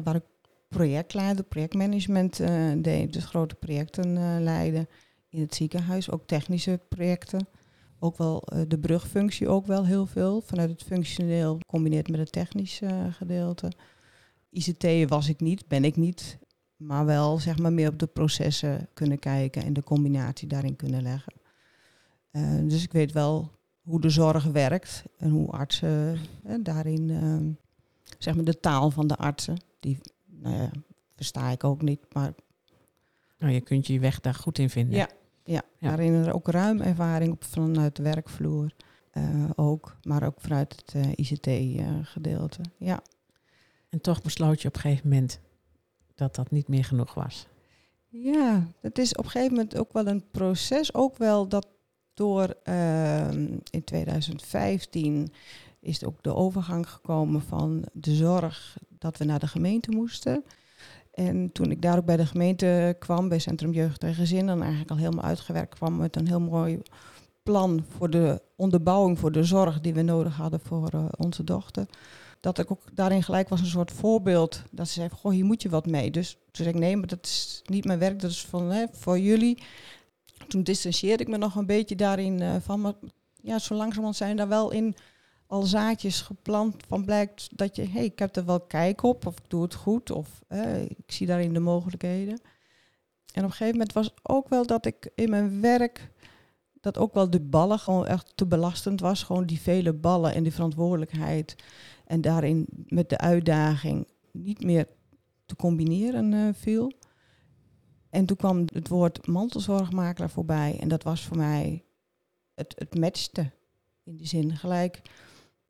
Waar 0.03 0.15
ik 0.15 0.23
projectleider, 0.67 1.43
projectmanagement 1.43 2.37
deed. 2.83 3.13
Dus 3.13 3.25
grote 3.25 3.55
projecten 3.55 4.43
leiden 4.43 4.87
in 5.37 5.43
het 5.43 5.55
ziekenhuis. 5.55 6.11
Ook 6.11 6.27
technische 6.27 6.79
projecten. 6.89 7.47
Ook 7.99 8.17
wel 8.17 8.41
eh, 8.41 8.61
de 8.67 8.79
brugfunctie 8.79 9.47
ook 9.47 9.65
wel 9.65 9.85
heel 9.85 10.05
veel. 10.05 10.41
Vanuit 10.41 10.69
het 10.69 10.83
functioneel 10.83 11.57
gecombineerd 11.57 12.09
met 12.09 12.19
het 12.19 12.31
technische 12.31 12.85
eh, 12.85 13.13
gedeelte. 13.13 13.71
ICT 14.49 15.09
was 15.09 15.29
ik 15.29 15.39
niet, 15.39 15.67
ben 15.67 15.83
ik 15.83 15.95
niet. 15.95 16.37
Maar 16.77 17.05
wel 17.05 17.39
zeg 17.39 17.57
maar 17.57 17.73
meer 17.73 17.89
op 17.89 17.99
de 17.99 18.07
processen 18.07 18.89
kunnen 18.93 19.19
kijken 19.19 19.63
en 19.63 19.73
de 19.73 19.83
combinatie 19.83 20.47
daarin 20.47 20.75
kunnen 20.75 21.01
leggen. 21.01 21.33
Eh, 22.31 22.57
dus 22.63 22.83
ik 22.83 22.91
weet 22.91 23.11
wel 23.11 23.51
hoe 23.81 24.01
de 24.01 24.09
zorg 24.09 24.43
werkt 24.43 25.03
en 25.17 25.29
hoe 25.29 25.49
artsen 25.49 26.19
eh, 26.43 26.55
daarin, 26.61 27.09
ehm, 27.09 27.51
zeg 28.17 28.35
maar 28.35 28.43
de 28.43 28.59
taal 28.59 28.91
van 28.91 29.07
de 29.07 29.15
artsen, 29.15 29.57
die 29.79 29.97
nou 30.25 30.55
ja, 30.55 30.71
versta 31.15 31.49
ik 31.49 31.63
ook 31.63 31.81
niet, 31.81 32.13
maar 32.13 32.33
Nou, 33.39 33.53
je 33.53 33.61
kunt 33.61 33.87
je 33.87 33.99
weg 33.99 34.19
daar 34.19 34.33
goed 34.33 34.59
in 34.59 34.69
vinden. 34.69 34.97
Ja. 34.97 35.09
Ja, 35.47 35.61
daarin 35.79 36.13
er 36.13 36.33
ook 36.33 36.47
ruim 36.47 36.81
ervaring 36.81 37.31
op 37.31 37.43
vanuit 37.43 37.95
de 37.95 38.03
werkvloer 38.03 38.73
eh, 39.11 39.49
ook, 39.55 39.97
maar 40.03 40.23
ook 40.23 40.41
vanuit 40.41 40.75
het 40.75 40.93
eh, 40.95 41.11
ICT-gedeelte. 41.15 42.61
ja. 42.77 43.01
En 43.89 44.01
toch 44.01 44.21
besloot 44.21 44.61
je 44.61 44.67
op 44.67 44.75
een 44.75 44.81
gegeven 44.81 45.09
moment 45.09 45.39
dat 46.15 46.35
dat 46.35 46.51
niet 46.51 46.67
meer 46.67 46.83
genoeg 46.83 47.13
was. 47.13 47.47
Ja, 48.07 48.67
het 48.81 48.97
is 48.97 49.15
op 49.15 49.25
een 49.25 49.31
gegeven 49.31 49.55
moment 49.55 49.77
ook 49.77 49.93
wel 49.93 50.07
een 50.07 50.29
proces. 50.31 50.93
Ook 50.93 51.17
wel 51.17 51.47
dat 51.47 51.67
door 52.13 52.55
ehm, 52.63 53.57
in 53.69 53.83
2015 53.83 55.31
is 55.79 56.03
ook 56.03 56.23
de 56.23 56.35
overgang 56.35 56.89
gekomen 56.89 57.41
van 57.41 57.85
de 57.93 58.15
zorg 58.15 58.77
dat 58.89 59.17
we 59.17 59.25
naar 59.25 59.39
de 59.39 59.47
gemeente 59.47 59.91
moesten. 59.91 60.43
En 61.17 61.51
toen 61.51 61.71
ik 61.71 61.81
daar 61.81 61.97
ook 61.97 62.05
bij 62.05 62.17
de 62.17 62.25
gemeente 62.25 62.95
kwam, 62.99 63.29
bij 63.29 63.39
Centrum 63.39 63.71
Jeugd 63.71 64.03
en 64.03 64.13
Gezin, 64.13 64.49
en 64.49 64.61
eigenlijk 64.61 64.91
al 64.91 64.97
helemaal 64.97 65.23
uitgewerkt 65.23 65.75
kwam 65.75 65.95
met 65.95 66.15
een 66.15 66.27
heel 66.27 66.39
mooi 66.39 66.81
plan 67.43 67.85
voor 67.89 68.09
de 68.09 68.41
onderbouwing 68.55 69.19
voor 69.19 69.31
de 69.31 69.43
zorg 69.43 69.81
die 69.81 69.93
we 69.93 70.01
nodig 70.01 70.35
hadden 70.35 70.59
voor 70.59 70.89
eh, 70.89 71.05
onze 71.17 71.43
dochter. 71.43 71.85
dat 72.39 72.59
ik 72.59 72.71
ook 72.71 72.81
daarin 72.93 73.23
gelijk 73.23 73.49
was 73.49 73.59
een 73.59 73.65
soort 73.65 73.91
voorbeeld. 73.91 74.63
Dat 74.71 74.87
ze 74.87 74.93
zei, 74.93 75.09
goh, 75.09 75.31
hier 75.31 75.45
moet 75.45 75.61
je 75.61 75.69
wat 75.69 75.85
mee. 75.85 76.11
Dus 76.11 76.31
toen 76.31 76.65
zei 76.65 76.69
ik, 76.69 76.75
nee, 76.75 76.97
maar 76.97 77.07
dat 77.07 77.25
is 77.25 77.61
niet 77.65 77.85
mijn 77.85 77.99
werk, 77.99 78.19
dat 78.19 78.31
is 78.31 78.45
van, 78.45 78.71
hè, 78.71 78.85
voor 78.91 79.19
jullie. 79.19 79.63
Toen 80.47 80.63
distancieerde 80.63 81.23
ik 81.23 81.29
me 81.29 81.37
nog 81.37 81.55
een 81.55 81.65
beetje 81.65 81.95
daarin 81.95 82.41
uh, 82.41 82.55
van. 82.61 82.81
Maar 82.81 82.93
ja, 83.41 83.59
zo 83.59 83.75
langzamerhand 83.75 84.15
zijn 84.15 84.35
daar 84.37 84.47
wel 84.47 84.71
in 84.71 84.95
al 85.47 85.61
zaadjes 85.61 86.21
geplant 86.21 86.83
van 86.87 87.05
blijkt 87.05 87.57
dat 87.57 87.75
je, 87.75 87.87
hey, 87.87 88.05
ik 88.05 88.19
heb 88.19 88.35
er 88.35 88.45
wel 88.45 88.59
kijk 88.59 89.03
op, 89.03 89.25
of 89.25 89.37
ik 89.37 89.49
doe 89.49 89.61
het 89.61 89.73
goed, 89.73 90.11
of 90.11 90.43
uh, 90.49 90.81
ik 90.81 91.11
zie 91.11 91.27
daarin 91.27 91.53
de 91.53 91.59
mogelijkheden. 91.59 92.39
En 93.33 93.43
op 93.43 93.49
een 93.49 93.55
gegeven 93.55 93.77
moment 93.77 93.93
was 93.93 94.13
ook 94.23 94.49
wel 94.49 94.65
dat 94.65 94.85
ik 94.85 95.11
in 95.15 95.29
mijn 95.29 95.61
werk, 95.61 96.11
dat 96.81 96.97
ook 96.97 97.13
wel 97.13 97.29
de 97.29 97.39
ballen 97.39 97.79
gewoon 97.79 98.05
echt 98.05 98.31
te 98.35 98.45
belastend 98.45 98.99
was. 98.99 99.23
Gewoon 99.23 99.45
die 99.45 99.61
vele 99.61 99.93
ballen 99.93 100.33
en 100.33 100.43
die 100.43 100.53
verantwoordelijkheid. 100.53 101.55
En 102.05 102.21
daarin 102.21 102.67
met 102.69 103.09
de 103.09 103.17
uitdaging 103.17 104.07
niet 104.31 104.63
meer 104.63 104.87
te 105.45 105.55
combineren 105.55 106.31
uh, 106.31 106.49
viel. 106.53 106.91
En 108.09 108.25
toen 108.25 108.37
kwam 108.37 108.65
het 108.73 108.87
woord 108.87 109.27
mantelzorgmakelaar 109.27 110.29
voorbij. 110.29 110.77
En 110.79 110.87
dat 110.87 111.03
was 111.03 111.25
voor 111.25 111.37
mij, 111.37 111.83
het, 112.53 112.73
het 112.77 112.99
matchte 112.99 113.51
in 114.03 114.15
die 114.15 114.27
zin 114.27 114.55
gelijk. 114.55 115.01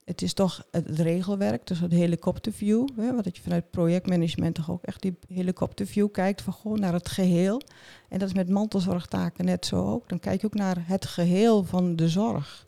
Het 0.08 0.22
is 0.22 0.32
toch 0.32 0.66
het 0.70 0.98
regelwerk, 0.98 1.66
dus 1.66 1.80
het 1.80 1.92
helikopterview. 1.92 2.88
Hè, 2.96 3.14
wat 3.14 3.36
je 3.36 3.42
vanuit 3.42 3.70
projectmanagement 3.70 4.54
toch 4.54 4.70
ook 4.70 4.84
echt 4.84 5.02
die 5.02 5.18
helikopterview 5.26 6.10
kijkt 6.10 6.42
van 6.42 6.52
gewoon 6.52 6.80
naar 6.80 6.92
het 6.92 7.08
geheel. 7.08 7.60
En 8.08 8.18
dat 8.18 8.28
is 8.28 8.34
met 8.34 8.48
mantelzorgtaken 8.48 9.44
net 9.44 9.66
zo 9.66 9.92
ook. 9.92 10.08
Dan 10.08 10.18
kijk 10.18 10.40
je 10.40 10.46
ook 10.46 10.54
naar 10.54 10.76
het 10.86 11.06
geheel 11.06 11.64
van 11.64 11.96
de 11.96 12.08
zorg. 12.08 12.66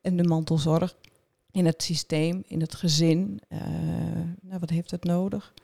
En 0.00 0.16
de 0.16 0.24
mantelzorg 0.24 0.96
in 1.50 1.66
het 1.66 1.82
systeem, 1.82 2.42
in 2.46 2.60
het 2.60 2.74
gezin. 2.74 3.40
Uh, 3.48 3.58
nou, 4.40 4.58
wat 4.60 4.70
heeft 4.70 4.90
het 4.90 5.04
nodig? 5.04 5.54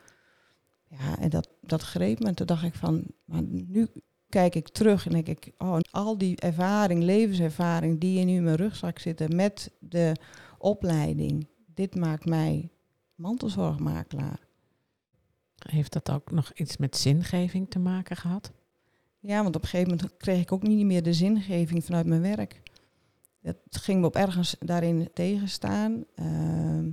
Ja, 0.87 1.19
en 1.19 1.29
dat, 1.29 1.49
dat 1.61 1.81
greep 1.81 2.19
me. 2.19 2.27
En 2.27 2.35
toen 2.35 2.45
dacht 2.45 2.63
ik 2.63 2.75
van, 2.75 3.03
maar 3.25 3.41
nu 3.43 3.87
kijk 4.29 4.55
ik 4.55 4.67
terug 4.67 5.05
en 5.05 5.11
denk 5.11 5.27
ik, 5.27 5.51
oh, 5.57 5.77
al 5.91 6.17
die 6.17 6.35
ervaring, 6.35 7.03
levenservaring 7.03 7.99
die 7.99 8.19
in 8.19 8.27
nu 8.27 8.35
in 8.35 8.43
mijn 8.43 8.55
rugzak 8.55 8.99
zitten 8.99 9.35
met 9.35 9.71
de 9.79 10.15
opleiding, 10.59 11.47
dit 11.73 11.95
maakt 11.95 12.25
mij 12.25 12.69
mantelzorgmakelaar. 13.15 14.47
Heeft 15.55 15.93
dat 15.93 16.11
ook 16.11 16.31
nog 16.31 16.51
iets 16.53 16.77
met 16.77 16.97
zingeving 16.97 17.69
te 17.69 17.79
maken 17.79 18.15
gehad? 18.15 18.51
Ja, 19.19 19.43
want 19.43 19.55
op 19.55 19.61
een 19.61 19.67
gegeven 19.67 19.95
moment 19.95 20.17
kreeg 20.17 20.41
ik 20.41 20.51
ook 20.51 20.63
niet 20.63 20.85
meer 20.85 21.03
de 21.03 21.13
zingeving 21.13 21.85
vanuit 21.85 22.05
mijn 22.05 22.21
werk. 22.21 22.61
Het 23.41 23.77
ging 23.77 23.99
me 23.99 24.05
op 24.05 24.15
ergens 24.15 24.55
daarin 24.59 25.09
tegenstaan. 25.13 26.03
Uh, 26.15 26.85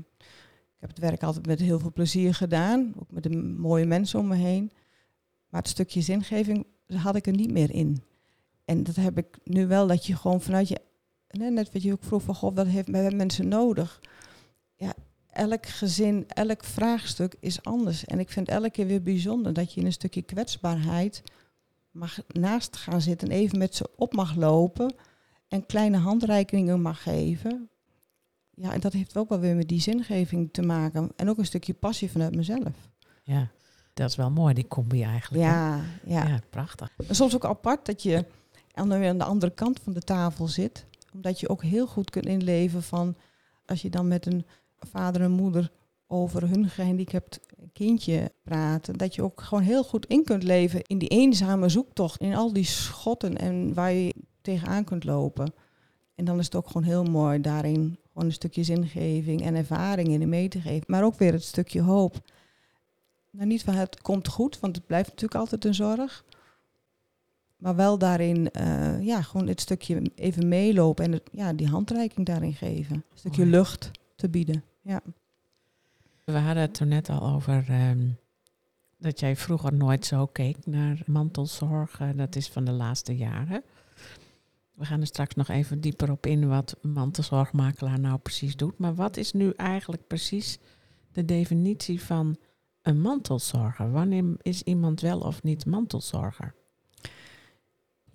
ik 0.77 0.81
heb 0.81 0.89
het 0.89 0.99
werk 0.99 1.23
altijd 1.23 1.47
met 1.47 1.61
heel 1.61 1.79
veel 1.79 1.93
plezier 1.93 2.35
gedaan, 2.35 2.93
ook 2.99 3.11
met 3.11 3.23
de 3.23 3.37
mooie 3.37 3.87
mensen 3.87 4.19
om 4.19 4.27
me 4.27 4.37
heen. 4.37 4.73
Maar 5.49 5.61
het 5.61 5.71
stukje 5.71 6.01
zingeving 6.01 6.67
had 6.87 7.17
ik 7.17 7.27
er 7.27 7.35
niet 7.35 7.51
meer 7.53 7.71
in. 7.71 8.03
En 8.65 8.83
dat 8.83 8.97
heb 8.97 9.19
ik 9.19 9.39
nu 9.45 9.67
wel, 9.67 9.87
dat 9.87 10.07
je 10.07 10.17
gewoon 10.17 10.41
vanuit 10.41 10.69
je, 10.69 10.81
net 11.39 11.73
wat 11.73 11.83
je 11.83 11.93
ook 11.93 12.05
vroeg 12.05 12.23
van, 12.23 12.35
god, 12.35 12.55
wat 12.55 12.67
heeft 12.67 12.89
mensen 13.13 13.49
nodig? 13.49 14.01
Ja, 14.75 14.95
elk 15.31 15.67
gezin, 15.67 16.25
elk 16.29 16.65
vraagstuk 16.65 17.37
is 17.41 17.63
anders. 17.63 18.05
En 18.05 18.19
ik 18.19 18.31
vind 18.31 18.49
elke 18.49 18.71
keer 18.71 18.87
weer 18.87 19.03
bijzonder 19.03 19.53
dat 19.53 19.73
je 19.73 19.81
in 19.81 19.87
een 19.87 19.93
stukje 19.93 20.23
kwetsbaarheid 20.23 21.23
mag 21.91 22.19
naast 22.29 22.77
gaan 22.77 23.01
zitten 23.01 23.29
en 23.29 23.37
even 23.37 23.59
met 23.59 23.75
ze 23.75 23.91
op 23.97 24.13
mag 24.13 24.35
lopen 24.35 24.95
en 25.49 25.67
kleine 25.67 25.97
handreikingen 25.97 26.81
mag 26.81 27.03
geven. 27.03 27.69
Ja, 28.51 28.73
en 28.73 28.81
dat 28.81 28.93
heeft 28.93 29.17
ook 29.17 29.29
wel 29.29 29.39
weer 29.39 29.57
met 29.57 29.69
die 29.69 29.81
zingeving 29.81 30.49
te 30.53 30.63
maken. 30.63 31.11
En 31.17 31.29
ook 31.29 31.39
een 31.39 31.47
stukje 31.47 31.75
passie 31.75 32.11
vanuit 32.11 32.35
mezelf. 32.35 32.73
Ja, 33.23 33.49
dat 33.95 34.11
is 34.11 34.17
wel 34.17 34.31
mooi, 34.31 34.55
die 34.55 34.69
combi 34.69 35.03
eigenlijk. 35.03 35.45
Ja, 35.45 35.81
ja. 36.05 36.27
ja 36.27 36.41
prachtig. 36.51 36.95
En 37.09 37.15
soms 37.15 37.35
ook 37.35 37.45
apart 37.45 37.87
dat 37.87 38.03
je 38.03 38.25
aan 38.73 38.89
de 38.89 39.25
andere 39.25 39.53
kant 39.53 39.81
van 39.83 39.93
de 39.93 40.01
tafel 40.01 40.49
zit. 40.49 40.87
Omdat 41.17 41.41
je 41.41 41.49
ook 41.49 41.63
heel 41.63 41.87
goed 41.87 42.11
kunt 42.11 42.27
inleven 42.27 42.83
van... 42.83 43.17
als 43.67 43.83
je 43.83 43.91
dan 43.91 44.09
met 44.09 44.27
een 44.27 44.47
vader 44.79 45.23
en 45.23 45.31
moeder 45.31 45.71
over 46.07 46.49
hun 46.49 46.69
gehandicapt 46.69 47.41
kindje 47.73 48.33
praten. 48.43 48.97
Dat 48.97 49.15
je 49.15 49.23
ook 49.23 49.41
gewoon 49.41 49.65
heel 49.65 49.85
goed 49.85 50.07
in 50.07 50.25
kunt 50.25 50.43
leven 50.43 50.83
in 50.83 50.99
die 50.99 51.09
eenzame 51.09 51.69
zoektocht. 51.69 52.21
In 52.21 52.35
al 52.35 52.53
die 52.53 52.65
schotten 52.65 53.37
en 53.37 53.75
waar 53.75 53.93
je 53.93 54.15
tegenaan 54.41 54.85
kunt 54.85 55.05
lopen. 55.05 55.53
En 56.15 56.25
dan 56.25 56.39
is 56.39 56.45
het 56.45 56.55
ook 56.55 56.67
gewoon 56.67 56.83
heel 56.83 57.05
mooi 57.05 57.41
daarin 57.41 57.99
gewoon 58.09 58.29
een 58.29 58.33
stukje 58.33 58.63
zingeving 58.63 59.43
en 59.43 59.55
ervaring 59.55 60.09
in 60.09 60.29
mee 60.29 60.49
te 60.49 60.61
geven. 60.61 60.85
Maar 60.87 61.05
ook 61.05 61.19
weer 61.19 61.33
het 61.33 61.45
stukje 61.45 61.81
hoop. 61.81 62.17
Nou, 63.31 63.47
niet 63.47 63.65
van 63.65 63.75
het 63.75 64.01
komt 64.01 64.29
goed, 64.29 64.61
want 64.61 64.77
het 64.77 64.87
blijft 64.87 65.09
natuurlijk 65.09 65.41
altijd 65.41 65.65
een 65.65 65.75
zorg. 65.75 66.25
Maar 67.67 67.77
wel 67.77 67.99
daarin, 67.99 68.49
uh, 68.61 69.03
ja, 69.03 69.23
gewoon 69.23 69.47
het 69.47 69.61
stukje 69.61 70.11
even 70.15 70.49
meelopen 70.49 71.05
en 71.05 71.13
het, 71.13 71.29
ja, 71.33 71.53
die 71.53 71.69
handreiking 71.69 72.27
daarin 72.27 72.55
geven. 72.55 72.95
Een 72.95 73.05
stukje 73.15 73.47
lucht 73.47 73.91
te 74.17 74.29
bieden. 74.29 74.65
Ja. 74.81 75.01
We 76.25 76.39
hadden 76.39 76.63
het 76.63 76.79
er 76.79 76.87
net 76.87 77.09
al 77.09 77.23
over 77.35 77.67
um, 77.91 78.17
dat 78.99 79.21
jij 79.21 79.37
vroeger 79.37 79.75
nooit 79.75 80.07
zo 80.07 80.27
keek 80.27 80.67
naar 80.67 81.03
mantelzorg. 81.07 82.01
dat 82.15 82.37
is 82.37 82.49
van 82.49 82.65
de 82.65 82.73
laatste 82.73 83.17
jaren. 83.17 83.63
We 84.75 84.85
gaan 84.85 85.01
er 85.01 85.07
straks 85.07 85.35
nog 85.35 85.49
even 85.49 85.81
dieper 85.81 86.11
op 86.11 86.27
in 86.27 86.49
wat 86.49 86.77
mantelzorgmakelaar 86.83 88.01
nou 88.01 88.19
precies 88.19 88.57
doet. 88.57 88.79
Maar 88.79 88.95
wat 88.95 89.17
is 89.17 89.33
nu 89.33 89.51
eigenlijk 89.51 90.07
precies 90.07 90.59
de 91.13 91.25
definitie 91.25 92.03
van 92.03 92.37
een 92.83 93.01
mantelzorger? 93.01 93.91
Wanneer 93.91 94.25
is 94.43 94.63
iemand 94.63 95.01
wel 95.01 95.21
of 95.21 95.43
niet 95.43 95.67
mantelzorger? 95.67 96.55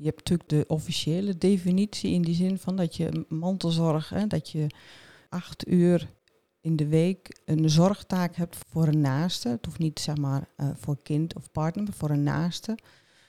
Je 0.02 0.08
hebt 0.08 0.30
natuurlijk 0.30 0.50
de 0.50 0.74
officiële 0.74 1.38
definitie 1.38 2.14
in 2.14 2.22
die 2.22 2.36
zin 2.36 2.58
van 2.58 2.76
dat 2.76 2.96
je 2.96 3.26
mantelzorg, 3.30 4.10
hè, 4.10 4.28
dat 4.28 4.50
je 4.50 4.68
acht 5.30 5.68
uur 5.68 6.12
in 6.62 6.76
de 6.76 6.88
week 6.88 7.42
een 7.46 7.70
zorgtaak 7.70 8.36
hebt 8.36 8.58
voor 8.70 8.88
een 8.88 9.02
naaste. 9.02 9.50
Het 9.50 9.66
hoeft 9.66 9.80
niet 9.80 10.00
zeg 10.00 10.18
maar 10.18 10.48
uh, 10.58 10.70
voor 10.76 11.02
kind 11.04 11.36
of 11.36 11.52
partner, 11.52 11.84
maar 11.84 11.94
voor 11.94 12.10
een 12.10 12.24
naaste. 12.24 12.72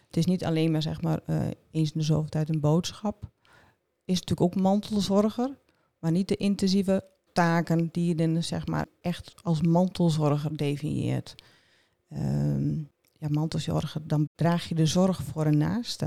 Het 0.07 0.17
is 0.17 0.25
niet 0.25 0.45
alleen 0.45 0.71
maar 0.71 0.83
zeg 0.83 1.03
maar 1.03 1.21
uh, 1.27 1.43
eens 1.71 1.93
in 1.93 2.01
de 2.01 2.05
zoveel 2.05 2.29
tijd 2.29 2.49
een 2.49 2.61
boodschap. 2.61 3.31
Is 4.05 4.21
natuurlijk 4.21 4.41
ook 4.41 4.63
mantelzorger, 4.63 5.59
maar 5.99 6.11
niet 6.11 6.29
de 6.29 6.37
intensieve 6.37 7.05
taken 7.33 7.89
die 7.91 8.07
je 8.07 8.15
dan 8.15 8.43
zeg 8.43 8.67
maar 8.67 8.87
echt 9.01 9.35
als 9.43 9.61
mantelzorger 9.61 10.57
definieert. 10.57 11.35
Um, 12.13 12.91
ja, 13.19 13.29
mantelzorger, 13.31 14.07
dan 14.07 14.29
draag 14.35 14.69
je 14.69 14.75
de 14.75 14.87
zorg 14.87 15.23
voor 15.23 15.47
een 15.47 15.59
naaste. 15.59 16.07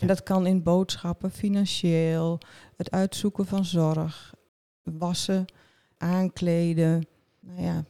En 0.00 0.06
dat 0.06 0.22
kan 0.22 0.46
in 0.46 0.62
boodschappen, 0.62 1.30
financieel, 1.30 2.38
het 2.76 2.90
uitzoeken 2.90 3.46
van 3.46 3.64
zorg, 3.64 4.34
wassen, 4.82 5.44
aankleden. 5.98 7.06
Nou 7.40 7.62
ja, 7.62 7.84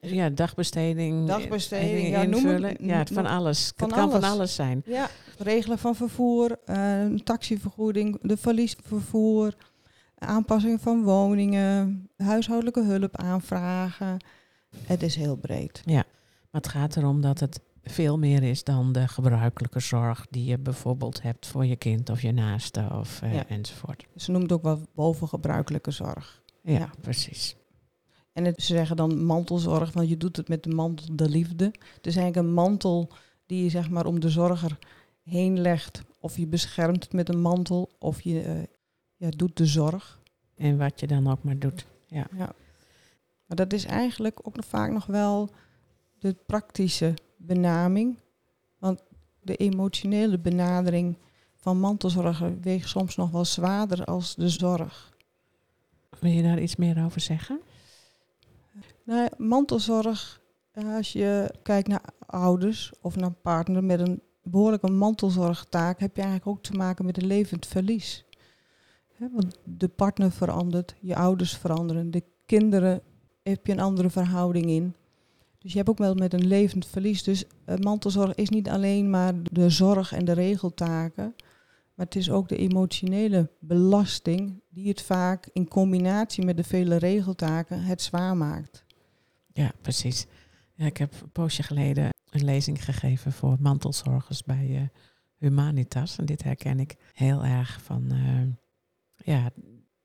ja, 0.00 0.30
dagbesteding. 0.30 1.26
Dagbesteding, 1.26 2.08
ja, 2.08 2.22
invullen. 2.22 2.70
Het, 2.70 2.80
ja, 2.80 3.04
van 3.06 3.26
alles. 3.26 3.72
Van 3.76 3.88
het 3.88 3.98
kan 3.98 4.10
van 4.10 4.24
alles 4.24 4.54
zijn. 4.54 4.82
Ja, 4.86 5.08
regelen 5.38 5.78
van 5.78 5.94
vervoer, 5.94 6.58
uh, 6.66 7.18
taxivergoeding, 7.18 8.18
de 8.20 8.36
verliesvervoer, 8.36 9.54
aanpassing 10.18 10.80
van 10.80 11.02
woningen, 11.02 12.08
huishoudelijke 12.16 12.82
hulp 12.82 13.16
aanvragen. 13.16 14.24
Het 14.86 15.02
is 15.02 15.16
heel 15.16 15.36
breed. 15.36 15.82
Ja, 15.84 16.04
maar 16.50 16.60
het 16.60 16.68
gaat 16.68 16.96
erom 16.96 17.20
dat 17.20 17.40
het 17.40 17.60
veel 17.82 18.18
meer 18.18 18.42
is 18.42 18.64
dan 18.64 18.92
de 18.92 19.08
gebruikelijke 19.08 19.80
zorg 19.80 20.26
die 20.30 20.44
je 20.44 20.58
bijvoorbeeld 20.58 21.22
hebt 21.22 21.46
voor 21.46 21.66
je 21.66 21.76
kind 21.76 22.10
of 22.10 22.22
je 22.22 22.32
naaste 22.32 22.88
of 22.92 23.20
uh, 23.22 23.50
enzovoort. 23.50 24.06
Ze 24.16 24.30
noemt 24.30 24.52
ook 24.52 24.62
wel 24.62 24.80
bovengebruikelijke 24.94 25.90
zorg. 25.90 26.42
Ja, 26.62 26.78
ja. 26.78 26.90
precies. 27.00 27.56
En 28.32 28.44
het, 28.44 28.62
ze 28.62 28.74
zeggen 28.74 28.96
dan 28.96 29.24
mantelzorg, 29.24 29.92
want 29.92 30.08
je 30.08 30.16
doet 30.16 30.36
het 30.36 30.48
met 30.48 30.62
de 30.62 30.70
mantel 30.70 31.16
de 31.16 31.28
liefde. 31.28 31.64
Het 31.64 32.06
is 32.06 32.16
eigenlijk 32.16 32.46
een 32.46 32.54
mantel 32.54 33.08
die 33.46 33.62
je 33.62 33.70
zeg 33.70 33.90
maar 33.90 34.06
om 34.06 34.20
de 34.20 34.30
zorger 34.30 34.78
heen 35.22 35.60
legt. 35.60 36.02
Of 36.20 36.36
je 36.36 36.46
beschermt 36.46 37.04
het 37.04 37.12
met 37.12 37.28
een 37.28 37.40
mantel, 37.40 37.90
of 37.98 38.20
je 38.20 38.44
uh, 38.44 38.62
ja, 39.16 39.28
doet 39.28 39.56
de 39.56 39.66
zorg. 39.66 40.20
En 40.54 40.78
wat 40.78 41.00
je 41.00 41.06
dan 41.06 41.30
ook 41.30 41.42
maar 41.42 41.58
doet. 41.58 41.86
Ja. 42.06 42.26
ja. 42.36 42.54
Maar 43.46 43.56
dat 43.56 43.72
is 43.72 43.84
eigenlijk 43.84 44.40
ook 44.42 44.56
nog 44.56 44.64
vaak 44.64 44.90
nog 44.90 45.06
wel 45.06 45.50
de 46.18 46.36
praktische 46.46 47.14
benaming. 47.46 48.18
Want 48.78 49.02
de 49.40 49.56
emotionele 49.56 50.38
benadering 50.38 51.16
van 51.56 51.78
mantelzorger 51.78 52.60
weegt 52.60 52.88
soms 52.88 53.16
nog 53.16 53.30
wel 53.30 53.44
zwaarder 53.44 54.04
als 54.04 54.34
de 54.34 54.48
zorg. 54.48 55.16
Wil 56.18 56.30
je 56.30 56.42
daar 56.42 56.60
iets 56.60 56.76
meer 56.76 57.04
over 57.04 57.20
zeggen? 57.20 57.60
Nou, 59.04 59.28
mantelzorg, 59.36 60.40
eh, 60.72 60.94
als 60.94 61.12
je 61.12 61.54
kijkt 61.62 61.88
naar 61.88 62.02
ouders 62.26 62.92
of 63.00 63.16
naar 63.16 63.26
een 63.26 63.40
partner 63.40 63.84
met 63.84 64.00
een 64.00 64.22
behoorlijke 64.42 64.90
mantelzorgtaak, 64.90 66.00
heb 66.00 66.16
je 66.16 66.22
eigenlijk 66.22 66.50
ook 66.50 66.62
te 66.62 66.72
maken 66.72 67.04
met 67.04 67.16
een 67.16 67.26
levend 67.26 67.66
verlies. 67.66 68.24
want 69.32 69.58
de 69.64 69.88
partner 69.88 70.30
verandert, 70.30 70.94
je 71.00 71.16
ouders 71.16 71.56
veranderen, 71.56 72.10
de 72.10 72.22
kinderen 72.46 73.02
heb 73.42 73.66
je 73.66 73.72
een 73.72 73.80
andere 73.80 74.10
verhouding 74.10 74.66
in. 74.66 74.94
Dus 75.62 75.72
je 75.72 75.76
hebt 75.76 75.90
ook 75.90 75.98
wel 75.98 76.14
met 76.14 76.32
een 76.32 76.46
levend 76.46 76.86
verlies. 76.86 77.22
Dus 77.22 77.44
uh, 77.44 77.76
mantelzorg 77.76 78.34
is 78.34 78.48
niet 78.48 78.68
alleen 78.68 79.10
maar 79.10 79.34
de 79.42 79.70
zorg 79.70 80.12
en 80.12 80.24
de 80.24 80.32
regeltaken. 80.32 81.34
Maar 81.94 82.06
het 82.06 82.16
is 82.16 82.30
ook 82.30 82.48
de 82.48 82.56
emotionele 82.56 83.50
belasting 83.60 84.62
die 84.68 84.88
het 84.88 85.02
vaak 85.02 85.48
in 85.52 85.68
combinatie 85.68 86.44
met 86.44 86.56
de 86.56 86.64
vele 86.64 86.96
regeltaken 86.96 87.82
het 87.82 88.02
zwaar 88.02 88.36
maakt. 88.36 88.84
Ja, 89.52 89.72
precies. 89.80 90.26
Ja, 90.74 90.86
ik 90.86 90.96
heb 90.96 91.14
een 91.22 91.30
poosje 91.30 91.62
geleden 91.62 92.10
een 92.30 92.44
lezing 92.44 92.84
gegeven 92.84 93.32
voor 93.32 93.56
mantelzorgers 93.60 94.42
bij 94.42 94.66
uh, 94.68 94.80
Humanitas. 95.36 96.18
En 96.18 96.24
dit 96.24 96.42
herken 96.42 96.80
ik 96.80 96.96
heel 97.12 97.44
erg 97.44 97.82
van, 97.82 98.12
uh, 98.12 98.42
ja, 99.16 99.50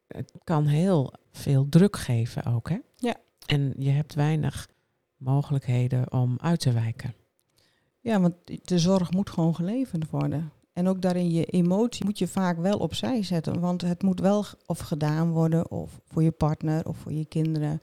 het 0.08 0.32
kan 0.44 0.66
heel 0.66 1.14
veel 1.32 1.70
druk 1.70 1.98
geven 1.98 2.46
ook, 2.46 2.70
hè? 2.70 2.78
Ja. 2.96 3.16
En 3.46 3.74
je 3.78 3.90
hebt 3.90 4.14
weinig 4.14 4.68
mogelijkheden 5.18 6.12
om 6.12 6.38
uit 6.42 6.60
te 6.60 6.72
wijken. 6.72 7.14
Ja, 8.00 8.20
want 8.20 8.34
de 8.64 8.80
zorg 8.80 9.12
moet 9.12 9.30
gewoon 9.30 9.56
geleverd 9.56 10.10
worden. 10.10 10.52
En 10.74 10.88
ook 10.88 11.02
daarin 11.02 11.32
je 11.32 11.46
emotie 11.46 12.06
moet 12.06 12.20
je 12.20 12.28
vaak 12.28 12.58
wel 12.58 12.78
opzij 12.78 13.24
zetten. 13.24 13.60
Want 13.60 13.82
het 13.82 14.04
moet 14.04 14.20
wel 14.20 14.46
of 14.66 14.80
gedaan 14.80 15.32
worden, 15.32 15.72
of 15.72 16.00
voor 16.06 16.24
je 16.24 16.32
partner 16.32 16.88
of 16.88 16.98
voor 16.98 17.14
je 17.14 17.26
kinderen. 17.26 17.82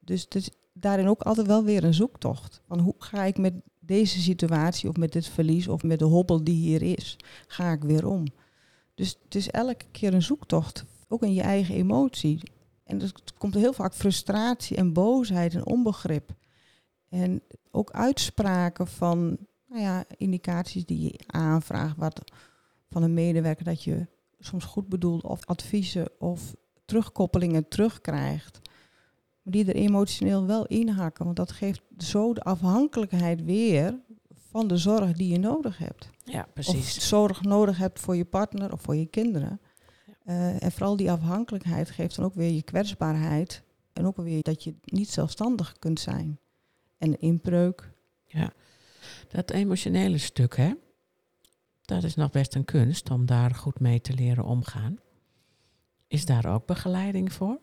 Dus 0.00 0.26
het 0.28 0.50
daarin 0.72 1.08
ook 1.08 1.22
altijd 1.22 1.46
wel 1.46 1.64
weer 1.64 1.84
een 1.84 1.94
zoektocht. 1.94 2.62
Van 2.66 2.78
hoe 2.78 2.94
ga 2.98 3.24
ik 3.24 3.38
met 3.38 3.54
deze 3.80 4.20
situatie 4.20 4.88
of 4.88 4.96
met 4.96 5.12
dit 5.12 5.26
verlies 5.26 5.68
of 5.68 5.82
met 5.82 5.98
de 5.98 6.04
hobbel 6.04 6.44
die 6.44 6.56
hier 6.56 6.82
is, 6.82 7.16
ga 7.46 7.72
ik 7.72 7.82
weer 7.82 8.06
om. 8.06 8.24
Dus 8.94 9.18
het 9.24 9.34
is 9.34 9.50
elke 9.50 9.84
keer 9.90 10.14
een 10.14 10.22
zoektocht, 10.22 10.84
ook 11.08 11.22
in 11.22 11.34
je 11.34 11.42
eigen 11.42 11.74
emotie. 11.74 12.40
En 12.84 13.02
er 13.02 13.12
komt 13.38 13.54
heel 13.54 13.72
vaak 13.72 13.94
frustratie 13.94 14.76
en 14.76 14.92
boosheid 14.92 15.54
en 15.54 15.66
onbegrip. 15.66 16.34
En 17.08 17.42
ook 17.70 17.90
uitspraken 17.90 18.86
van 18.86 19.38
nou 19.68 19.82
ja, 19.82 20.04
indicaties 20.16 20.84
die 20.84 21.02
je 21.02 21.20
aanvraagt 21.26 21.96
wat 21.96 22.22
van 22.90 23.02
een 23.02 23.14
medewerker 23.14 23.64
dat 23.64 23.82
je 23.82 24.06
soms 24.38 24.64
goed 24.64 24.88
bedoelt 24.88 25.24
of 25.24 25.46
adviezen 25.46 26.08
of 26.18 26.54
terugkoppelingen 26.84 27.68
terugkrijgt. 27.68 28.60
Maar 29.42 29.52
die 29.52 29.64
er 29.64 29.74
emotioneel 29.74 30.46
wel 30.46 30.66
inhakken, 30.66 31.24
want 31.24 31.36
dat 31.36 31.52
geeft 31.52 31.82
zo 31.98 32.34
de 32.34 32.42
afhankelijkheid 32.42 33.44
weer 33.44 34.00
van 34.50 34.68
de 34.68 34.76
zorg 34.76 35.12
die 35.12 35.28
je 35.28 35.38
nodig 35.38 35.78
hebt. 35.78 36.10
Ja, 36.24 36.48
precies. 36.52 36.96
Of 36.96 37.02
zorg 37.02 37.42
nodig 37.42 37.78
hebt 37.78 38.00
voor 38.00 38.16
je 38.16 38.24
partner 38.24 38.72
of 38.72 38.80
voor 38.80 38.96
je 38.96 39.06
kinderen. 39.06 39.60
Uh, 40.24 40.62
en 40.62 40.72
vooral 40.72 40.96
die 40.96 41.10
afhankelijkheid 41.10 41.90
geeft 41.90 42.16
dan 42.16 42.24
ook 42.24 42.34
weer 42.34 42.50
je 42.50 42.62
kwetsbaarheid. 42.62 43.62
En 43.92 44.06
ook 44.06 44.16
weer 44.16 44.42
dat 44.42 44.64
je 44.64 44.74
niet 44.84 45.10
zelfstandig 45.10 45.78
kunt 45.78 46.00
zijn. 46.00 46.38
En 46.98 47.20
inbreuk. 47.20 47.92
Ja, 48.24 48.52
dat 49.28 49.50
emotionele 49.50 50.18
stuk, 50.18 50.56
hè? 50.56 50.72
Dat 51.82 52.02
is 52.02 52.14
nog 52.14 52.30
best 52.30 52.54
een 52.54 52.64
kunst 52.64 53.10
om 53.10 53.26
daar 53.26 53.54
goed 53.54 53.80
mee 53.80 54.00
te 54.00 54.12
leren 54.12 54.44
omgaan. 54.44 54.98
Is 56.06 56.24
daar 56.24 56.54
ook 56.54 56.66
begeleiding 56.66 57.32
voor? 57.32 57.60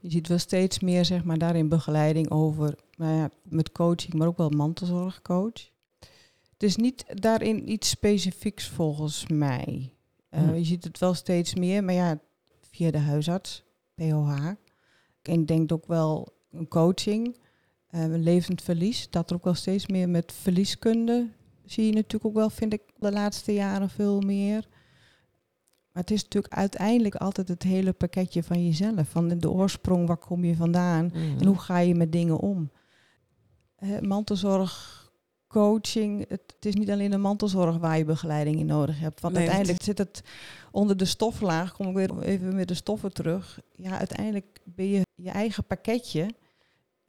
Je 0.00 0.10
ziet 0.10 0.28
wel 0.28 0.38
steeds 0.38 0.78
meer, 0.78 1.04
zeg 1.04 1.24
maar, 1.24 1.38
daarin 1.38 1.68
begeleiding 1.68 2.30
over, 2.30 2.74
nou 2.96 3.16
ja, 3.16 3.30
met 3.42 3.72
coaching, 3.72 4.14
maar 4.14 4.26
ook 4.26 4.36
wel 4.36 4.50
mantelzorgcoach. 4.50 5.70
Het 6.52 6.62
is 6.62 6.76
niet 6.76 7.04
daarin 7.08 7.70
iets 7.70 7.88
specifieks 7.88 8.68
volgens 8.68 9.26
mij. 9.26 9.92
Uh, 10.30 10.40
hm. 10.40 10.54
Je 10.54 10.64
ziet 10.64 10.84
het 10.84 10.98
wel 10.98 11.14
steeds 11.14 11.54
meer, 11.54 11.84
maar 11.84 11.94
ja, 11.94 12.20
via 12.60 12.90
de 12.90 12.98
huisarts, 12.98 13.64
POH. 13.94 14.46
En 15.22 15.40
ik 15.40 15.46
denk 15.46 15.72
ook 15.72 15.86
wel 15.86 16.28
een 16.50 16.68
coaching, 16.68 17.36
uh, 17.90 18.02
een 18.02 18.22
levend 18.22 18.62
verlies, 18.62 19.10
dat 19.10 19.30
er 19.30 19.36
ook 19.36 19.44
wel 19.44 19.54
steeds 19.54 19.86
meer 19.86 20.08
met 20.08 20.32
verlieskunde 20.32 21.28
zie 21.70 21.86
je 21.86 21.92
natuurlijk 21.92 22.24
ook 22.24 22.34
wel, 22.34 22.50
vind 22.50 22.72
ik, 22.72 22.82
de 22.98 23.12
laatste 23.12 23.52
jaren 23.54 23.90
veel 23.90 24.20
meer. 24.20 24.66
Maar 25.92 26.02
het 26.02 26.10
is 26.10 26.22
natuurlijk 26.22 26.54
uiteindelijk 26.54 27.14
altijd 27.14 27.48
het 27.48 27.62
hele 27.62 27.92
pakketje 27.92 28.42
van 28.42 28.66
jezelf. 28.66 29.08
Van 29.08 29.28
de 29.38 29.50
oorsprong, 29.50 30.06
waar 30.06 30.16
kom 30.16 30.44
je 30.44 30.56
vandaan 30.56 31.12
en 31.12 31.34
Mhm. 31.34 31.46
hoe 31.46 31.58
ga 31.58 31.78
je 31.78 31.94
met 31.94 32.12
dingen 32.12 32.38
om. 32.38 32.70
Uh, 33.80 34.00
mantelzorg, 34.00 34.96
coaching, 35.46 36.28
het, 36.28 36.42
het, 36.54 36.64
is 36.66 36.74
niet 36.74 36.90
alleen 36.90 37.10
de 37.10 37.16
mantelzorg 37.16 37.76
waar 37.76 37.98
je 37.98 38.04
begeleiding 38.04 38.58
in 38.58 38.66
nodig 38.66 39.00
hebt. 39.00 39.20
Want 39.20 39.34
Nee, 39.34 39.42
uiteindelijk 39.42 39.82
zit 39.82 39.98
het 39.98 40.22
onder 40.70 40.96
de 40.96 41.04
stoflaag, 41.04 41.72
kom 41.72 41.86
ik 41.88 41.94
weer 41.94 42.22
even 42.22 42.54
met 42.54 42.68
de 42.68 42.74
stoffen 42.74 43.12
terug. 43.12 43.60
Ja, 43.76 43.98
uiteindelijk 43.98 44.60
ben 44.64 44.88
je 44.88 45.02
je 45.14 45.30
eigen 45.30 45.64
pakketje 45.64 46.28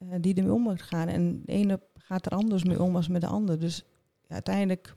uh, 0.02 0.14
die 0.20 0.34
ermee 0.34 0.52
om 0.52 0.62
moet 0.62 0.82
gaan. 0.82 1.08
En 1.08 1.42
de 1.44 1.52
ene 1.52 1.80
gaat 1.94 2.26
er 2.26 2.32
anders 2.32 2.64
mee 2.64 2.82
om 2.82 2.96
als 2.96 3.08
met 3.08 3.20
de 3.20 3.26
ander. 3.26 3.58
Dus 3.58 3.84
ja, 4.28 4.34
uiteindelijk, 4.34 4.94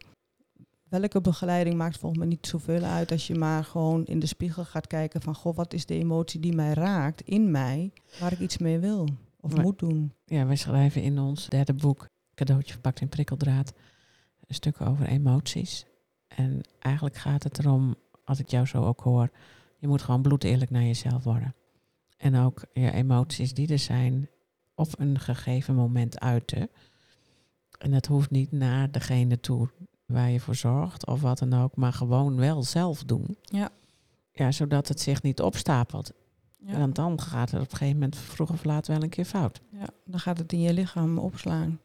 welke 0.89 1.21
begeleiding 1.21 1.75
maakt 1.75 1.97
volgens 1.97 2.19
mij 2.19 2.29
niet 2.29 2.47
zoveel 2.47 2.83
uit 2.83 3.11
als 3.11 3.27
je 3.27 3.35
maar 3.35 3.63
gewoon 3.63 4.05
in 4.05 4.19
de 4.19 4.25
spiegel 4.25 4.63
gaat 4.65 4.87
kijken 4.87 5.21
van, 5.21 5.35
goh, 5.35 5.55
wat 5.55 5.73
is 5.73 5.85
de 5.85 5.97
emotie 5.97 6.39
die 6.39 6.55
mij 6.55 6.73
raakt 6.73 7.21
in 7.21 7.51
mij, 7.51 7.91
waar 8.19 8.31
ik 8.31 8.39
iets 8.39 8.57
mee 8.57 8.79
wil 8.79 9.07
of 9.39 9.53
Maar- 9.53 9.63
moet 9.63 9.79
doen. 9.79 10.13
Ja, 10.25 10.45
wij 10.45 10.55
schrijven 10.55 11.01
in 11.01 11.19
ons 11.19 11.47
derde 11.47 11.73
boek, 11.73 12.07
Cadeautje 12.35 12.73
verpakt 12.73 13.01
in 13.01 13.09
prikkeldraad, 13.09 13.73
een 14.47 14.55
stuk 14.55 14.81
over 14.81 15.07
emoties. 15.07 15.85
En 16.27 16.61
eigenlijk 16.79 17.15
gaat 17.15 17.43
het 17.43 17.59
erom, 17.59 17.95
als 18.23 18.39
ik 18.39 18.49
jou 18.49 18.65
zo 18.65 18.83
ook 18.83 19.01
hoor, 19.01 19.29
je 19.77 19.87
moet 19.87 20.01
gewoon 20.01 20.21
bloedeerlijk 20.21 20.71
naar 20.71 20.83
jezelf 20.83 21.23
worden. 21.23 21.55
En 22.17 22.35
ook 22.35 22.65
je 22.73 22.91
emoties 22.91 23.53
die 23.53 23.71
er 23.71 23.79
zijn, 23.79 24.29
op 24.75 24.99
een 24.99 25.19
gegeven 25.19 25.75
moment 25.75 26.19
uiten. 26.19 26.69
En 27.77 27.91
dat 27.91 28.05
hoeft 28.05 28.29
niet 28.29 28.51
naar 28.51 28.91
degene 28.91 29.39
toe 29.39 29.69
waar 30.05 30.29
je 30.29 30.39
voor 30.39 30.55
zorgt 30.55 31.05
of 31.05 31.21
wat 31.21 31.39
dan 31.39 31.53
ook, 31.53 31.75
maar 31.75 31.93
gewoon 31.93 32.35
wel 32.35 32.63
zelf 32.63 33.03
doen. 33.03 33.37
Ja. 33.43 33.69
Ja, 34.31 34.51
zodat 34.51 34.87
het 34.87 34.99
zich 34.99 35.21
niet 35.21 35.41
opstapelt. 35.41 36.11
Ja. 36.57 36.77
Want 36.77 36.95
dan 36.95 37.21
gaat 37.21 37.51
het 37.51 37.61
op 37.61 37.71
een 37.71 37.77
gegeven 37.77 37.99
moment 37.99 38.17
vroeg 38.17 38.51
of 38.51 38.63
laat 38.63 38.87
wel 38.87 39.03
een 39.03 39.09
keer 39.09 39.25
fout. 39.25 39.61
Ja, 39.69 39.87
dan 40.05 40.19
gaat 40.19 40.37
het 40.37 40.53
in 40.53 40.61
je 40.61 40.73
lichaam 40.73 41.17
opslaan. 41.17 41.79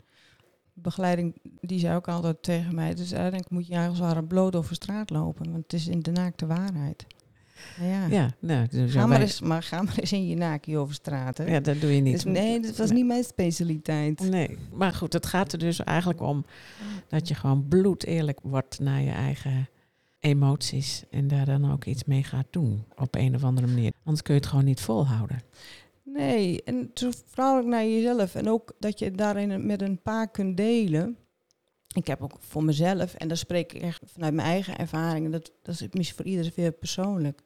Begeleiding, 0.73 1.35
die 1.61 1.79
zei 1.79 1.97
ook 1.97 2.09
altijd 2.09 2.43
tegen 2.43 2.75
mij, 2.75 2.95
dus 2.95 3.13
eigenlijk 3.13 3.51
moet 3.51 3.67
je 3.67 3.75
eigenlijk 3.75 4.03
als 4.03 4.13
ware 4.13 4.27
bloot 4.27 4.57
over 4.57 4.75
straat 4.75 5.11
lopen, 5.11 5.51
want 5.51 5.63
het 5.63 5.73
is 5.73 5.89
in 5.89 6.01
de 6.01 6.11
naakte 6.11 6.47
waarheid. 6.47 7.07
Ja, 7.81 8.07
Ja, 8.07 8.31
nou, 8.39 8.67
dus 8.69 8.93
ga, 8.93 9.07
maar 9.07 9.21
eens, 9.21 9.41
maar 9.41 9.63
ga 9.63 9.83
maar 9.83 9.99
eens 9.99 10.13
in 10.13 10.27
je 10.29 10.37
naakje 10.37 10.79
over 10.79 10.95
straat. 10.95 11.39
Hè? 11.39 11.45
Ja, 11.45 11.61
dat 11.61 11.81
doe 11.81 11.95
je 11.95 12.01
niet. 12.01 12.13
Dus 12.13 12.25
nee, 12.25 12.61
dat 12.61 12.77
was 12.77 12.89
Nee. 12.89 12.97
niet 12.97 13.07
mijn 13.07 13.25
specialiteit. 13.25 14.21
Nee, 14.31 14.59
maar 14.73 14.93
goed, 14.93 15.13
het 15.13 15.27
gaat 15.27 15.53
er 15.53 15.59
dus 15.59 15.85
eigenlijk 15.85 16.21
om 16.21 16.45
dat 17.09 17.29
je 17.29 17.35
gewoon 17.35 17.69
bloed 17.69 18.05
eerlijk 18.05 18.39
wordt 18.43 18.81
naar 18.81 19.01
je 19.03 19.11
eigen 19.11 19.69
emoties 20.21 21.05
en 21.11 21.29
daar 21.29 21.45
dan 21.45 21.73
ook 21.73 21.85
iets 21.85 22.05
mee 22.05 22.23
gaat 22.25 22.47
doen 22.51 22.85
op 22.97 23.15
een 23.15 23.35
of 23.35 23.45
andere 23.45 23.67
manier. 23.67 23.93
Anders 24.05 24.23
kun 24.23 24.35
je 24.35 24.41
het 24.41 24.49
gewoon 24.49 24.65
niet 24.65 24.81
volhouden. 24.81 25.43
Nee, 26.05 26.63
en 26.63 26.91
zo 26.95 27.11
vrouwelijk 27.27 27.69
naar 27.69 27.85
jezelf. 27.87 28.35
En 28.35 28.49
ook 28.49 28.73
dat 28.79 28.99
je 28.99 29.11
daarin 29.11 29.67
met 29.67 29.83
een 29.83 30.03
paar 30.03 30.31
kunt 30.31 30.57
delen. 30.57 31.17
Ik 31.95 32.07
heb 32.07 32.23
ook 32.23 32.37
voor 32.39 32.65
mezelf, 32.65 33.15
en 33.15 33.29
daar 33.29 33.37
spreek 33.37 33.73
ik 33.73 33.83
echt 33.83 34.03
vanuit 34.07 34.35
mijn 34.35 34.49
eigen 34.49 34.79
ervaringen, 34.79 35.31
dat, 35.31 35.53
dat 35.63 35.75
is 35.75 35.87
misschien 35.91 36.17
voor 36.17 36.27
iedereen 36.27 36.53
weer 36.55 36.73
persoonlijk, 36.73 37.43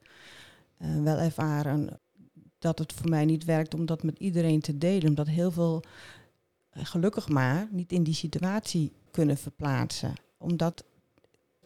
eh, 0.83 1.03
wel 1.03 1.17
ervaren 1.17 2.01
dat 2.59 2.79
het 2.79 2.93
voor 2.93 3.09
mij 3.09 3.25
niet 3.25 3.45
werkt 3.45 3.75
om 3.75 3.87
dat 3.87 4.03
met 4.03 4.19
iedereen 4.19 4.61
te 4.61 4.79
delen. 4.79 5.09
Omdat 5.09 5.27
heel 5.27 5.51
veel, 5.51 5.83
eh, 6.71 6.85
gelukkig 6.85 7.29
maar, 7.29 7.69
niet 7.71 7.93
in 7.93 8.03
die 8.03 8.15
situatie 8.15 8.93
kunnen 9.11 9.37
verplaatsen. 9.37 10.15
Omdat 10.39 10.85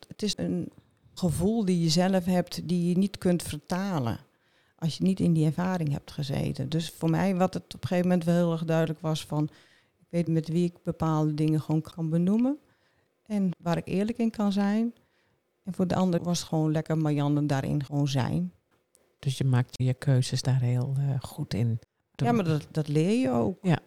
het 0.08 0.22
is 0.22 0.36
een 0.38 0.72
gevoel 1.14 1.64
die 1.64 1.80
je 1.80 1.88
zelf 1.88 2.24
hebt, 2.24 2.68
die 2.68 2.88
je 2.88 2.98
niet 2.98 3.18
kunt 3.18 3.42
vertalen 3.42 4.18
als 4.78 4.96
je 4.96 5.04
niet 5.04 5.20
in 5.20 5.32
die 5.32 5.46
ervaring 5.46 5.92
hebt 5.92 6.10
gezeten. 6.10 6.68
Dus 6.68 6.90
voor 6.90 7.10
mij, 7.10 7.36
wat 7.36 7.54
het 7.54 7.74
op 7.74 7.82
een 7.82 7.88
gegeven 7.88 8.08
moment 8.08 8.26
wel 8.26 8.36
heel 8.36 8.52
erg 8.52 8.64
duidelijk 8.64 9.00
was 9.00 9.24
van, 9.24 9.44
ik 9.98 10.06
weet 10.08 10.28
met 10.28 10.48
wie 10.48 10.64
ik 10.64 10.82
bepaalde 10.82 11.34
dingen 11.34 11.60
gewoon 11.60 11.80
kan 11.80 12.10
benoemen 12.10 12.58
en 13.22 13.50
waar 13.58 13.76
ik 13.76 13.86
eerlijk 13.86 14.18
in 14.18 14.30
kan 14.30 14.52
zijn. 14.52 14.94
En 15.62 15.74
voor 15.74 15.86
de 15.86 15.94
ander 15.94 16.22
was 16.22 16.38
het 16.38 16.48
gewoon 16.48 16.72
lekker 16.72 16.98
Marianne 16.98 17.46
daarin 17.46 17.84
gewoon 17.84 18.08
zijn. 18.08 18.52
Dus 19.18 19.38
je 19.38 19.44
maakt 19.44 19.82
je 19.82 19.94
keuzes 19.94 20.42
daar 20.42 20.60
heel 20.60 20.94
eh, 20.98 21.10
goed 21.20 21.54
in. 21.54 21.78
Ja, 22.14 22.32
maar 22.32 22.44
dat, 22.44 22.66
dat 22.70 22.88
leer 22.88 23.20
je 23.20 23.30
ook. 23.30 23.58
Ja. 23.62 23.78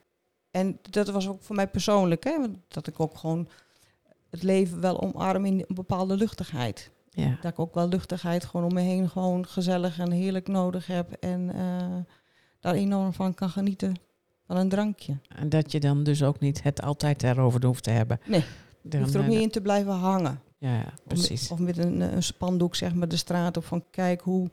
En 0.51 0.79
dat 0.89 1.09
was 1.09 1.27
ook 1.27 1.41
voor 1.43 1.55
mij 1.55 1.67
persoonlijk, 1.67 2.23
hè, 2.23 2.37
dat 2.67 2.87
ik 2.87 2.99
ook 2.99 3.17
gewoon 3.17 3.47
het 4.29 4.43
leven 4.43 4.81
wel 4.81 5.01
omarm 5.01 5.45
in 5.45 5.53
een 5.67 5.75
bepaalde 5.75 6.15
luchtigheid. 6.17 6.91
Ja, 7.09 7.37
Dat 7.41 7.51
ik 7.51 7.59
ook 7.59 7.73
wel 7.73 7.87
luchtigheid 7.87 8.45
gewoon 8.45 8.65
om 8.65 8.73
me 8.73 8.81
heen 8.81 9.09
gewoon 9.09 9.47
gezellig 9.47 9.99
en 9.99 10.11
heerlijk 10.11 10.47
nodig 10.47 10.87
heb. 10.87 11.11
En 11.11 11.49
eh, 11.55 11.95
daar 12.59 12.73
enorm 12.73 13.13
van 13.13 13.33
kan 13.33 13.49
genieten 13.49 13.95
van 14.47 14.57
een 14.57 14.69
drankje. 14.69 15.17
en 15.27 15.49
dat 15.49 15.71
je 15.71 15.79
dan 15.79 16.03
dus 16.03 16.23
ook 16.23 16.39
niet 16.39 16.63
het 16.63 16.81
altijd 16.81 17.23
erover 17.23 17.65
hoeft 17.65 17.83
te 17.83 17.89
hebben. 17.91 18.19
Nee, 18.25 18.43
Je 18.89 18.97
hoeft 18.97 19.13
er 19.13 19.19
ook 19.19 19.25
eh, 19.25 19.31
niet 19.31 19.41
in 19.41 19.49
te 19.49 19.61
blijven 19.61 19.93
hangen. 19.93 20.41
Ja, 20.57 20.73
ja, 20.75 20.79
Of 20.85 20.85
met- 20.93 21.03
precies. 21.07 21.51
Of 21.51 21.59
met 21.59 21.77
een, 21.77 21.99
een 22.01 22.23
spandoek 22.23 22.75
zeg 22.75 22.93
maar 22.93 23.07
de 23.07 23.17
straat 23.17 23.57
op 23.57 23.65
van 23.65 23.83
kijk 23.91 24.21
hoe 24.21 24.49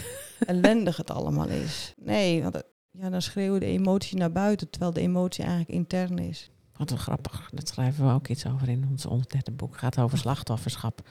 ellendig 0.46 0.96
het 0.96 1.10
allemaal 1.10 1.48
is. 1.48 1.94
Nee, 1.96 2.42
want 2.42 2.54
het- 2.54 2.66
ja, 2.90 3.10
dan 3.10 3.22
schreeuwen 3.22 3.60
de 3.60 3.66
emotie 3.66 4.18
naar 4.18 4.32
buiten, 4.32 4.70
terwijl 4.70 4.92
de 4.92 5.00
emotie 5.00 5.44
eigenlijk 5.44 5.72
intern 5.74 6.18
is. 6.18 6.50
Wat 6.76 6.90
een 6.90 6.98
grappig. 6.98 7.50
Dat 7.54 7.68
schrijven 7.68 8.06
we 8.06 8.12
ook 8.12 8.28
iets 8.28 8.46
over 8.46 8.68
in 8.68 8.86
ons, 8.90 9.06
ons 9.06 9.26
derde 9.26 9.50
boek. 9.50 9.70
Het 9.70 9.78
gaat 9.80 9.98
over 9.98 10.18
slachtofferschap. 10.18 11.08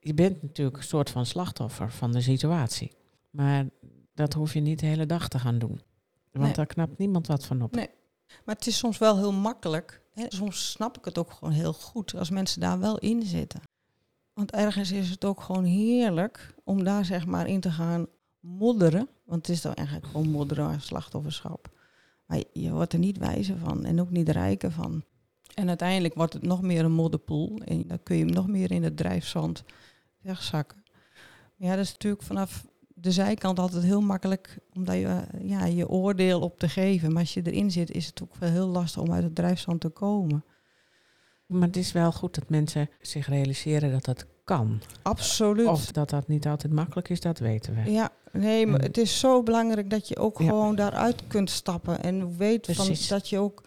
Je 0.00 0.14
bent 0.14 0.42
natuurlijk 0.42 0.76
een 0.76 0.82
soort 0.82 1.10
van 1.10 1.26
slachtoffer 1.26 1.92
van 1.92 2.12
de 2.12 2.20
situatie. 2.20 2.92
Maar 3.30 3.64
dat 4.14 4.32
hoef 4.32 4.54
je 4.54 4.60
niet 4.60 4.78
de 4.80 4.86
hele 4.86 5.06
dag 5.06 5.28
te 5.28 5.38
gaan 5.38 5.58
doen. 5.58 5.80
Want 6.32 6.44
Nee. 6.44 6.52
daar 6.54 6.66
knapt 6.66 6.98
niemand 6.98 7.26
wat 7.26 7.44
van 7.46 7.62
op. 7.62 7.74
Nee. 7.74 7.88
Maar 8.44 8.54
het 8.54 8.66
is 8.66 8.78
soms 8.78 8.98
wel 8.98 9.16
heel 9.16 9.32
makkelijk. 9.32 10.02
Hè? 10.12 10.24
Soms 10.28 10.70
snap 10.70 10.98
ik 10.98 11.04
het 11.04 11.18
ook 11.18 11.32
gewoon 11.32 11.54
heel 11.54 11.72
goed 11.72 12.14
als 12.14 12.30
mensen 12.30 12.60
daar 12.60 12.78
wel 12.78 12.98
in 12.98 13.22
zitten. 13.22 13.60
Want 14.36 14.52
ergens 14.52 14.92
is 14.92 15.10
het 15.10 15.24
ook 15.24 15.40
gewoon 15.40 15.64
heerlijk 15.64 16.54
om 16.64 16.84
daar 16.84 17.04
zeg 17.04 17.26
maar 17.26 17.46
in 17.46 17.60
te 17.60 17.70
gaan 17.70 18.06
modderen. 18.40 19.08
Want 19.24 19.46
het 19.46 19.56
is 19.56 19.62
dan 19.62 19.74
eigenlijk 19.74 20.06
gewoon 20.06 20.30
modderen 20.30 20.64
aan 20.64 20.80
slachtofferschap. 20.80 21.68
Maar 22.26 22.42
je, 22.52 22.70
wordt 22.70 22.92
er 22.92 22.98
niet 22.98 23.18
wijzer 23.18 23.58
van 23.58 23.84
en 23.84 24.00
ook 24.00 24.10
niet 24.10 24.28
rijker 24.28 24.70
van. 24.70 25.04
En 25.54 25.68
uiteindelijk 25.68 26.14
wordt 26.14 26.32
het 26.32 26.42
nog 26.42 26.62
meer 26.62 26.84
een 26.84 26.92
modderpoel. 26.92 27.58
En 27.64 27.86
dan 27.86 28.02
kun 28.02 28.16
je 28.16 28.24
hem 28.24 28.32
nog 28.32 28.46
meer 28.46 28.70
in 28.70 28.82
het 28.82 28.96
drijfzand 28.96 29.64
wegzakken. 30.20 30.84
Ja, 31.54 31.70
dat 31.76 31.84
is 31.84 31.92
natuurlijk 31.92 32.22
vanaf 32.22 32.66
de 32.94 33.12
zijkant 33.12 33.58
altijd 33.58 33.82
heel 33.82 34.00
makkelijk 34.00 34.58
om 34.72 34.92
je, 34.92 35.22
ja, 35.38 35.64
je 35.64 35.88
oordeel 35.88 36.40
op 36.40 36.58
te 36.58 36.68
geven. 36.68 37.12
Maar 37.12 37.20
als 37.20 37.34
je 37.34 37.42
erin 37.42 37.70
zit, 37.70 37.90
is 37.90 38.06
het 38.06 38.22
ook 38.22 38.36
wel 38.36 38.50
heel 38.50 38.68
lastig 38.68 39.02
om 39.02 39.12
uit 39.12 39.24
het 39.24 39.34
drijfzand 39.34 39.80
te 39.80 39.88
komen. 39.88 40.44
Maar 41.46 41.66
het 41.66 41.76
is 41.76 41.92
wel 41.92 42.12
goed 42.12 42.34
dat 42.34 42.48
mensen 42.48 42.88
zich 43.00 43.26
realiseren 43.28 43.90
dat 43.92 44.04
dat 44.04 44.26
kan. 44.44 44.80
Absoluut. 45.02 45.66
Of 45.66 45.92
dat 45.92 46.10
dat 46.10 46.28
niet 46.28 46.46
altijd 46.46 46.72
makkelijk 46.72 47.08
is, 47.08 47.20
dat 47.20 47.38
weten 47.38 47.74
we. 47.74 47.90
Ja, 47.90 48.10
nee, 48.32 48.66
maar 48.66 48.80
het 48.80 48.98
is 48.98 49.18
zo 49.18 49.42
belangrijk 49.42 49.90
dat 49.90 50.08
je 50.08 50.16
ook 50.16 50.38
Ja. 50.38 50.46
gewoon 50.48 50.76
daaruit 50.76 51.26
kunt 51.26 51.50
stappen. 51.50 52.02
En 52.02 52.36
weet 52.36 52.66
van 52.66 52.74
Precies. 52.86 53.08
dat 53.08 53.28
je 53.28 53.38
ook 53.38 53.62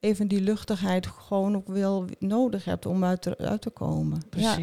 even 0.00 0.28
die 0.28 0.40
luchtigheid 0.40 1.06
gewoon 1.06 1.56
ook 1.56 1.66
wel 1.68 2.04
nodig 2.18 2.64
hebt 2.64 2.86
om 2.86 3.04
uit, 3.04 3.24
er- 3.26 3.36
uit 3.36 3.60
te 3.60 3.70
komen. 3.70 4.22
Ja. 4.30 4.56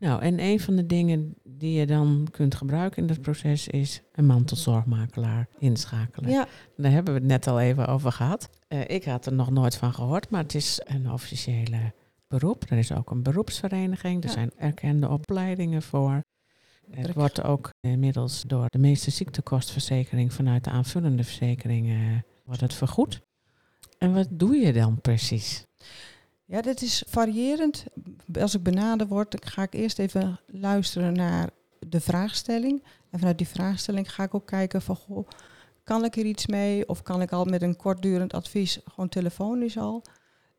Nou, 0.00 0.22
en 0.22 0.40
een 0.40 0.60
van 0.60 0.76
de 0.76 0.86
dingen 0.86 1.34
die 1.44 1.72
je 1.78 1.86
dan 1.86 2.28
kunt 2.30 2.54
gebruiken 2.54 3.02
in 3.02 3.06
dat 3.08 3.20
proces 3.20 3.68
is 3.68 4.02
een 4.12 4.26
mantelzorgmakelaar 4.26 5.48
inschakelen. 5.58 6.30
Ja, 6.30 6.46
Daar 6.76 6.90
hebben 6.92 7.14
we 7.14 7.20
het 7.20 7.28
net 7.28 7.46
al 7.46 7.60
even 7.60 7.86
over 7.86 8.12
gehad. 8.12 8.48
Eh, 8.68 8.80
ik 8.88 9.04
had 9.04 9.26
er 9.26 9.32
nog 9.32 9.50
nooit 9.50 9.76
van 9.76 9.92
gehoord, 9.94 10.30
maar 10.30 10.42
het 10.42 10.54
is 10.54 10.80
een 10.84 11.10
officiële 11.10 11.92
beroep. 12.28 12.64
Er 12.70 12.78
is 12.78 12.92
ook 12.92 13.10
een 13.10 13.22
beroepsvereniging. 13.22 14.22
Er 14.22 14.28
Ja. 14.28 14.34
zijn 14.34 14.50
erkende 14.56 15.08
opleidingen 15.08 15.82
voor. 15.82 16.20
Het 16.90 17.14
wordt 17.14 17.42
ook 17.42 17.70
inmiddels 17.80 18.42
door 18.46 18.66
de 18.68 18.78
meeste 18.78 19.10
ziektekostverzekering 19.10 20.32
vanuit 20.32 20.64
de 20.64 20.70
aanvullende 20.70 21.24
verzekeringen 21.24 22.12
eh, 22.14 22.18
wordt 22.44 22.60
het 22.60 22.74
vergoed. 22.74 23.20
En 23.98 24.14
wat 24.14 24.28
doe 24.30 24.56
je 24.56 24.72
dan 24.72 25.00
precies? 25.00 25.64
Ja, 26.50 26.60
dit 26.60 26.82
is 26.82 27.02
variërend. 27.06 27.84
Als 28.40 28.54
ik 28.54 28.62
benaderd 28.62 29.10
word, 29.10 29.30
dan 29.30 29.50
ga 29.50 29.62
ik 29.62 29.74
eerst 29.74 29.98
even 29.98 30.40
luisteren 30.46 31.12
naar 31.12 31.50
de 31.86 32.00
vraagstelling. 32.00 32.82
En 33.10 33.18
vanuit 33.18 33.38
die 33.38 33.48
vraagstelling 33.48 34.14
ga 34.14 34.22
ik 34.22 34.34
ook 34.34 34.46
kijken 34.46 34.82
van, 34.82 34.96
goh, 34.96 35.28
kan 35.84 36.04
ik 36.04 36.16
er 36.16 36.24
iets 36.24 36.46
mee? 36.46 36.88
Of 36.88 37.02
kan 37.02 37.22
ik 37.22 37.32
al 37.32 37.44
met 37.44 37.62
een 37.62 37.76
kortdurend 37.76 38.34
advies, 38.34 38.80
gewoon 38.84 39.08
telefonisch 39.08 39.78
al? 39.78 40.02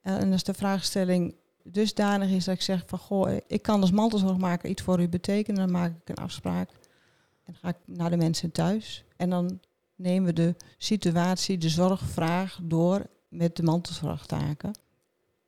En 0.01 0.31
als 0.31 0.43
de 0.43 0.53
vraagstelling 0.53 1.35
dusdanig 1.63 2.29
is 2.29 2.45
dat 2.45 2.55
ik 2.55 2.61
zeg 2.61 2.83
van, 2.85 2.99
goh, 2.99 3.37
ik 3.47 3.61
kan 3.61 3.81
als 3.81 3.91
mantelzorgmaker 3.91 4.69
iets 4.69 4.81
voor 4.81 5.01
u 5.01 5.09
betekenen, 5.09 5.59
dan 5.59 5.71
maak 5.71 5.91
ik 6.01 6.09
een 6.09 6.23
afspraak. 6.23 6.69
En 7.43 7.55
ga 7.55 7.67
ik 7.67 7.77
naar 7.85 8.09
de 8.09 8.17
mensen 8.17 8.51
thuis. 8.51 9.03
En 9.17 9.29
dan 9.29 9.59
nemen 9.95 10.25
we 10.25 10.33
de 10.33 10.55
situatie, 10.77 11.57
de 11.57 11.69
zorgvraag 11.69 12.59
door 12.61 13.05
met 13.27 13.55
de 13.55 13.63
mantelzorgtaken. 13.63 14.73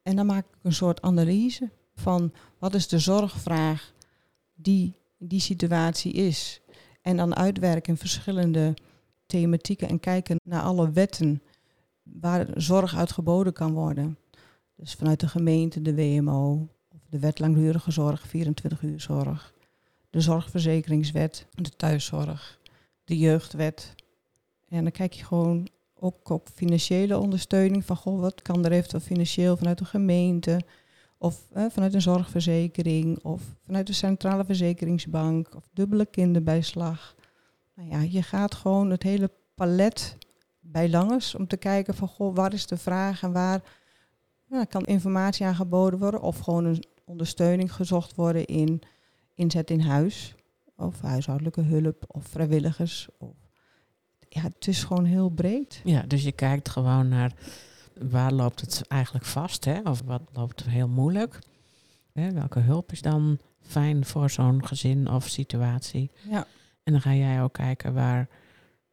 En 0.04 0.16
dan 0.16 0.26
maak 0.26 0.46
ik 0.46 0.60
een 0.62 0.74
soort 0.74 1.02
analyse 1.02 1.70
van 1.96 2.34
wat 2.58 2.74
is 2.74 2.88
de 2.88 3.00
zorgvraag 3.00 3.94
die 4.54 4.96
die 5.18 5.39
situatie 5.39 6.13
is. 6.13 6.62
En 7.02 7.18
dan 7.18 7.36
uitwerken 7.36 7.98
verschillende 7.98 8.74
thematieken 9.26 9.89
en 9.89 10.00
kijken 10.00 10.39
naar 10.44 10.62
alle 10.62 10.92
wetten 10.92 11.42
waar 12.04 12.48
zorg 12.56 12.96
uit 12.96 13.12
geboden 13.12 13.54
kan 13.54 13.74
worden. 13.74 14.18
Dus 14.76 14.94
vanuit 14.94 15.20
de 15.20 15.28
gemeente, 15.28 15.82
de 15.82 15.96
WMO, 15.96 16.68
of 16.89 17.00
de 17.10 17.20
wet 17.20 17.39
langdurige 17.39 17.92
zorg, 17.92 18.28
24 18.28 18.82
uur 18.82 19.02
zorg, 19.02 19.54
de 20.10 20.22
zorgverzekeringswet, 20.22 21.48
de 21.52 21.70
thuiszorg, 21.70 22.60
de 23.04 23.18
jeugdwet. 23.18 23.96
En 24.68 24.84
dan 24.84 24.92
kijk 24.92 25.13
je 25.13 25.24
gewoon 25.24 25.68
ook 26.04 26.30
op 26.30 26.50
financiële 26.54 27.18
ondersteuning. 27.18 27.86
Van 27.86 27.96
goh, 27.96 28.20
wat 28.20 28.42
kan 28.42 28.66
er 28.66 28.72
eventueel 28.72 29.02
financieel 29.02 29.58
vanuit 29.58 29.78
de 29.78 29.86
gemeente 29.86 30.62
of 31.18 31.48
vanuit 31.70 31.94
een 31.94 32.02
zorgverzekering 32.02 33.24
of 33.24 33.42
vanuit 33.66 33.88
de 33.88 33.94
centrale 33.94 34.46
verzekeringsbank 34.46 35.56
of 35.56 35.70
dubbele 35.74 36.06
kinderbijslag. 36.06 37.16
Nou 37.76 37.89
ja, 37.89 38.02
je 38.02 38.24
gaat 38.24 38.56
gewoon 38.56 38.89
het 38.89 39.04
hele 39.04 39.32
palet 39.56 40.18
bij 40.60 40.89
langs 40.89 41.36
om 41.36 41.48
te 41.48 41.58
kijken 41.58 41.94
van 41.94 42.08
goh, 42.08 42.36
waar 42.36 42.54
is 42.54 42.68
de 42.68 42.78
vraag 42.78 43.24
en 43.24 43.32
waar 43.32 43.62
nou, 44.48 44.66
kan 44.66 44.84
informatie 44.84 45.46
aangeboden 45.46 46.00
worden 46.00 46.22
of 46.22 46.39
gewoon 46.39 46.66
een 46.66 46.84
ondersteuning 47.06 47.74
gezocht 47.74 48.16
worden 48.16 48.46
in 48.46 48.82
inzet 49.34 49.70
in 49.70 49.80
huis 49.80 50.36
of 50.76 51.02
huishoudelijke 51.02 51.62
hulp 51.62 52.04
of 52.08 52.26
vrijwilligers. 52.28 53.08
Of, 53.18 53.42
ja, 54.34 54.41
het 54.41 54.67
is 54.67 54.84
gewoon 54.84 55.06
heel 55.06 55.30
breed. 55.30 55.82
Ja, 55.84 56.02
dus 56.08 56.24
je 56.24 56.32
kijkt 56.32 56.69
gewoon 56.69 57.08
naar 57.08 57.32
waar 58.10 58.32
loopt 58.32 58.62
het 58.62 58.82
eigenlijk 58.88 59.26
vast, 59.26 59.65
hè? 59.65 59.80
of 59.84 60.02
wat 60.06 60.22
loopt 60.34 60.63
heel 60.63 60.88
moeilijk. 60.88 61.39
Hè? 62.13 62.32
Welke 62.32 62.60
hulp 62.60 62.91
is 62.91 63.02
dan 63.02 63.38
fijn 63.62 64.06
voor 64.06 64.30
zo'n 64.30 64.65
gezin 64.67 65.10
of 65.10 65.28
situatie. 65.28 66.12
Ja. 66.30 66.46
En 66.84 66.91
dan 66.91 67.02
ga 67.02 67.13
jij 67.13 67.41
ook 67.43 67.54
kijken 67.54 67.93
waar 67.93 68.28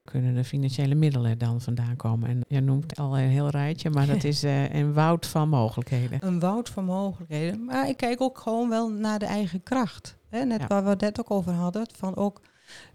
kunnen 0.04 0.34
de 0.34 0.44
financiële 0.44 0.94
middelen 0.94 1.38
dan 1.38 1.60
vandaan 1.60 1.96
komen. 1.96 2.28
En 2.28 2.40
je 2.48 2.60
noemt 2.60 2.96
al 2.96 3.18
een 3.18 3.28
heel 3.28 3.48
rijtje, 3.48 3.90
maar 3.90 4.06
dat 4.06 4.24
is 4.32 4.42
eh, 4.42 4.74
een 4.74 4.92
woud 4.92 5.26
van 5.26 5.48
mogelijkheden. 5.48 6.26
Een 6.26 6.40
woud 6.40 6.68
van 6.68 6.84
mogelijkheden. 6.84 7.64
Maar 7.64 7.88
ik 7.88 7.96
kijk 7.96 8.20
ook 8.20 8.38
gewoon 8.38 8.68
wel 8.68 8.88
naar 8.90 9.18
de 9.18 9.24
eigen 9.26 9.62
kracht. 9.62 10.16
Hè? 10.28 10.44
Net 10.44 10.60
Ja. 10.60 10.66
waar 10.66 10.84
we 10.84 10.88
het 10.90 11.00
net 11.00 11.20
ook 11.20 11.30
over 11.30 11.52
hadden. 11.52 11.86
Van 11.96 12.16
ook, 12.16 12.40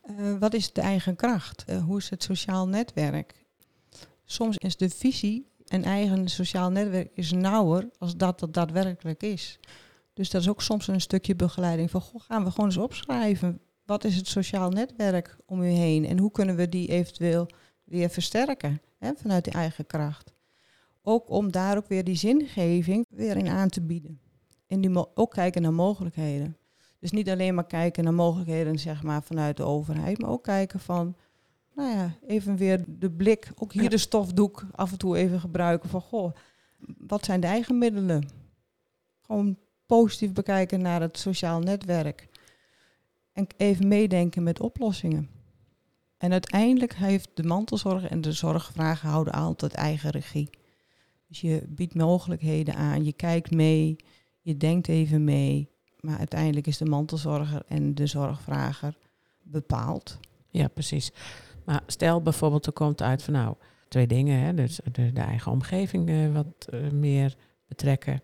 eh, 0.06 0.38
wat 0.40 0.54
is 0.54 0.74
de 0.74 0.82
eigen 0.82 1.16
kracht? 1.16 1.64
Eh, 1.66 1.84
hoe 1.84 1.98
is 1.98 2.10
het 2.10 2.24
sociaal 2.24 2.68
netwerk? 2.68 3.46
Soms 4.26 4.58
is 4.58 4.78
de 4.78 4.90
visie 4.90 5.48
een 5.68 5.84
eigen 5.84 6.28
sociaal 6.28 6.70
netwerk 6.70 7.12
is 7.14 7.32
nauwer 7.32 7.90
als 7.98 8.16
dat 8.16 8.42
het 8.42 8.54
daadwerkelijk 8.54 9.24
is. 9.24 9.60
Dus 10.14 10.30
dat 10.30 10.42
is 10.42 10.50
ook 10.50 10.62
soms 10.62 10.88
een 10.88 11.02
stukje 11.02 11.36
begeleiding 11.36 11.92
van, 11.92 12.02
gaan 12.18 12.44
we 12.44 12.52
gewoon 12.52 12.66
eens 12.66 12.78
opschrijven. 12.78 13.60
Wat 13.86 14.04
is 14.04 14.16
het 14.16 14.28
sociaal 14.28 14.70
netwerk 14.70 15.38
om 15.46 15.62
u 15.62 15.68
heen? 15.68 16.06
En 16.06 16.20
hoe 16.20 16.32
kunnen 16.32 16.56
we 16.56 16.70
die 16.70 16.88
eventueel 16.88 17.48
weer 17.84 18.10
versterken 18.10 18.82
hè, 18.98 19.12
vanuit 19.16 19.46
de 19.46 19.52
eigen 19.52 19.86
kracht? 19.86 20.34
Ook 21.02 21.30
om 21.30 21.52
daar 21.52 21.78
ook 21.78 21.88
weer 21.88 22.04
die 22.04 22.16
zingeving 22.16 23.06
weer 23.10 23.38
in 23.38 23.48
aan 23.48 23.70
te 23.70 23.82
bieden. 23.82 24.20
En 24.68 25.08
ook 25.18 25.32
kijken 25.32 25.62
naar 25.62 25.74
mogelijkheden. 25.74 26.58
Dus 27.06 27.14
niet 27.14 27.30
alleen 27.30 27.56
maar 27.56 27.66
kijken 27.66 28.04
naar 28.04 28.14
mogelijkheden 28.14 28.80
zeg 28.80 29.04
maar, 29.04 29.24
vanuit 29.24 29.58
de 29.58 29.64
overheid, 29.64 30.22
maar 30.22 30.30
ook 30.30 30.44
kijken 30.44 30.80
van, 30.80 31.16
nou 31.76 31.96
ja, 31.96 32.16
even 32.28 32.56
weer 32.56 32.84
de 32.88 33.12
blik, 33.12 33.52
ook 33.56 33.74
hier 33.74 33.90
de 33.90 33.98
stofdoek 33.98 34.66
af 34.72 34.92
en 34.92 34.98
toe 34.98 35.18
even 35.18 35.40
gebruiken 35.40 35.90
van, 35.90 36.02
goh, 36.02 36.36
wat 36.98 37.26
zijn 37.26 37.40
de 37.40 37.48
eigen 37.48 37.78
middelen? 37.78 38.30
Gewoon 39.22 39.58
positief 39.86 40.34
bekijken 40.34 40.82
naar 40.82 41.02
het 41.02 41.18
sociaal 41.18 41.60
netwerk. 41.60 42.28
En 43.32 43.48
even 43.58 43.88
meedenken 43.88 44.44
met 44.44 44.60
oplossingen. 44.60 45.30
En 46.18 46.32
uiteindelijk 46.32 46.94
heeft 46.94 47.30
de 47.34 47.44
mantelzorg 47.44 48.08
en 48.08 48.22
de 48.22 48.32
zorgvragen 48.32 49.10
houden 49.10 49.34
altijd 49.34 49.74
eigen 49.74 50.10
regie. 50.10 50.50
Dus 51.28 51.42
je 51.42 51.64
biedt 51.68 51.96
mogelijkheden 51.96 52.76
aan, 52.76 53.04
je 53.04 53.14
kijkt 53.14 53.52
mee, 53.52 53.96
je 54.42 54.58
denkt 54.58 54.88
even 54.88 55.24
mee. 55.24 55.74
Maar 56.06 56.18
uiteindelijk 56.18 56.68
is 56.68 56.78
de 56.78 56.86
mantelzorger 56.86 57.64
en 57.68 57.96
de 57.96 58.08
zorgvrager 58.08 58.98
bepaald. 59.44 60.20
Ja, 60.50 60.68
precies. 60.68 61.12
Maar 61.66 61.84
stel 61.88 62.22
bijvoorbeeld 62.22 62.66
er 62.66 62.74
komt 62.74 63.02
uit 63.02 63.24
van 63.24 63.34
nou, 63.34 63.56
twee 63.88 64.08
dingen. 64.08 64.40
Hè? 64.40 64.54
Dus 64.54 64.80
de, 64.92 65.14
de 65.14 65.22
eigen 65.22 65.52
omgeving 65.52 66.10
eh, 66.10 66.34
wat 66.34 66.68
eh, 66.70 66.92
meer 66.92 67.36
betrekken. 67.68 68.22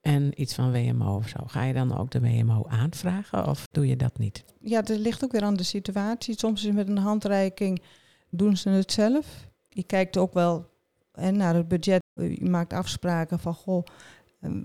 En 0.00 0.40
iets 0.40 0.54
van 0.54 0.72
WMO 0.72 1.16
of 1.16 1.28
zo. 1.28 1.38
Ga 1.46 1.62
je 1.64 1.72
dan 1.72 1.98
ook 1.98 2.10
de 2.10 2.20
WMO 2.20 2.64
aanvragen 2.68 3.48
of 3.48 3.66
doe 3.70 3.86
je 3.86 3.96
dat 3.96 4.18
niet? 4.18 4.44
Ja, 4.60 4.80
het 4.80 4.88
ligt 4.88 5.24
ook 5.24 5.32
weer 5.32 5.42
aan 5.42 5.56
de 5.56 5.62
situatie. 5.62 6.38
Soms 6.38 6.64
is 6.64 6.72
met 6.72 6.88
een 6.88 6.98
handreiking 6.98 7.82
doen 8.30 8.56
ze 8.56 8.68
het 8.68 8.92
zelf. 8.92 9.48
Je 9.68 9.82
kijkt 9.82 10.16
ook 10.16 10.32
wel 10.32 10.70
hè, 11.12 11.30
naar 11.30 11.54
het 11.54 11.68
budget. 11.68 12.02
Je 12.14 12.50
maakt 12.50 12.72
afspraken 12.72 13.38
van, 13.38 13.54
goh, 13.54 13.84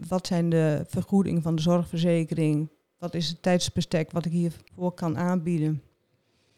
wat 0.08 0.28
zijn 0.28 0.50
de 0.50 0.84
vergoedingen 0.88 1.42
van 1.42 1.56
de 1.56 1.62
zorgverzekering? 1.62 2.70
Wat 2.98 3.14
is 3.14 3.28
het 3.28 3.42
tijdsbestek 3.42 4.12
wat 4.12 4.26
ik 4.26 4.32
hiervoor 4.32 4.92
kan 4.94 5.18
aanbieden? 5.18 5.82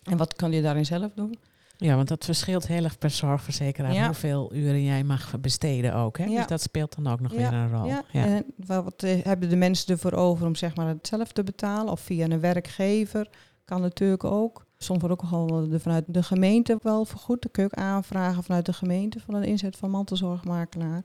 En 0.03 0.17
wat 0.17 0.33
kan 0.33 0.51
je 0.51 0.61
daarin 0.61 0.85
zelf 0.85 1.11
doen? 1.15 1.37
Ja, 1.77 1.95
want 1.95 2.07
dat 2.07 2.25
verschilt 2.25 2.67
heel 2.67 2.83
erg 2.83 2.97
per 2.97 3.09
zorgverzekeraar 3.09 3.93
Ja. 3.93 4.05
hoeveel 4.05 4.53
uren 4.53 4.83
jij 4.83 5.03
mag 5.03 5.39
besteden 5.39 5.95
ook. 5.95 6.17
Hè? 6.17 6.25
Ja. 6.25 6.37
Dus 6.37 6.47
dat 6.47 6.61
speelt 6.61 6.95
dan 6.95 7.07
ook 7.13 7.19
nog 7.19 7.31
Ja, 7.31 7.37
weer 7.37 7.53
een 7.53 7.71
rol. 7.71 7.85
Ja, 7.85 8.03
en 8.11 8.45
wat 8.65 9.03
eh, 9.03 9.23
hebben 9.23 9.49
de 9.49 9.55
mensen 9.55 9.93
ervoor 9.93 10.13
over 10.13 10.47
om 10.47 10.55
zeg 10.55 10.75
maar, 10.75 10.87
het 10.87 11.07
zelf 11.07 11.31
te 11.31 11.43
betalen? 11.43 11.91
Of 11.91 11.99
via 11.99 12.29
een 12.29 12.39
werkgever? 12.39 13.29
Kan 13.65 13.81
natuurlijk 13.81 14.23
ook. 14.23 14.65
Soms 14.77 15.01
wordt 15.01 15.23
ook 15.23 15.69
de, 15.69 15.79
vanuit 15.79 16.05
de 16.07 16.23
gemeente 16.23 16.79
wel 16.81 17.05
vergoed. 17.05 17.41
Dan 17.41 17.51
kun 17.51 17.63
je 17.63 17.69
ook 17.73 17.83
aanvragen 17.83 18.43
vanuit 18.43 18.65
de 18.65 18.73
gemeente 18.73 19.19
van 19.19 19.33
een 19.33 19.43
inzet 19.43 19.77
van 19.77 19.89
mantelzorgmakelaar. 19.91 21.03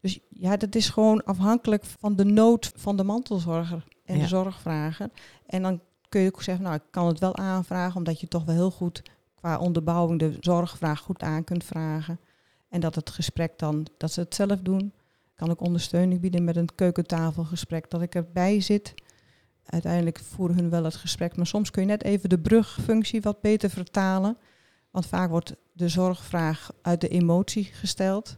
Dus 0.00 0.18
ja, 0.28 0.56
dat 0.56 0.74
is 0.74 0.88
gewoon 0.88 1.24
afhankelijk 1.24 1.84
van 1.84 2.16
de 2.16 2.24
nood 2.24 2.72
van 2.76 2.96
de 2.96 3.04
mantelzorger 3.04 3.84
en 4.04 4.16
Ja. 4.16 4.22
de 4.22 4.28
zorgvrager. 4.28 5.10
En 5.46 5.62
dan 5.62 5.80
kun 6.08 6.20
je 6.20 6.26
ook 6.26 6.42
zeggen, 6.42 6.64
nou, 6.64 6.76
ik 6.76 6.82
kan 6.90 7.06
het 7.06 7.18
wel 7.18 7.36
aanvragen, 7.36 7.96
omdat 7.96 8.20
je 8.20 8.28
toch 8.28 8.44
wel 8.44 8.54
heel 8.54 8.70
goed 8.70 9.02
qua 9.34 9.58
onderbouwing 9.58 10.18
de 10.18 10.36
zorgvraag 10.40 11.00
goed 11.00 11.22
aan 11.22 11.44
kunt 11.44 11.64
vragen. 11.64 12.20
En 12.68 12.80
dat 12.80 12.94
het 12.94 13.10
gesprek 13.10 13.58
dan, 13.58 13.86
dat 13.96 14.12
ze 14.12 14.20
het 14.20 14.34
zelf 14.34 14.60
doen. 14.60 14.92
Kan 15.34 15.50
ik 15.50 15.60
ondersteuning 15.60 16.20
bieden 16.20 16.44
met 16.44 16.56
een 16.56 16.74
keukentafelgesprek, 16.74 17.90
dat 17.90 18.02
ik 18.02 18.14
erbij 18.14 18.60
zit. 18.60 18.94
Uiteindelijk 19.64 20.18
voeren 20.18 20.56
hun 20.56 20.70
wel 20.70 20.84
het 20.84 20.94
gesprek, 20.94 21.36
maar 21.36 21.46
soms 21.46 21.70
kun 21.70 21.82
je 21.82 21.88
net 21.88 22.04
even 22.04 22.28
de 22.28 22.38
brugfunctie 22.38 23.20
wat 23.20 23.40
beter 23.40 23.70
vertalen. 23.70 24.36
Want 24.90 25.06
vaak 25.06 25.30
wordt 25.30 25.54
de 25.72 25.88
zorgvraag 25.88 26.70
uit 26.82 27.00
de 27.00 27.08
emotie 27.08 27.64
gesteld. 27.64 28.36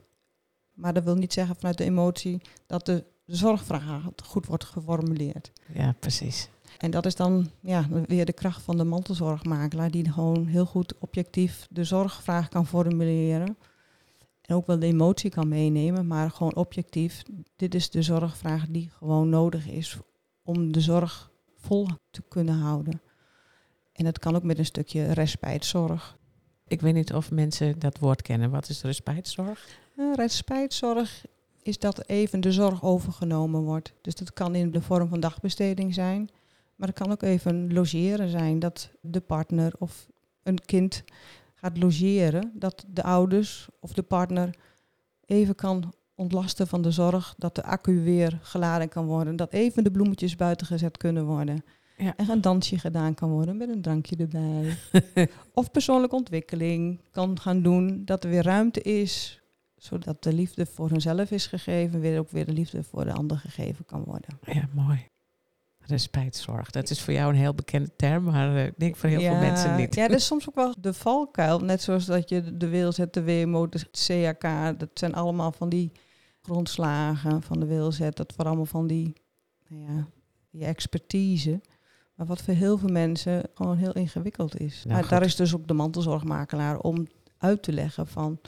Maar 0.74 0.92
dat 0.92 1.04
wil 1.04 1.14
niet 1.14 1.32
zeggen 1.32 1.56
vanuit 1.56 1.78
de 1.78 1.84
emotie 1.84 2.40
dat 2.66 2.86
de 2.86 3.04
zorgvraag 3.26 4.08
goed 4.24 4.46
wordt 4.46 4.64
geformuleerd. 4.64 5.52
ja, 5.74 5.94
precies. 5.98 6.48
En 6.78 6.90
dat 6.90 7.06
is 7.06 7.16
dan 7.16 7.50
ja, 7.60 7.86
weer 8.06 8.24
de 8.24 8.32
kracht 8.32 8.62
van 8.62 8.76
de 8.76 8.84
mantelzorgmakelaar, 8.84 9.90
die 9.90 10.12
gewoon 10.12 10.46
heel 10.46 10.66
goed 10.66 10.98
objectief 10.98 11.66
de 11.70 11.84
zorgvraag 11.84 12.48
kan 12.48 12.66
formuleren. 12.66 13.56
En 14.40 14.54
ook 14.54 14.66
wel 14.66 14.78
de 14.78 14.86
emotie 14.86 15.30
kan 15.30 15.48
meenemen, 15.48 16.06
maar 16.06 16.30
gewoon 16.30 16.54
objectief. 16.54 17.22
Dit 17.56 17.74
is 17.74 17.90
de 17.90 18.02
zorgvraag 18.02 18.66
die 18.68 18.90
gewoon 18.90 19.28
nodig 19.28 19.68
is 19.68 19.98
om 20.42 20.72
de 20.72 20.80
zorg 20.80 21.30
vol 21.56 21.88
te 22.10 22.22
kunnen 22.28 22.54
houden. 22.54 23.02
En 23.92 24.04
dat 24.04 24.18
kan 24.18 24.34
ook 24.34 24.42
met 24.42 24.58
een 24.58 24.64
stukje 24.64 25.12
respijtzorg. 25.12 26.16
Ik 26.66 26.80
weet 26.80 26.94
niet 26.94 27.14
of 27.14 27.30
mensen 27.30 27.78
dat 27.78 27.98
woord 27.98 28.22
kennen. 28.22 28.50
Wat 28.50 28.68
is 28.68 28.82
respijtzorg? 28.82 29.80
Uh, 29.96 30.14
respijtzorg 30.14 31.24
is 31.62 31.78
dat 31.78 32.08
even 32.08 32.40
de 32.40 32.52
zorg 32.52 32.82
overgenomen 32.82 33.60
wordt. 33.60 33.92
Dus 34.00 34.14
dat 34.14 34.32
kan 34.32 34.54
in 34.54 34.70
de 34.70 34.80
vorm 34.80 35.08
van 35.08 35.20
dagbesteding 35.20 35.94
zijn. 35.94 36.30
Maar 36.76 36.88
het 36.88 36.98
kan 36.98 37.10
ook 37.10 37.22
even 37.22 37.72
logeren 37.72 38.28
zijn. 38.28 38.58
Dat 38.58 38.90
de 39.00 39.20
partner 39.20 39.72
of 39.78 40.08
een 40.42 40.60
kind 40.64 41.04
gaat 41.54 41.78
logeren. 41.78 42.52
Dat 42.54 42.84
de 42.88 43.02
ouders 43.02 43.68
of 43.80 43.92
de 43.92 44.02
partner 44.02 44.54
even 45.26 45.54
kan 45.54 45.92
ontlasten 46.14 46.66
van 46.66 46.82
de 46.82 46.90
zorg. 46.90 47.34
Dat 47.38 47.54
de 47.54 47.64
accu 47.64 48.02
weer 48.02 48.38
geladen 48.42 48.88
kan 48.88 49.06
worden. 49.06 49.36
Dat 49.36 49.52
even 49.52 49.84
de 49.84 49.90
bloemetjes 49.90 50.36
buiten 50.36 50.66
gezet 50.66 50.96
kunnen 50.96 51.24
worden. 51.24 51.64
Ja. 51.96 52.16
En 52.16 52.30
een 52.30 52.40
dansje 52.40 52.78
gedaan 52.78 53.14
kan 53.14 53.30
worden 53.30 53.56
met 53.56 53.68
een 53.68 53.82
drankje 53.82 54.16
erbij. 54.16 54.76
of 55.54 55.70
persoonlijke 55.70 56.16
ontwikkeling 56.16 57.00
kan 57.10 57.40
gaan 57.40 57.62
doen. 57.62 58.02
Dat 58.04 58.24
er 58.24 58.30
weer 58.30 58.42
ruimte 58.42 58.82
is 58.82 59.41
zodat 59.82 60.22
de 60.22 60.32
liefde 60.32 60.66
voor 60.66 60.90
hunzelf 60.90 61.30
is 61.30 61.46
gegeven, 61.46 62.00
weer 62.00 62.18
ook 62.18 62.30
weer 62.30 62.46
de 62.46 62.52
liefde 62.52 62.82
voor 62.82 63.04
de 63.04 63.12
ander 63.12 63.38
gegeven 63.38 63.84
kan 63.84 64.04
worden. 64.04 64.38
Ja, 64.42 64.68
mooi. 64.72 65.08
Respijtzorg. 65.78 66.70
Dat 66.70 66.90
is 66.90 67.00
voor 67.00 67.12
jou 67.12 67.32
een 67.32 67.38
heel 67.38 67.54
bekende 67.54 67.90
term, 67.96 68.24
maar 68.24 68.56
eh, 68.56 68.66
ik 68.66 68.74
denk 68.76 68.96
voor 68.96 69.08
heel 69.08 69.20
veel 69.20 69.36
mensen 69.36 69.76
niet. 69.76 69.94
Ja, 69.94 70.08
dat 70.08 70.16
is 70.16 70.26
soms 70.32 70.48
ook 70.48 70.54
wel 70.54 70.74
de 70.80 70.92
valkuil. 70.92 71.60
Net 71.60 71.82
zoals 71.82 72.04
dat 72.04 72.28
je 72.28 72.56
de 72.56 72.70
WLZ, 72.70 73.04
de 73.10 73.24
WMO, 73.24 73.68
de 73.68 73.86
CAK, 73.90 74.78
dat 74.78 74.88
zijn 74.94 75.14
allemaal 75.14 75.52
van 75.52 75.68
die 75.68 75.92
grondslagen 76.42 77.42
van 77.42 77.60
de 77.60 77.66
WLZ. 77.66 78.08
Dat 78.10 78.32
voor 78.36 78.44
allemaal 78.44 78.66
van 78.66 78.86
die, 78.86 79.12
nou 79.68 79.82
ja, 79.82 80.08
die 80.50 80.64
expertise. 80.64 81.60
Maar 82.14 82.26
wat 82.26 82.42
voor 82.42 82.54
heel 82.54 82.78
veel 82.78 82.92
mensen 82.92 83.42
gewoon 83.54 83.76
heel 83.76 83.92
ingewikkeld 83.92 84.60
is. 84.60 84.76
Nou, 84.76 84.88
maar 84.88 85.02
goed. 85.02 85.10
daar 85.10 85.22
is 85.22 85.36
dus 85.36 85.54
ook 85.54 85.68
de 85.68 85.74
mantelzorgmakelaar 85.74 86.78
om 86.78 87.06
uit 87.38 87.62
te 87.62 87.72
leggen 87.72 88.06
van 88.06 88.40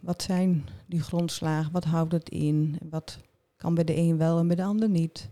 wat 0.00 0.22
zijn 0.22 0.68
die 0.86 1.00
grondslagen, 1.02 1.72
wat 1.72 1.84
houdt 1.84 2.12
het 2.12 2.28
in, 2.28 2.78
wat 2.90 3.18
kan 3.56 3.74
bij 3.74 3.84
de 3.84 3.96
een 3.96 4.18
wel 4.18 4.38
en 4.38 4.46
bij 4.46 4.56
de 4.56 4.64
ander 4.64 4.88
niet. 4.88 5.28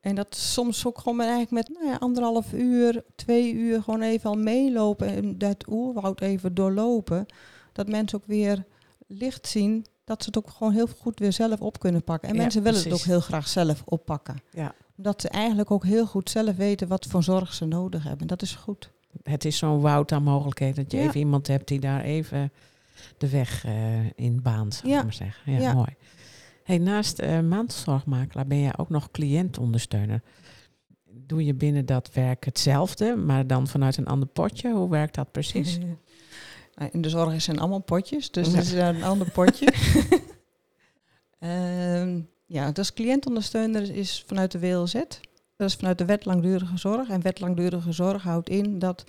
En 0.00 0.14
dat 0.14 0.36
soms 0.36 0.86
ook 0.86 0.98
gewoon 0.98 1.16
met, 1.16 1.26
eigenlijk 1.26 1.68
met 1.68 1.78
nou 1.78 1.90
ja, 1.92 1.98
anderhalf 1.98 2.52
uur, 2.52 3.04
twee 3.14 3.52
uur 3.52 3.82
gewoon 3.82 4.02
even 4.02 4.30
al 4.30 4.36
meelopen 4.36 5.06
en 5.08 5.38
dat 5.38 5.64
oerwoud 5.68 6.20
even 6.20 6.54
doorlopen. 6.54 7.26
Dat 7.72 7.88
mensen 7.88 8.18
ook 8.18 8.26
weer 8.26 8.64
licht 9.06 9.46
zien 9.46 9.86
dat 10.04 10.22
ze 10.22 10.28
het 10.28 10.38
ook 10.38 10.50
gewoon 10.50 10.72
heel 10.72 10.86
goed 10.86 11.18
weer 11.18 11.32
zelf 11.32 11.60
op 11.60 11.78
kunnen 11.78 12.04
pakken. 12.04 12.28
En 12.28 12.34
Ja, 12.34 12.40
mensen 12.40 12.62
willen 12.62 12.82
het 12.82 12.92
ook 12.92 12.98
heel 13.00 13.20
graag 13.20 13.48
zelf 13.48 13.82
oppakken. 13.84 14.36
Ja. 14.50 14.74
Omdat 14.96 15.20
ze 15.20 15.28
eigenlijk 15.28 15.70
ook 15.70 15.84
heel 15.84 16.06
goed 16.06 16.30
zelf 16.30 16.56
weten 16.56 16.88
wat 16.88 17.06
voor 17.06 17.22
zorg 17.22 17.54
ze 17.54 17.64
nodig 17.64 18.04
hebben. 18.04 18.26
Dat 18.26 18.42
is 18.42 18.54
goed. 18.54 18.90
Het 19.22 19.44
is 19.44 19.58
zo'n 19.58 19.80
woud 19.80 20.12
aan 20.12 20.22
mogelijkheden 20.22 20.82
dat 20.82 20.92
je 20.92 20.98
Ja. 20.98 21.04
even 21.04 21.20
iemand 21.20 21.46
hebt 21.46 21.68
die 21.68 21.80
daar 21.80 22.00
even 22.00 22.52
de 23.18 23.28
weg 23.28 23.64
eh, 23.64 24.04
in 24.14 24.42
baant, 24.42 24.74
zal 24.74 24.88
ik 24.90 24.94
Ja. 24.96 25.02
maar 25.02 25.12
zeggen. 25.12 25.52
Ja, 25.52 25.58
Ja. 25.60 25.72
mooi. 25.72 25.94
Hey, 26.64 26.78
naast 26.78 27.18
eh 27.18 27.40
mantelzorgmakelaar 27.40 28.46
ben 28.46 28.60
jij 28.60 28.76
ook 28.76 28.88
nog 28.88 29.10
cliëntondersteuner. 29.10 30.22
Doe 31.26 31.44
je 31.44 31.54
binnen 31.54 31.86
dat 31.86 32.10
werk 32.12 32.44
hetzelfde, 32.44 33.16
maar 33.16 33.46
dan 33.46 33.66
vanuit 33.68 33.96
een 33.96 34.06
ander 34.06 34.28
potje? 34.28 34.72
Hoe 34.72 34.90
werkt 34.90 35.14
dat 35.14 35.32
precies? 35.32 35.78
Nou, 36.74 36.92
in 36.92 37.00
de 37.00 37.08
zorg 37.08 37.42
zijn 37.42 37.58
allemaal 37.58 37.78
potjes, 37.82 38.30
dus 38.30 38.50
dit 38.50 38.62
is 38.62 38.72
een 38.72 39.02
ander 39.02 39.30
potje. 39.30 39.72
Ehm, 41.38 42.20
ja, 42.46 42.72
dus 42.72 42.92
cliëntondersteuner 42.92 43.94
is 43.94 44.24
vanuit 44.26 44.50
de 44.52 44.58
WLZ. 44.58 44.92
Dat 45.56 45.68
is 45.68 45.74
vanuit 45.74 45.98
de 45.98 46.04
wet 46.04 46.24
langdurige 46.24 46.76
zorg. 46.78 47.08
En 47.08 47.22
wet 47.22 47.40
langdurige 47.40 47.92
zorg 47.92 48.22
houdt 48.22 48.48
in 48.48 48.78
dat 48.78 49.04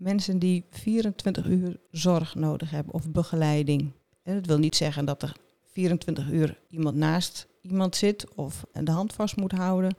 mensen 0.00 0.38
die 0.38 0.64
24 0.70 1.46
uur 1.46 1.76
zorg 1.90 2.34
nodig 2.34 2.70
hebben 2.70 2.94
of 2.94 3.10
begeleiding. 3.10 3.92
En 4.22 4.34
dat 4.34 4.46
wil 4.46 4.58
niet 4.58 4.76
zeggen 4.76 5.04
dat 5.04 5.22
er 5.22 5.36
24 5.72 6.30
uur 6.30 6.58
iemand 6.68 6.96
naast 6.96 7.46
iemand 7.62 7.96
zit 7.96 8.34
of 8.34 8.64
de 8.72 8.90
hand 8.90 9.12
vast 9.12 9.36
moet 9.36 9.52
houden. 9.52 9.96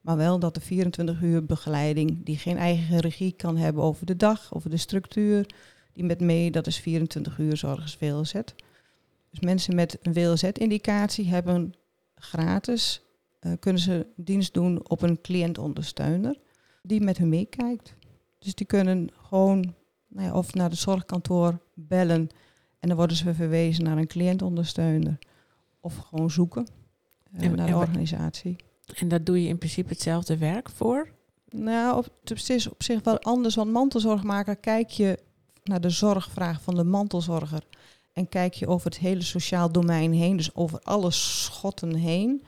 Maar 0.00 0.16
wel 0.16 0.38
dat 0.38 0.56
er 0.56 0.62
24 0.62 1.22
uur 1.22 1.44
begeleiding 1.44 2.24
die 2.24 2.38
geen 2.38 2.56
eigen 2.56 2.98
regie 2.98 3.32
kan 3.32 3.56
hebben 3.56 3.82
over 3.82 4.06
de 4.06 4.16
dag, 4.16 4.54
over 4.54 4.70
de 4.70 4.76
structuur, 4.76 5.46
die 5.92 6.04
met 6.04 6.20
mee, 6.20 6.50
dat 6.50 6.66
is 6.66 6.78
24 6.78 7.38
uur 7.38 7.56
zorgers 7.56 7.98
WLZ. 7.98 8.32
Dus 9.30 9.40
mensen 9.40 9.74
met 9.74 9.98
een 10.02 10.12
WLZ-indicatie 10.12 11.28
hebben 11.28 11.74
gratis, 12.14 13.02
eh, 13.38 13.52
kunnen 13.60 13.82
ze 13.82 14.06
dienst 14.16 14.54
doen 14.54 14.88
op 14.88 15.02
een 15.02 15.20
cliëntondersteuner 15.20 16.36
die 16.82 17.00
met 17.00 17.18
hun 17.18 17.28
meekijkt. 17.28 17.94
Dus 18.42 18.54
die 18.54 18.66
kunnen 18.66 19.10
gewoon 19.26 19.74
nou 20.08 20.26
ja, 20.26 20.34
of 20.34 20.54
naar 20.54 20.70
het 20.70 20.78
zorgkantoor 20.78 21.58
bellen 21.74 22.28
en 22.78 22.88
dan 22.88 22.96
worden 22.96 23.16
ze 23.16 23.34
verwezen 23.34 23.84
naar 23.84 23.96
een 23.96 24.06
cliëntondersteuner. 24.06 25.18
Of 25.80 25.96
gewoon 25.96 26.30
zoeken 26.30 26.66
eh, 27.32 27.44
En- 27.44 27.56
naar 27.56 27.66
de 27.66 27.76
organisatie. 27.76 28.56
En 28.96 29.08
dat 29.08 29.26
doe 29.26 29.42
je 29.42 29.48
in 29.48 29.58
principe 29.58 29.88
hetzelfde 29.88 30.38
werk 30.38 30.68
voor? 30.70 31.08
Nou, 31.48 31.96
op, 31.96 32.08
het 32.24 32.48
is 32.50 32.68
op 32.68 32.82
zich 32.82 33.02
wel 33.02 33.18
anders. 33.18 33.54
Want 33.54 33.70
mantelzorgmaker 33.70 34.56
kijk 34.56 34.90
je 34.90 35.18
naar 35.64 35.80
de 35.80 35.90
zorgvraag 35.90 36.62
van 36.62 36.74
de 36.74 36.84
mantelzorger. 36.84 37.64
En 38.12 38.28
kijk 38.28 38.54
je 38.54 38.66
over 38.66 38.86
het 38.90 38.98
hele 38.98 39.22
sociaal 39.22 39.72
domein 39.72 40.12
heen. 40.12 40.36
Dus 40.36 40.54
over 40.54 40.80
alle 40.80 41.10
schotten 41.10 41.94
heen. 41.94 42.44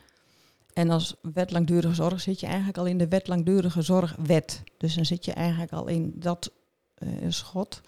En 0.75 0.89
als 0.89 1.15
wet 1.33 1.51
langdurige 1.51 1.93
zorg 1.93 2.21
zit 2.21 2.39
je 2.39 2.45
eigenlijk 2.45 2.77
al 2.77 2.85
in 2.85 2.97
de 2.97 3.07
wet 3.07 3.27
langdurige 3.27 3.81
zorgwet. 3.81 4.63
Dus 4.77 4.95
dan 4.95 5.05
zit 5.05 5.25
je 5.25 5.33
eigenlijk 5.33 5.71
al 5.71 5.87
in 5.87 6.13
dat 6.15 6.51
eh, 6.93 7.09
schot. 7.27 7.81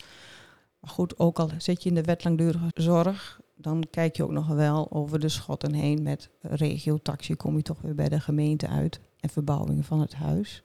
Maar 0.79 0.89
goed, 0.89 1.19
ook 1.19 1.39
al 1.39 1.49
zit 1.57 1.83
je 1.83 1.89
in 1.89 1.95
de 1.95 2.03
wet 2.03 2.23
langdurige 2.23 2.69
zorg, 2.73 3.41
dan 3.55 3.83
kijk 3.89 4.15
je 4.15 4.23
ook 4.23 4.31
nog 4.31 4.47
wel 4.47 4.91
over 4.91 5.19
de 5.19 5.29
schotten 5.29 5.73
heen 5.73 6.01
met 6.01 6.29
regiotaxi. 6.41 7.35
Kom 7.35 7.55
je 7.55 7.61
toch 7.61 7.81
weer 7.81 7.95
bij 7.95 8.09
de 8.09 8.19
gemeente 8.19 8.67
uit 8.67 8.99
en 9.19 9.29
verbouwing 9.29 9.85
van 9.85 9.99
het 9.99 10.13
huis. 10.13 10.63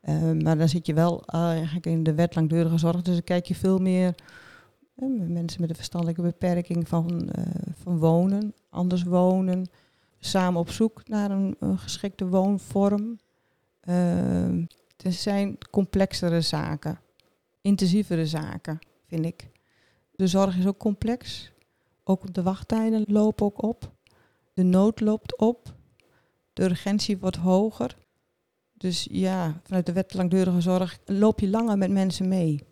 Eh, 0.00 0.32
maar 0.32 0.58
dan 0.58 0.68
zit 0.68 0.86
je 0.86 0.94
wel 0.94 1.24
eigenlijk 1.26 1.86
in 1.86 2.02
de 2.02 2.14
wet 2.14 2.34
langdurige 2.34 2.78
zorg. 2.78 3.02
Dus 3.02 3.14
dan 3.14 3.24
kijk 3.24 3.46
je 3.46 3.54
veel 3.54 3.78
meer 3.78 4.14
eh, 4.94 5.08
mensen 5.08 5.60
met 5.60 5.70
een 5.70 5.76
verstandelijke 5.76 6.22
beperking 6.22 6.88
van, 6.88 7.30
van 7.82 7.98
wonen, 7.98 8.54
anders 8.70 9.02
wonen. 9.02 9.66
Samen 10.18 10.60
op 10.60 10.70
zoek 10.70 11.08
naar 11.08 11.30
een, 11.30 11.56
geschikte 11.60 12.28
woonvorm. 12.28 13.18
Eh, 13.80 14.58
het 14.96 15.14
zijn 15.14 15.58
complexere 15.70 16.40
zaken, 16.40 17.00
intensievere 17.60 18.26
zaken, 18.26 18.78
vind 19.06 19.24
ik. 19.24 19.50
De 20.10 20.26
zorg 20.26 20.56
is 20.56 20.66
ook 20.66 20.78
complex. 20.78 21.52
Ook 22.04 22.34
de 22.34 22.42
wachttijden 22.42 23.04
lopen 23.06 23.46
ook 23.46 23.62
op. 23.62 23.92
De 24.54 24.62
nood 24.62 25.00
loopt 25.00 25.38
op. 25.38 25.74
De 26.52 26.62
urgentie 26.62 27.18
wordt 27.18 27.36
hoger. 27.36 27.96
Dus 28.72 29.08
ja, 29.10 29.60
vanuit 29.64 29.86
de 29.86 29.92
wet 29.92 30.14
langdurige 30.14 30.60
zorg 30.60 30.98
loop 31.04 31.40
je 31.40 31.48
langer 31.48 31.78
met 31.78 31.90
mensen 31.90 32.28
mee. 32.28 32.66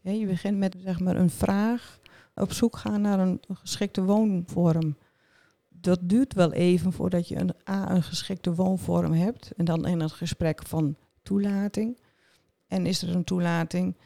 Je 0.00 0.26
begint 0.26 0.58
met 0.58 0.76
zeg 0.78 1.00
maar, 1.00 1.16
een 1.16 1.30
vraag, 1.30 1.98
op 2.34 2.52
zoek 2.52 2.76
gaan 2.76 3.00
naar 3.00 3.18
een 3.18 3.40
geschikte 3.48 4.04
woonvorm. 4.04 4.96
Dat 5.80 5.98
duurt 6.02 6.34
wel 6.34 6.52
even 6.52 6.92
voordat 6.92 7.28
je 7.28 7.36
een, 7.36 7.54
A, 7.68 7.90
een 7.90 8.02
geschikte 8.02 8.54
woonvorm 8.54 9.12
hebt. 9.12 9.52
En 9.56 9.64
dan 9.64 9.86
in 9.86 10.00
het 10.00 10.12
gesprek 10.12 10.66
van 10.66 10.96
toelating. 11.22 11.98
En 12.66 12.86
is 12.86 13.02
er 13.02 13.14
een 13.14 13.24
toelating, 13.24 13.96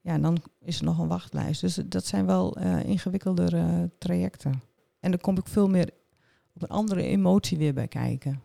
ja, 0.00 0.18
dan 0.18 0.42
is 0.60 0.78
er 0.78 0.84
nog 0.84 0.98
een 0.98 1.08
wachtlijst. 1.08 1.60
Dus 1.60 1.74
dat 1.74 2.06
zijn 2.06 2.26
wel 2.26 2.58
uh, 2.58 2.84
ingewikkelder 2.84 3.54
uh, 3.54 3.82
trajecten. 3.98 4.62
En 5.00 5.10
dan 5.10 5.20
kom 5.20 5.38
ik 5.38 5.46
veel 5.46 5.68
meer 5.68 5.90
op 6.54 6.62
een 6.62 6.68
andere 6.68 7.02
emotie 7.02 7.58
weer 7.58 7.74
bij 7.74 7.88
kijken. 7.88 8.42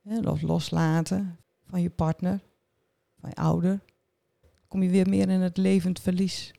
Ja, 0.00 0.36
loslaten 0.40 1.38
van 1.64 1.82
je 1.82 1.90
partner, 1.90 2.40
van 3.20 3.30
je 3.30 3.36
ouder. 3.36 3.80
Kom 4.68 4.82
je 4.82 4.90
weer 4.90 5.08
meer 5.08 5.28
in 5.28 5.40
het 5.40 5.56
levend 5.56 6.00
verlies. 6.00 6.54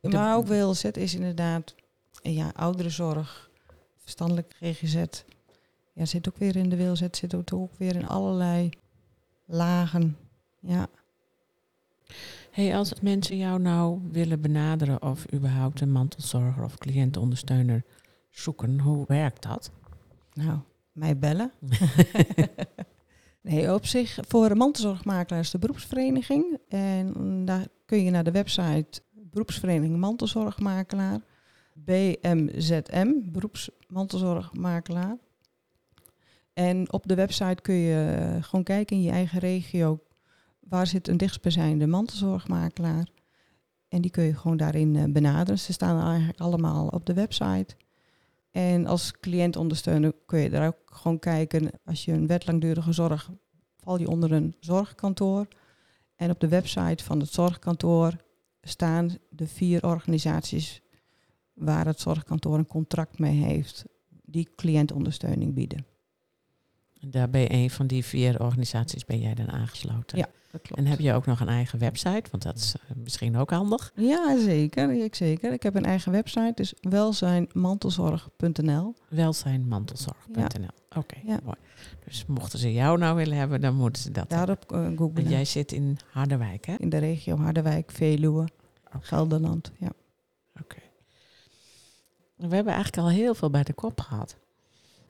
Maar 0.00 0.36
ook 0.36 0.46
WLZ 0.46 0.84
is 0.84 1.14
inderdaad 1.14 1.74
ja, 2.22 2.52
ouderenzorg, 2.54 3.47
verstandelijk 4.08 4.54
GGZ. 4.60 5.22
Ja, 5.92 6.04
zit 6.04 6.28
ook 6.28 6.36
weer 6.36 6.56
in 6.56 6.68
de 6.68 6.76
WLZ, 6.76 7.06
zit 7.10 7.34
ook, 7.34 7.52
ook 7.52 7.74
weer 7.78 7.94
in 7.94 8.06
allerlei 8.06 8.70
lagen. 9.44 10.16
Ja. 10.60 10.88
Hey, 12.50 12.76
als 12.76 13.00
mensen 13.00 13.36
jou 13.36 13.60
nou 13.60 14.00
willen 14.12 14.40
benaderen 14.40 15.02
of 15.02 15.32
überhaupt 15.32 15.80
een 15.80 15.92
mantelzorger 15.92 16.64
of 16.64 16.78
cliëntondersteuner 16.78 17.84
zoeken, 18.30 18.80
hoe 18.80 19.04
werkt 19.06 19.42
dat? 19.42 19.70
Nou, 20.32 20.58
mij 20.92 21.18
bellen. 21.18 21.52
nee, 23.48 23.74
op 23.74 23.86
zich 23.86 24.18
voor 24.28 24.56
mantelzorgmakelaars 24.56 25.50
de 25.50 25.58
beroepsvereniging. 25.58 26.58
En 26.68 27.44
daar 27.44 27.66
kun 27.84 28.04
je 28.04 28.10
naar 28.10 28.24
de 28.24 28.30
website 28.30 29.00
beroepsvereniging 29.12 29.96
mantelzorgmakelaar. 29.96 31.20
BMZM, 31.84 33.12
beroepsmantelzorgmakelaar. 33.22 35.16
En 36.52 36.92
op 36.92 37.06
de 37.06 37.14
website 37.14 37.62
kun 37.62 37.74
je 37.74 38.38
gewoon 38.40 38.64
kijken 38.64 38.96
in 38.96 39.02
je 39.02 39.10
eigen 39.10 39.38
regio 39.38 40.02
waar 40.60 40.86
zit 40.86 41.08
een 41.08 41.16
dichtstbijzijnde 41.16 41.86
mantelzorgmakelaar. 41.86 43.08
En 43.88 44.00
die 44.00 44.10
kun 44.10 44.24
je 44.24 44.34
gewoon 44.34 44.56
daarin 44.56 44.96
eh, 44.96 45.04
benaderen. 45.04 45.58
Ze 45.58 45.72
staan 45.72 46.08
eigenlijk 46.08 46.40
allemaal 46.40 46.86
op 46.86 47.06
de 47.06 47.14
website. 47.14 47.76
En 48.50 48.86
als 48.86 49.12
cliëntondersteuner 49.20 50.12
kun 50.26 50.38
je 50.38 50.50
daar 50.50 50.66
ook 50.66 50.78
gewoon 50.84 51.18
kijken. 51.18 51.70
Als 51.84 52.04
je 52.04 52.12
een 52.12 52.26
wet 52.26 52.46
langdurige 52.46 52.92
zorg, 52.92 53.30
val 53.76 53.98
je 53.98 54.08
onder 54.08 54.32
een 54.32 54.54
zorgkantoor. 54.60 55.46
En 56.16 56.30
op 56.30 56.40
de 56.40 56.48
website 56.48 57.04
van 57.04 57.20
het 57.20 57.32
zorgkantoor 57.32 58.16
staan 58.62 59.16
de 59.30 59.46
vier 59.46 59.86
organisaties 59.86 60.82
waar 61.58 61.86
het 61.86 62.00
zorgkantoor 62.00 62.58
een 62.58 62.66
contract 62.66 63.18
mee 63.18 63.42
heeft, 63.42 63.84
die 64.24 64.48
cliëntondersteuning 64.56 65.54
bieden. 65.54 65.86
Daar 67.00 67.30
ben 67.30 67.40
je 67.40 67.52
een 67.52 67.70
van 67.70 67.86
die 67.86 68.04
vier 68.04 68.40
organisaties 68.40 69.04
ben 69.04 69.20
jij 69.20 69.34
dan 69.34 69.50
aangesloten. 69.50 70.18
Ja, 70.18 70.28
dat 70.50 70.62
klopt. 70.62 70.80
En 70.80 70.86
heb 70.86 70.98
je 70.98 71.12
ook 71.12 71.26
nog 71.26 71.40
een 71.40 71.48
eigen 71.48 71.78
website? 71.78 72.24
Want 72.30 72.42
dat 72.42 72.56
is 72.56 72.74
eh, 72.74 72.80
misschien 72.96 73.36
ook 73.36 73.50
handig. 73.50 73.92
Ja, 73.94 74.38
zeker. 74.38 75.04
Ik, 75.04 75.14
zeker. 75.14 75.52
ik 75.52 75.62
heb 75.62 75.74
een 75.74 75.84
eigen 75.84 76.12
website, 76.12 76.52
dus 76.54 76.74
welzijnmantelzorg.nl. 76.80 78.94
Welzijnmantelzorg.nl. 79.08 80.68
Oké, 80.96 81.16
ja. 81.24 81.40
mooi. 81.44 81.56
Dus 82.04 82.26
mochten 82.26 82.58
ze 82.58 82.72
jou 82.72 82.98
nou 82.98 83.16
willen 83.16 83.36
hebben, 83.36 83.60
dan 83.60 83.74
moeten 83.74 84.02
ze 84.02 84.10
dat. 84.10 84.30
Daarop 84.30 84.72
uh, 84.72 84.88
googlen. 84.96 85.28
jij 85.28 85.44
zit 85.44 85.72
in 85.72 85.98
Harderwijk, 86.10 86.66
hè? 86.66 86.74
In 86.78 86.88
de 86.88 86.98
regio 86.98 87.36
Harderwijk, 87.36 87.90
Veluwe, 87.90 88.48
Gelderland. 89.00 89.72
Ja. 89.78 89.90
Oké. 90.60 90.76
We 92.38 92.54
hebben 92.54 92.72
eigenlijk 92.72 93.06
al 93.06 93.10
heel 93.10 93.34
veel 93.34 93.50
bij 93.50 93.62
de 93.62 93.72
kop 93.72 94.00
gehad. 94.00 94.36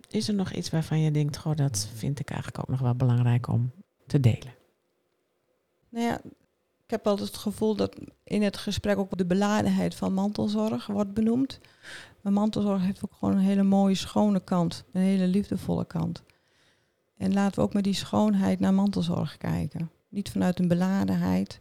Is 0.09 0.29
er 0.29 0.35
nog 0.35 0.53
iets 0.53 0.71
waarvan 0.71 1.01
je 1.01 1.11
denkt, 1.11 1.37
goh, 1.37 1.57
dat 1.57 1.89
vind 1.95 2.21
ik 2.21 2.31
eigenlijk 2.31 2.61
ook 2.61 2.69
nog 2.69 2.81
wel 2.81 2.95
belangrijk 2.95 3.49
om 3.49 3.71
te 4.07 4.21
delen? 4.21 4.55
Nou 5.89 6.07
ja, 6.07 6.21
ik 6.85 6.91
heb 6.95 7.07
altijd 7.07 7.29
het 7.29 7.37
gevoel 7.37 7.77
dat 7.77 7.99
in 8.25 8.43
het 8.43 8.57
gesprek 8.57 8.99
ook 8.99 9.17
de 9.17 9.27
beladenheid 9.27 9.95
van 9.95 10.13
mantelzorg 10.13 10.87
wordt 10.87 11.15
benoemd. 11.15 11.61
Maar 12.21 12.33
mantelzorg 12.33 12.83
heeft 12.83 13.05
ook 13.05 13.15
gewoon 13.19 13.35
een 13.35 13.43
hele 13.43 13.63
mooie, 13.63 13.95
schone 13.95 14.41
kant. 14.41 14.85
Een 14.93 15.01
hele 15.01 15.27
liefdevolle 15.27 15.85
kant. 15.87 16.23
En 17.17 17.33
laten 17.33 17.55
we 17.55 17.67
ook 17.67 17.75
met 17.75 17.85
die 17.85 17.95
schoonheid 17.95 18.61
naar 18.61 18.75
mantelzorg 18.75 19.37
kijken. 19.37 19.91
Niet 20.09 20.31
vanuit 20.31 20.59
een 20.59 20.69
beladenheid. 20.69 21.59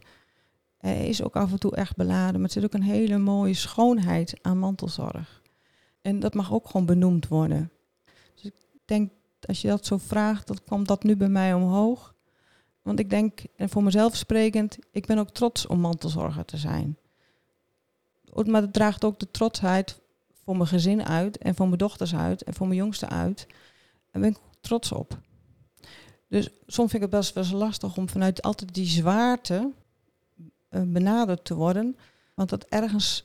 Er 0.78 1.08
is 1.08 1.22
ook 1.22 1.36
af 1.36 1.52
en 1.52 1.58
toe 1.58 1.76
echt 1.76 1.96
beladen, 1.96 2.34
maar 2.34 2.48
er 2.48 2.50
zit 2.50 2.64
ook 2.64 2.74
een 2.74 2.82
hele 2.82 3.18
mooie 3.18 3.54
schoonheid 3.54 4.38
aan 4.42 4.58
mantelzorg. 4.58 5.37
En 6.08 6.20
dat 6.20 6.34
mag 6.34 6.52
ook 6.52 6.66
gewoon 6.66 6.86
benoemd 6.86 7.28
worden. 7.28 7.70
Dus 8.34 8.44
ik 8.44 8.54
denk, 8.84 9.12
als 9.40 9.60
je 9.60 9.68
dat 9.68 9.86
zo 9.86 9.98
vraagt, 9.98 10.46
dan 10.46 10.58
komt 10.66 10.88
dat 10.88 11.02
nu 11.02 11.16
bij 11.16 11.28
mij 11.28 11.54
omhoog. 11.54 12.14
Want 12.82 12.98
ik 12.98 13.10
denk, 13.10 13.40
en 13.56 13.68
voor 13.68 13.82
mezelf 13.82 14.16
sprekend, 14.16 14.78
ik 14.90 15.06
ben 15.06 15.18
ook 15.18 15.30
trots 15.30 15.66
om 15.66 15.80
mantelzorger 15.80 16.44
te 16.44 16.56
zijn. 16.56 16.98
Maar 18.44 18.62
het 18.62 18.72
draagt 18.72 19.04
ook 19.04 19.18
de 19.18 19.30
trotsheid 19.30 20.00
voor 20.44 20.56
mijn 20.56 20.68
gezin 20.68 21.04
uit 21.04 21.38
en 21.38 21.54
voor 21.54 21.66
mijn 21.66 21.78
dochters 21.78 22.14
uit 22.14 22.42
en 22.42 22.54
voor 22.54 22.66
mijn 22.66 22.78
jongste 22.78 23.08
uit. 23.08 23.46
En 24.10 24.20
ben 24.20 24.30
ik 24.30 24.38
trots 24.60 24.92
op. 24.92 25.18
Dus 26.28 26.48
soms 26.66 26.90
vind 26.90 27.02
ik 27.02 27.10
het 27.12 27.20
best 27.20 27.50
wel 27.50 27.58
lastig 27.58 27.96
om 27.96 28.08
vanuit 28.08 28.42
altijd 28.42 28.74
die 28.74 28.86
zwaarte 28.86 29.72
uh, 30.70 30.82
benaderd 30.86 31.44
te 31.44 31.54
worden. 31.54 31.96
Want 32.34 32.48
dat 32.48 32.64
ergens 32.64 33.24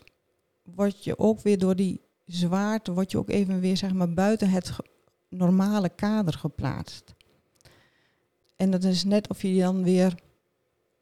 word 0.64 1.04
je 1.04 1.20
ook 1.20 1.42
weer 1.42 1.58
door 1.58 1.76
die 1.76 2.02
zwaarte, 2.36 2.94
word 2.94 3.12
je 3.12 3.18
ook 3.18 3.30
even 3.30 3.60
weer 3.60 3.78
zeg 3.78 3.94
maar 3.94 4.14
buiten 4.14 4.50
het 4.50 4.76
normale 5.30 5.90
kader 5.90 6.34
geplaatst. 6.34 7.16
En 8.56 8.72
dat 8.72 8.84
is 8.84 9.04
net 9.04 9.30
of 9.30 9.42
je 9.42 9.60
dan 9.60 9.84
weer 9.84 10.16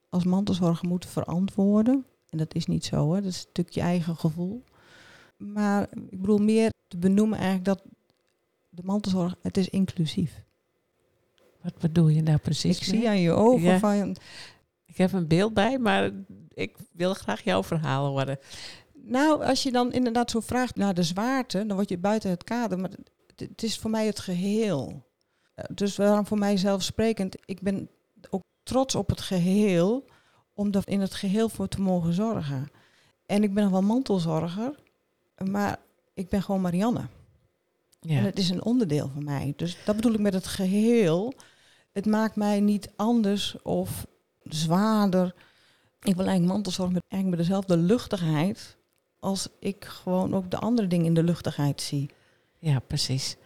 als 0.10 0.24
mantelzorger 0.24 0.88
moet 0.88 1.06
verantwoorden. 1.06 2.06
En 2.30 2.38
dat 2.38 2.56
is 2.56 2.66
niet 2.66 2.86
zo, 2.86 3.14
hè? 3.14 3.22
dat 3.22 3.32
is 3.32 3.46
natuurlijk 3.46 3.76
je 3.76 3.82
eigen 3.82 4.16
gevoel. 4.16 4.64
Maar 5.38 5.88
ik 6.10 6.22
bedoel 6.22 6.38
meer 6.38 6.72
te 6.88 6.98
benoemen 6.98 7.38
eigenlijk 7.38 7.66
dat 7.66 7.84
de 8.70 8.82
mantelzorg, 8.84 9.36
het 9.42 9.58
is 9.58 9.70
inclusief. 9.70 10.44
Wat 11.62 11.78
bedoel 11.78 12.08
je 12.08 12.22
nou 12.22 12.38
precies? 12.38 12.78
Ik 12.78 12.84
zie 12.84 13.08
aan 13.08 13.20
je 13.20 13.32
ogen 13.32 13.80
van... 13.80 14.16
Ik 14.86 14.98
heb 14.98 15.14
een 15.14 15.28
beeld 15.28 15.54
bij, 15.54 15.80
maar 15.80 16.12
ik 16.54 16.78
wil 16.92 17.14
graag 17.14 17.44
jouw 17.44 17.64
verhaal 17.64 18.08
horen. 18.08 18.40
Nou, 19.04 19.44
als 19.44 19.64
je 19.64 19.72
dan 19.72 19.92
inderdaad 19.92 20.32
zo 20.32 20.40
vraagt 20.40 20.76
naar 20.76 20.94
de 20.94 21.04
zwaarte, 21.04 21.66
dan 21.66 21.76
word 21.76 21.90
je 21.90 21.98
buiten 21.98 22.30
het 22.30 22.44
kader. 22.44 22.80
Maar 22.80 22.92
het 23.36 23.64
is 23.64 23.78
voor 23.78 23.90
mij 23.90 24.06
het 24.06 24.20
geheel. 24.20 25.06
Eh, 25.54 25.66
dus 25.74 25.96
waarom 25.96 26.26
voor 26.26 26.38
mij 26.38 26.58
zelfsprekend, 26.58 27.36
ik 27.46 27.62
ben 27.62 27.90
ook 28.30 28.44
trots 28.64 28.96
op 28.96 29.10
het 29.10 29.22
geheel, 29.22 30.06
om 30.54 30.72
er 30.72 30.82
in 30.86 31.00
het 31.00 31.14
geheel 31.14 31.50
voor 31.50 31.68
te 31.68 31.82
mogen 31.82 32.14
zorgen. 32.14 32.72
En 33.26 33.44
ik 33.44 33.54
ben 33.54 33.64
nog 33.64 33.72
wel 33.72 33.82
mantelzorger, 33.82 34.76
maar 35.46 35.80
ik 36.14 36.30
ben 36.30 36.42
gewoon 36.42 36.62
Marianne. 36.62 37.08
Ja. 38.00 38.18
En 38.18 38.24
het 38.24 38.40
is 38.40 38.50
een 38.50 38.64
onderdeel 38.64 39.10
van 39.14 39.24
mij. 39.24 39.54
Dus 39.56 39.78
dat 39.86 39.96
bedoel 39.96 40.14
ik 40.14 40.20
met 40.20 40.34
het 40.34 40.48
geheel. 40.48 41.34
Het 41.92 42.06
maakt 42.06 42.36
mij 42.36 42.60
niet 42.60 42.92
anders 42.96 43.62
of 43.62 44.06
zwaarder. 44.44 45.36
Ik 46.02 46.16
wil 46.16 46.26
eigenlijk 46.26 46.54
mantelzorg 46.54 46.92
met, 46.92 47.04
eigenlijk 47.08 47.42
met 47.42 47.48
dezelfde 47.48 47.78
luchtigheid 47.78 48.78
als 49.22 49.48
ik 49.60 49.86
gewoon 49.86 50.34
ook 50.34 50.52
de 50.52 50.58
andere 50.58 50.88
dingen 50.88 51.06
in 51.06 51.14
de 51.14 51.24
luchtigheid 51.24 51.82
zie. 51.82 52.10
Ja, 52.60 52.80
precies. 52.80 53.38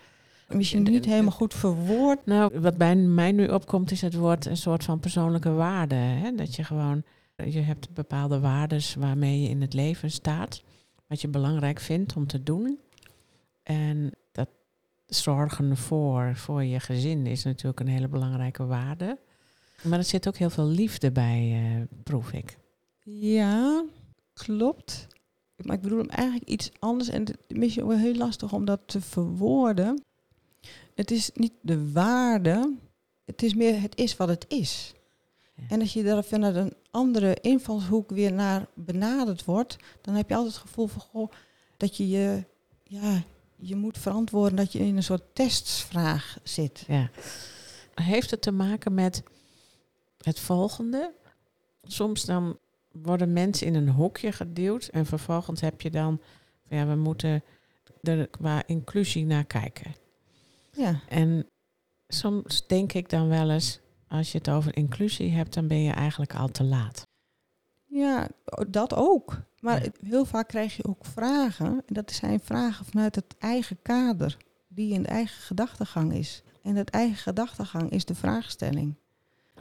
Misschien 0.47 0.84
niet 0.84 1.05
helemaal 1.05 1.32
goed 1.32 1.53
verwoord. 1.53 2.26
Nou, 2.26 2.59
wat 2.59 2.78
bij 2.78 2.95
mij 2.95 3.32
nu 3.32 3.47
opkomt 3.47 3.91
is 3.91 4.01
het 4.01 4.13
woord 4.13 4.45
een 4.45 4.57
soort 4.57 4.84
van 4.84 4.99
persoonlijke 4.99 5.51
waarde. 5.51 5.95
Hè? 5.95 6.36
Dat 6.36 6.55
je 6.55 6.63
gewoon, 6.63 7.03
je 7.36 7.59
hebt 7.59 7.93
bepaalde 7.93 8.39
waarden 8.39 8.82
waarmee 8.99 9.41
je 9.41 9.49
in 9.49 9.61
het 9.61 9.73
leven 9.73 10.11
staat. 10.11 10.63
Wat 11.07 11.21
je 11.21 11.28
belangrijk 11.28 11.80
vindt 11.80 12.15
om 12.15 12.28
te 12.28 12.43
doen. 12.43 12.80
En 13.63 14.11
dat 14.32 14.49
zorgen 15.05 15.78
voor, 15.78 16.32
voor 16.36 16.63
je 16.63 16.80
gezin 16.80 17.26
is 17.26 17.43
natuurlijk 17.43 17.80
een 17.80 17.88
hele 17.88 18.07
belangrijke 18.07 18.65
waarde. 18.65 19.17
Maar 19.84 19.97
er 19.97 20.03
zit 20.03 20.28
ook 20.28 20.38
heel 20.38 20.49
veel 20.49 20.67
liefde 20.67 21.11
bij, 21.11 21.61
uh, 21.63 21.82
proef 22.03 22.32
ik. 22.32 22.57
Ja, 23.03 23.86
klopt. 24.34 25.07
Maar 25.56 25.76
ik 25.76 25.82
bedoel 25.82 25.97
hem 25.97 26.10
eigenlijk 26.10 26.49
iets 26.49 26.72
anders. 26.80 27.10
En 27.10 27.20
het 27.20 27.38
is 27.47 27.58
misschien 27.58 27.88
wel 27.88 27.97
heel 27.97 28.16
lastig 28.16 28.53
om 28.53 28.66
dat 28.66 28.80
te 28.86 29.01
verwoorden. 29.01 30.03
Het 30.95 31.12
is 31.12 31.30
niet 31.34 31.53
de 31.62 31.91
waarde, 31.91 32.74
het 33.26 33.43
is 33.43 33.53
meer 33.53 33.82
het 33.82 33.97
is 33.97 34.18
wat 34.18 34.28
het 34.28 34.45
is. 34.47 34.93
En 35.70 35.82
als 35.82 35.93
je 35.93 36.03
daar 36.03 36.24
vanuit 36.24 36.56
een 36.56 36.74
andere 36.91 37.38
invalshoek 37.41 38.10
weer 38.10 38.34
naar 38.34 38.68
benaderd 38.74 39.45
wordt, 39.45 39.78
dan 40.01 40.14
heb 40.14 40.30
je 40.30 40.36
altijd 40.36 40.53
het 40.53 40.64
gevoel 40.64 40.88
van 40.88 41.01
goh, 41.01 41.32
dat 41.78 41.97
je 41.97 42.10
je, 42.10 42.43
ja, 42.84 43.24
je 43.56 43.76
moet 43.76 43.97
verantwoorden 43.97 44.56
dat 44.56 44.72
je 44.72 44.80
in 44.80 44.95
een 44.95 45.03
soort 45.03 45.36
testvraag 45.36 46.38
zit. 46.43 46.84
Ja. 46.88 47.10
Heeft 47.93 48.32
het 48.32 48.41
te 48.41 48.51
maken 48.51 48.93
met 48.93 49.24
het 50.18 50.39
volgende? 50.39 51.14
Soms 51.84 52.26
dan 52.26 52.58
worden 53.03 53.33
mensen 53.33 53.67
in 53.67 53.75
een 53.75 53.89
hokje 53.89 54.31
geduwd 54.31 54.87
en 54.87 55.05
vervolgens 55.05 55.61
heb 55.61 55.81
je 55.81 55.89
dan, 55.89 56.21
ja, 56.67 56.87
we 56.87 56.95
moeten 56.95 57.43
er 58.01 58.27
qua 58.27 58.63
inclusie 58.65 59.25
naar 59.25 59.45
kijken. 59.45 59.95
Ja, 60.71 61.01
En 61.09 61.45
soms 62.07 62.67
denk 62.67 62.93
ik 62.93 63.09
dan 63.09 63.27
wel 63.27 63.49
eens, 63.51 63.79
als 64.07 64.31
je 64.31 64.37
het 64.37 64.49
over 64.49 64.75
inclusie 64.75 65.31
hebt, 65.31 65.53
dan 65.53 65.67
ben 65.67 65.81
je 65.83 65.91
eigenlijk 65.91 66.35
al 66.35 66.47
te 66.47 66.63
laat. 66.63 67.03
ja 67.85 68.27
dat 68.69 68.93
ook. 68.93 69.41
Maar 69.59 69.87
heel 70.01 70.25
vaak 70.25 70.47
krijg 70.47 70.75
je 70.75 70.85
ook 70.85 71.05
vragen. 71.05 71.65
En 71.65 71.93
dat 71.93 72.11
zijn 72.11 72.39
vragen 72.39 72.85
vanuit 72.85 73.15
het 73.15 73.35
eigen 73.39 73.81
kader, 73.81 74.37
die 74.67 74.93
in 74.93 75.01
de 75.01 75.07
eigen 75.07 75.41
gedachtegang 75.41 76.13
is. 76.13 76.43
En 76.63 76.75
het 76.75 76.89
eigen 76.89 77.17
gedachtegang 77.17 77.89
is 77.89 78.05
de 78.05 78.15
vraagstelling. 78.15 78.95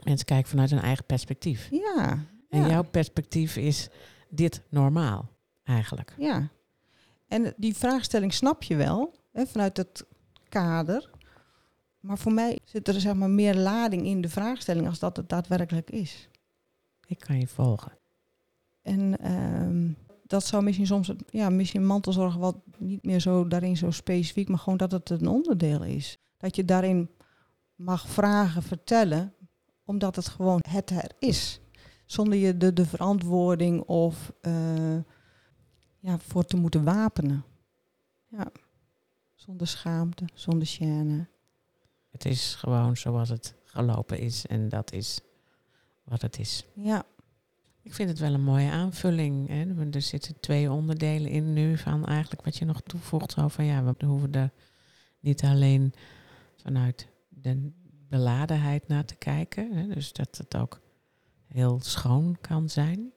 Mensen 0.03 0.25
kijken 0.25 0.49
vanuit 0.49 0.69
hun 0.69 0.79
eigen 0.79 1.05
perspectief. 1.05 1.67
Ja. 1.71 2.25
En 2.49 2.59
ja. 2.59 2.67
jouw 2.67 2.83
perspectief 2.83 3.55
is 3.55 3.89
dit 4.29 4.61
normaal, 4.69 5.29
eigenlijk. 5.63 6.13
Ja. 6.17 6.49
En 7.27 7.53
die 7.57 7.75
vraagstelling 7.75 8.33
snap 8.33 8.63
je 8.63 8.75
wel, 8.75 9.15
hè, 9.31 9.45
vanuit 9.45 9.77
het 9.77 10.05
kader. 10.49 11.09
Maar 11.99 12.17
voor 12.17 12.33
mij 12.33 12.59
zit 12.63 12.87
er 12.87 12.99
zeg 12.99 13.13
maar 13.13 13.29
meer 13.29 13.55
lading 13.55 14.05
in 14.05 14.21
de 14.21 14.29
vraagstelling 14.29 14.87
als 14.87 14.99
dat 14.99 15.17
het 15.17 15.29
daadwerkelijk 15.29 15.89
is. 15.89 16.29
Ik 17.07 17.19
kan 17.19 17.39
je 17.39 17.47
volgen. 17.47 17.91
En 18.81 19.17
ehm, 19.19 19.91
dat 20.23 20.45
zou 20.45 20.63
misschien 20.63 20.87
soms, 20.87 21.11
ja, 21.29 21.49
misschien 21.49 21.85
mantelzorg 21.85 22.35
wat 22.35 22.57
niet 22.77 23.05
meer 23.05 23.19
zo 23.19 23.47
daarin 23.47 23.77
zo 23.77 23.91
specifiek, 23.91 24.49
maar 24.49 24.59
gewoon 24.59 24.77
dat 24.77 24.91
het 24.91 25.09
een 25.09 25.27
onderdeel 25.27 25.83
is. 25.83 26.17
Dat 26.37 26.55
je 26.55 26.65
daarin 26.65 27.09
mag 27.75 28.07
vragen, 28.07 28.63
vertellen, 28.63 29.33
omdat 29.85 30.15
het 30.15 30.27
gewoon 30.27 30.63
het 30.69 30.89
er 30.89 31.11
is. 31.19 31.59
Zonder 32.05 32.37
je 32.37 32.57
de, 32.57 32.73
de 32.73 32.85
verantwoording 32.85 33.81
of 33.81 34.33
eh, 34.41 34.97
ja, 35.99 36.17
voor 36.17 36.45
te 36.45 36.57
moeten 36.57 36.83
wapenen. 36.83 37.43
Ja. 38.27 38.51
Zonder 39.35 39.67
schaamte, 39.67 40.25
zonder 40.33 40.67
gêne. 40.67 41.25
Het 42.11 42.25
is 42.25 42.55
gewoon 42.55 42.97
zoals 42.97 43.29
het 43.29 43.55
gelopen 43.63 44.19
is 44.19 44.45
en 44.45 44.69
dat 44.69 44.91
is 44.91 45.19
wat 46.03 46.21
het 46.21 46.39
is. 46.39 46.65
Ja, 46.73 47.05
Ik 47.81 47.93
vind 47.93 48.09
het 48.09 48.19
wel 48.19 48.33
een 48.33 48.43
mooie 48.43 48.69
aanvulling. 48.69 49.47
Hè? 49.47 49.89
Er 49.91 50.01
zitten 50.01 50.39
twee 50.39 50.71
onderdelen 50.71 51.31
in 51.31 51.53
nu 51.53 51.77
van 51.77 52.05
eigenlijk 52.05 52.45
wat 52.45 52.57
je 52.57 52.65
nog 52.65 52.81
toevoegt. 52.81 53.31
Zo 53.31 53.47
van 53.47 53.65
ja, 53.65 53.83
we 53.83 54.05
hoeven 54.05 54.31
er 54.31 54.51
niet 55.19 55.43
alleen 55.43 55.93
vanuit 56.55 57.07
de 57.29 57.71
beladenheid 58.09 58.87
naar 58.87 59.05
te 59.05 59.15
kijken. 59.15 59.73
Hè? 59.73 59.87
Dus 59.87 60.13
dat 60.13 60.37
het 60.37 60.57
ook 60.57 60.81
heel 61.47 61.79
schoon 61.83 62.37
kan 62.41 62.69
zijn. 62.69 63.11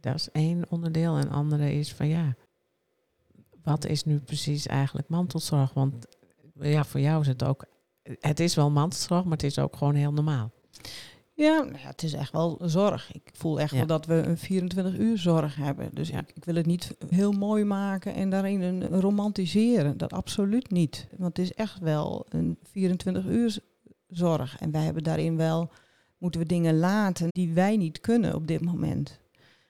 Dat 0.00 0.14
is 0.14 0.30
één 0.30 0.64
onderdeel. 0.70 1.16
En 1.16 1.30
andere 1.30 1.72
is 1.72 1.92
van 1.94 2.08
ja, 2.08 2.34
wat 3.62 3.86
is 3.86 4.04
nu 4.04 4.18
precies 4.20 4.66
eigenlijk 4.66 5.08
mantelzorg? 5.08 5.72
Want 5.74 6.06
ja, 6.60 6.84
voor 6.84 7.00
jou 7.00 7.20
is 7.20 7.26
het 7.26 7.44
ook, 7.44 7.64
het 8.20 8.40
is 8.40 8.54
wel 8.54 8.70
mantelzorg, 8.70 9.22
maar 9.24 9.32
het 9.32 9.42
is 9.42 9.58
ook 9.58 9.76
gewoon 9.76 9.94
heel 9.94 10.12
normaal. 10.12 10.50
Ja, 11.34 11.58
nou 11.62 11.78
ja, 11.78 11.86
het 11.86 12.02
is 12.02 12.12
echt 12.12 12.32
wel 12.32 12.58
zorg. 12.62 13.12
Ik 13.12 13.30
voel 13.32 13.60
echt 13.60 13.70
Ja. 13.70 13.76
wel 13.76 13.86
dat 13.86 14.06
we 14.06 14.14
een 14.14 14.38
24 14.38 14.96
uur 14.98 15.18
zorg 15.18 15.56
hebben. 15.56 15.90
Dus 15.94 16.08
Ja. 16.08 16.18
ik, 16.18 16.30
ik 16.34 16.44
wil 16.44 16.54
het 16.54 16.66
niet 16.66 16.96
heel 17.08 17.32
mooi 17.32 17.64
maken 17.64 18.14
en 18.14 18.30
daarin 18.30 18.60
een, 18.62 18.92
een 18.92 19.00
romantiseren. 19.00 19.96
Dat 19.96 20.12
absoluut 20.12 20.70
niet. 20.70 21.06
Want 21.18 21.36
het 21.36 21.46
is 21.46 21.54
echt 21.54 21.78
wel 21.78 22.26
een 22.28 22.58
24 22.62 23.24
uur 23.24 23.58
zorg. 24.08 24.58
En 24.58 24.70
wij 24.70 24.82
hebben 24.84 25.02
daarin 25.02 25.36
wel, 25.36 25.70
moeten 26.22 26.40
we 26.40 26.46
dingen 26.46 26.78
laten 26.78 27.28
die 27.30 27.52
wij 27.52 27.76
niet 27.76 28.00
kunnen 28.00 28.34
op 28.34 28.46
dit 28.46 28.64
moment. 28.64 29.18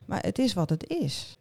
Maar 0.06 0.22
het 0.22 0.38
is 0.38 0.52
wat 0.52 0.70
het 0.70 0.88
is. 0.88 1.38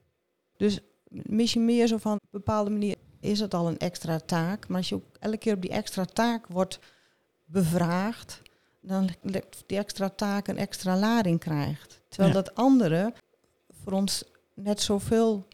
Dus 0.57 0.79
misschien 1.09 1.65
meer 1.65 1.87
zo 1.87 1.97
van 1.97 2.13
op 2.13 2.21
een 2.21 2.39
bepaalde 2.39 2.69
manier 2.69 2.95
is 3.19 3.39
het 3.39 3.53
al 3.53 3.67
een 3.67 3.77
extra 3.77 4.19
taak. 4.19 4.67
Maar 4.67 4.77
als 4.77 4.89
je 4.89 4.95
ook 4.95 5.15
elke 5.19 5.37
keer 5.37 5.53
op 5.53 5.61
die 5.61 5.71
extra 5.71 6.05
taak 6.05 6.47
wordt 6.47 6.79
bevraagd, 7.45 8.41
dan 8.81 9.09
die 9.65 9.77
extra 9.77 10.09
taak 10.09 10.47
een 10.47 10.57
extra 10.57 10.97
lading 10.97 11.39
krijgt. 11.39 12.01
Terwijl 12.07 12.33
Ja. 12.35 12.41
dat 12.41 12.55
andere 12.55 13.13
voor 13.83 13.93
ons 13.93 14.23
net 14.53 14.81
zoveel 14.81 15.47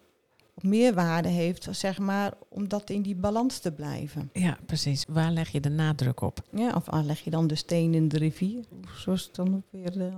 meerwaarde 0.64 1.30
heeft, 1.30 1.68
zeg 1.72 1.99
maar, 1.99 2.34
om 2.49 2.68
dat 2.68 2.89
in 2.89 3.01
die 3.01 3.16
balans 3.16 3.60
te 3.60 3.72
blijven. 3.72 4.30
Ja, 4.34 4.58
precies. 4.66 5.05
Waar 5.08 5.32
leg 5.32 5.49
je 5.49 5.60
de 5.60 5.70
nadruk 5.70 6.22
op? 6.22 6.43
Ja, 6.51 6.74
of 6.76 7.03
leg 7.03 7.20
je 7.20 7.30
dan 7.30 7.47
de 7.47 7.55
steen 7.55 7.93
in 7.93 8.08
de 8.08 8.18
rivier, 8.18 8.66
zoals 8.95 9.24
het 9.24 9.36
dan 9.36 9.55
ook 9.55 9.66
weer 9.70 9.91
de, 9.91 10.12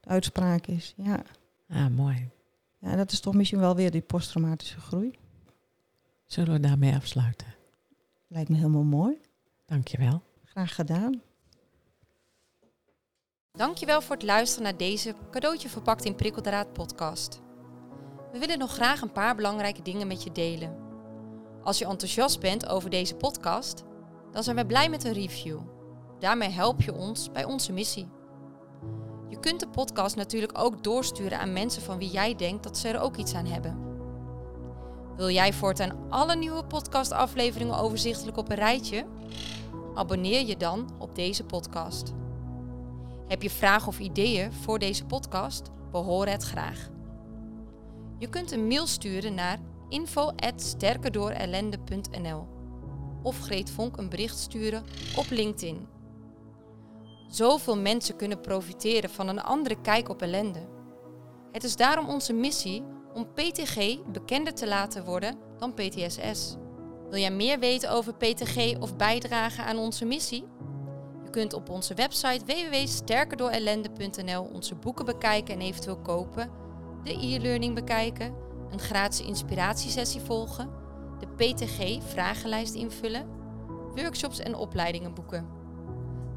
de 0.00 0.08
uitspraak 0.08 0.66
is. 0.66 0.94
Ja. 0.96 1.22
Ah, 1.68 1.86
mooi. 1.86 2.28
ja, 2.78 2.96
dat 2.96 3.12
is 3.12 3.20
toch 3.20 3.34
misschien 3.34 3.60
wel 3.60 3.74
weer 3.74 3.90
die 3.90 4.00
posttraumatische 4.00 4.80
groei. 4.80 5.18
Zullen 6.26 6.52
we 6.52 6.60
daarmee 6.60 6.94
afsluiten? 6.94 7.54
Lijkt 8.26 8.48
me 8.48 8.56
helemaal 8.56 8.82
mooi. 8.82 9.20
Dankjewel. 9.66 10.22
Graag 10.44 10.74
gedaan. 10.74 11.22
Dankjewel 13.52 14.00
voor 14.00 14.16
het 14.16 14.24
luisteren 14.24 14.64
naar 14.64 14.76
deze 14.76 15.14
cadeautje 15.30 15.68
verpakt 15.68 16.04
in 16.04 16.14
prikkeldraad 16.14 16.72
podcast. 16.72 17.40
We 18.32 18.38
willen 18.38 18.58
nog 18.58 18.72
graag 18.72 19.00
een 19.00 19.12
paar 19.12 19.34
belangrijke 19.34 19.82
dingen 19.82 20.06
met 20.06 20.22
je 20.22 20.32
delen. 20.32 20.76
Als 21.62 21.78
je 21.78 21.86
enthousiast 21.86 22.40
bent 22.40 22.68
over 22.68 22.90
deze 22.90 23.14
podcast, 23.14 23.84
dan 24.32 24.42
zijn 24.42 24.56
we 24.56 24.66
blij 24.66 24.88
met 24.88 25.04
een 25.04 25.12
review. 25.12 25.58
Daarmee 26.18 26.48
help 26.48 26.82
je 26.82 26.94
ons 26.94 27.32
bij 27.32 27.44
onze 27.44 27.72
missie. 27.72 28.08
Je 29.28 29.40
kunt 29.40 29.60
de 29.60 29.68
podcast 29.68 30.16
natuurlijk 30.16 30.58
ook 30.58 30.84
doorsturen 30.84 31.38
aan 31.38 31.52
mensen 31.52 31.82
van 31.82 31.98
wie 31.98 32.10
jij 32.10 32.34
denkt 32.34 32.62
dat 32.62 32.78
ze 32.78 32.88
er 32.88 33.00
ook 33.00 33.16
iets 33.16 33.34
aan 33.34 33.46
hebben. 33.46 33.78
Wil 35.16 35.30
jij 35.30 35.52
voortaan 35.52 36.06
alle 36.08 36.36
nieuwe 36.36 36.64
podcastafleveringen 36.64 37.78
overzichtelijk 37.78 38.36
op 38.36 38.50
een 38.50 38.56
rijtje? 38.56 39.06
Abonneer 39.94 40.46
je 40.46 40.56
dan 40.56 40.90
op 40.98 41.14
deze 41.14 41.44
podcast. 41.44 42.12
Heb 43.26 43.42
je 43.42 43.50
vragen 43.50 43.88
of 43.88 43.98
ideeën 43.98 44.52
voor 44.52 44.78
deze 44.78 45.04
podcast? 45.04 45.70
We 45.90 45.98
horen 45.98 46.32
het 46.32 46.42
graag. 46.42 46.88
Je 48.18 48.28
kunt 48.28 48.52
een 48.52 48.66
mail 48.66 48.86
sturen 48.86 49.34
naar 49.34 49.58
info@sterkerdoorellende.nl 49.88 52.46
of 53.22 53.40
Greet 53.40 53.70
Vonk 53.70 53.96
een 53.96 54.08
bericht 54.08 54.38
sturen 54.38 54.84
op 55.16 55.26
LinkedIn. 55.30 55.86
Zoveel 57.28 57.78
mensen 57.78 58.16
kunnen 58.16 58.40
profiteren 58.40 59.10
van 59.10 59.28
een 59.28 59.42
andere 59.42 59.80
kijk 59.80 60.08
op 60.08 60.22
ellende. 60.22 60.68
Het 61.52 61.64
is 61.64 61.76
daarom 61.76 62.08
onze 62.08 62.32
missie 62.32 62.82
om 63.14 63.32
PTG 63.32 64.02
bekender 64.12 64.54
te 64.54 64.68
laten 64.68 65.04
worden 65.04 65.36
dan 65.58 65.74
PTSS. 65.74 66.56
Wil 67.10 67.20
jij 67.20 67.30
meer 67.30 67.58
weten 67.58 67.90
over 67.90 68.14
PTG 68.14 68.76
of 68.80 68.96
bijdragen 68.96 69.64
aan 69.64 69.78
onze 69.78 70.04
missie? 70.04 70.44
Je 71.24 71.30
kunt 71.30 71.52
op 71.52 71.68
onze 71.68 71.94
website 71.94 72.44
www.sterkerdoorellende.nl 72.44 74.50
onze 74.52 74.74
boeken 74.74 75.04
bekijken 75.04 75.54
en 75.54 75.60
eventueel 75.60 75.98
kopen, 75.98 76.50
de 77.04 77.12
e-learning 77.12 77.74
bekijken, 77.74 78.34
een 78.70 78.78
gratis 78.78 79.26
inspiratiesessie 79.26 80.20
volgen, 80.20 80.70
de 81.18 81.26
PTG-vragenlijst 81.26 82.74
invullen, 82.74 83.26
workshops 83.94 84.38
en 84.38 84.54
opleidingen 84.54 85.14
boeken. 85.14 85.48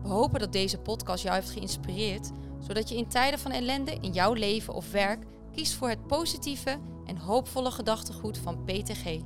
We 0.01 0.09
hopen 0.09 0.39
dat 0.39 0.51
deze 0.51 0.78
podcast 0.78 1.24
jou 1.24 1.36
heeft 1.36 1.49
geïnspireerd, 1.49 2.32
zodat 2.59 2.89
je 2.89 2.95
in 2.95 3.07
tijden 3.07 3.39
van 3.39 3.51
ellende 3.51 3.97
in 4.01 4.12
jouw 4.12 4.34
leven 4.34 4.74
of 4.74 4.91
werk 4.91 5.26
kiest 5.51 5.74
voor 5.74 5.89
het 5.89 6.07
positieve 6.07 6.80
en 7.05 7.18
hoopvolle 7.18 7.72
gedachtegoed 7.72 8.38
van 8.38 8.64
PTG. 8.64 9.20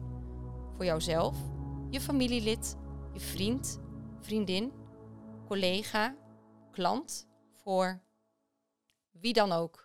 Voor 0.76 0.86
jouzelf, 0.86 1.38
je 1.90 2.02
familielid, 2.02 2.76
je 3.14 3.20
vriend, 3.20 3.80
vriendin, 4.20 4.72
collega, 5.48 6.16
klant, 6.72 7.28
voor 7.52 8.02
wie 9.12 9.34
dan 9.34 9.52
ook. 9.52 9.85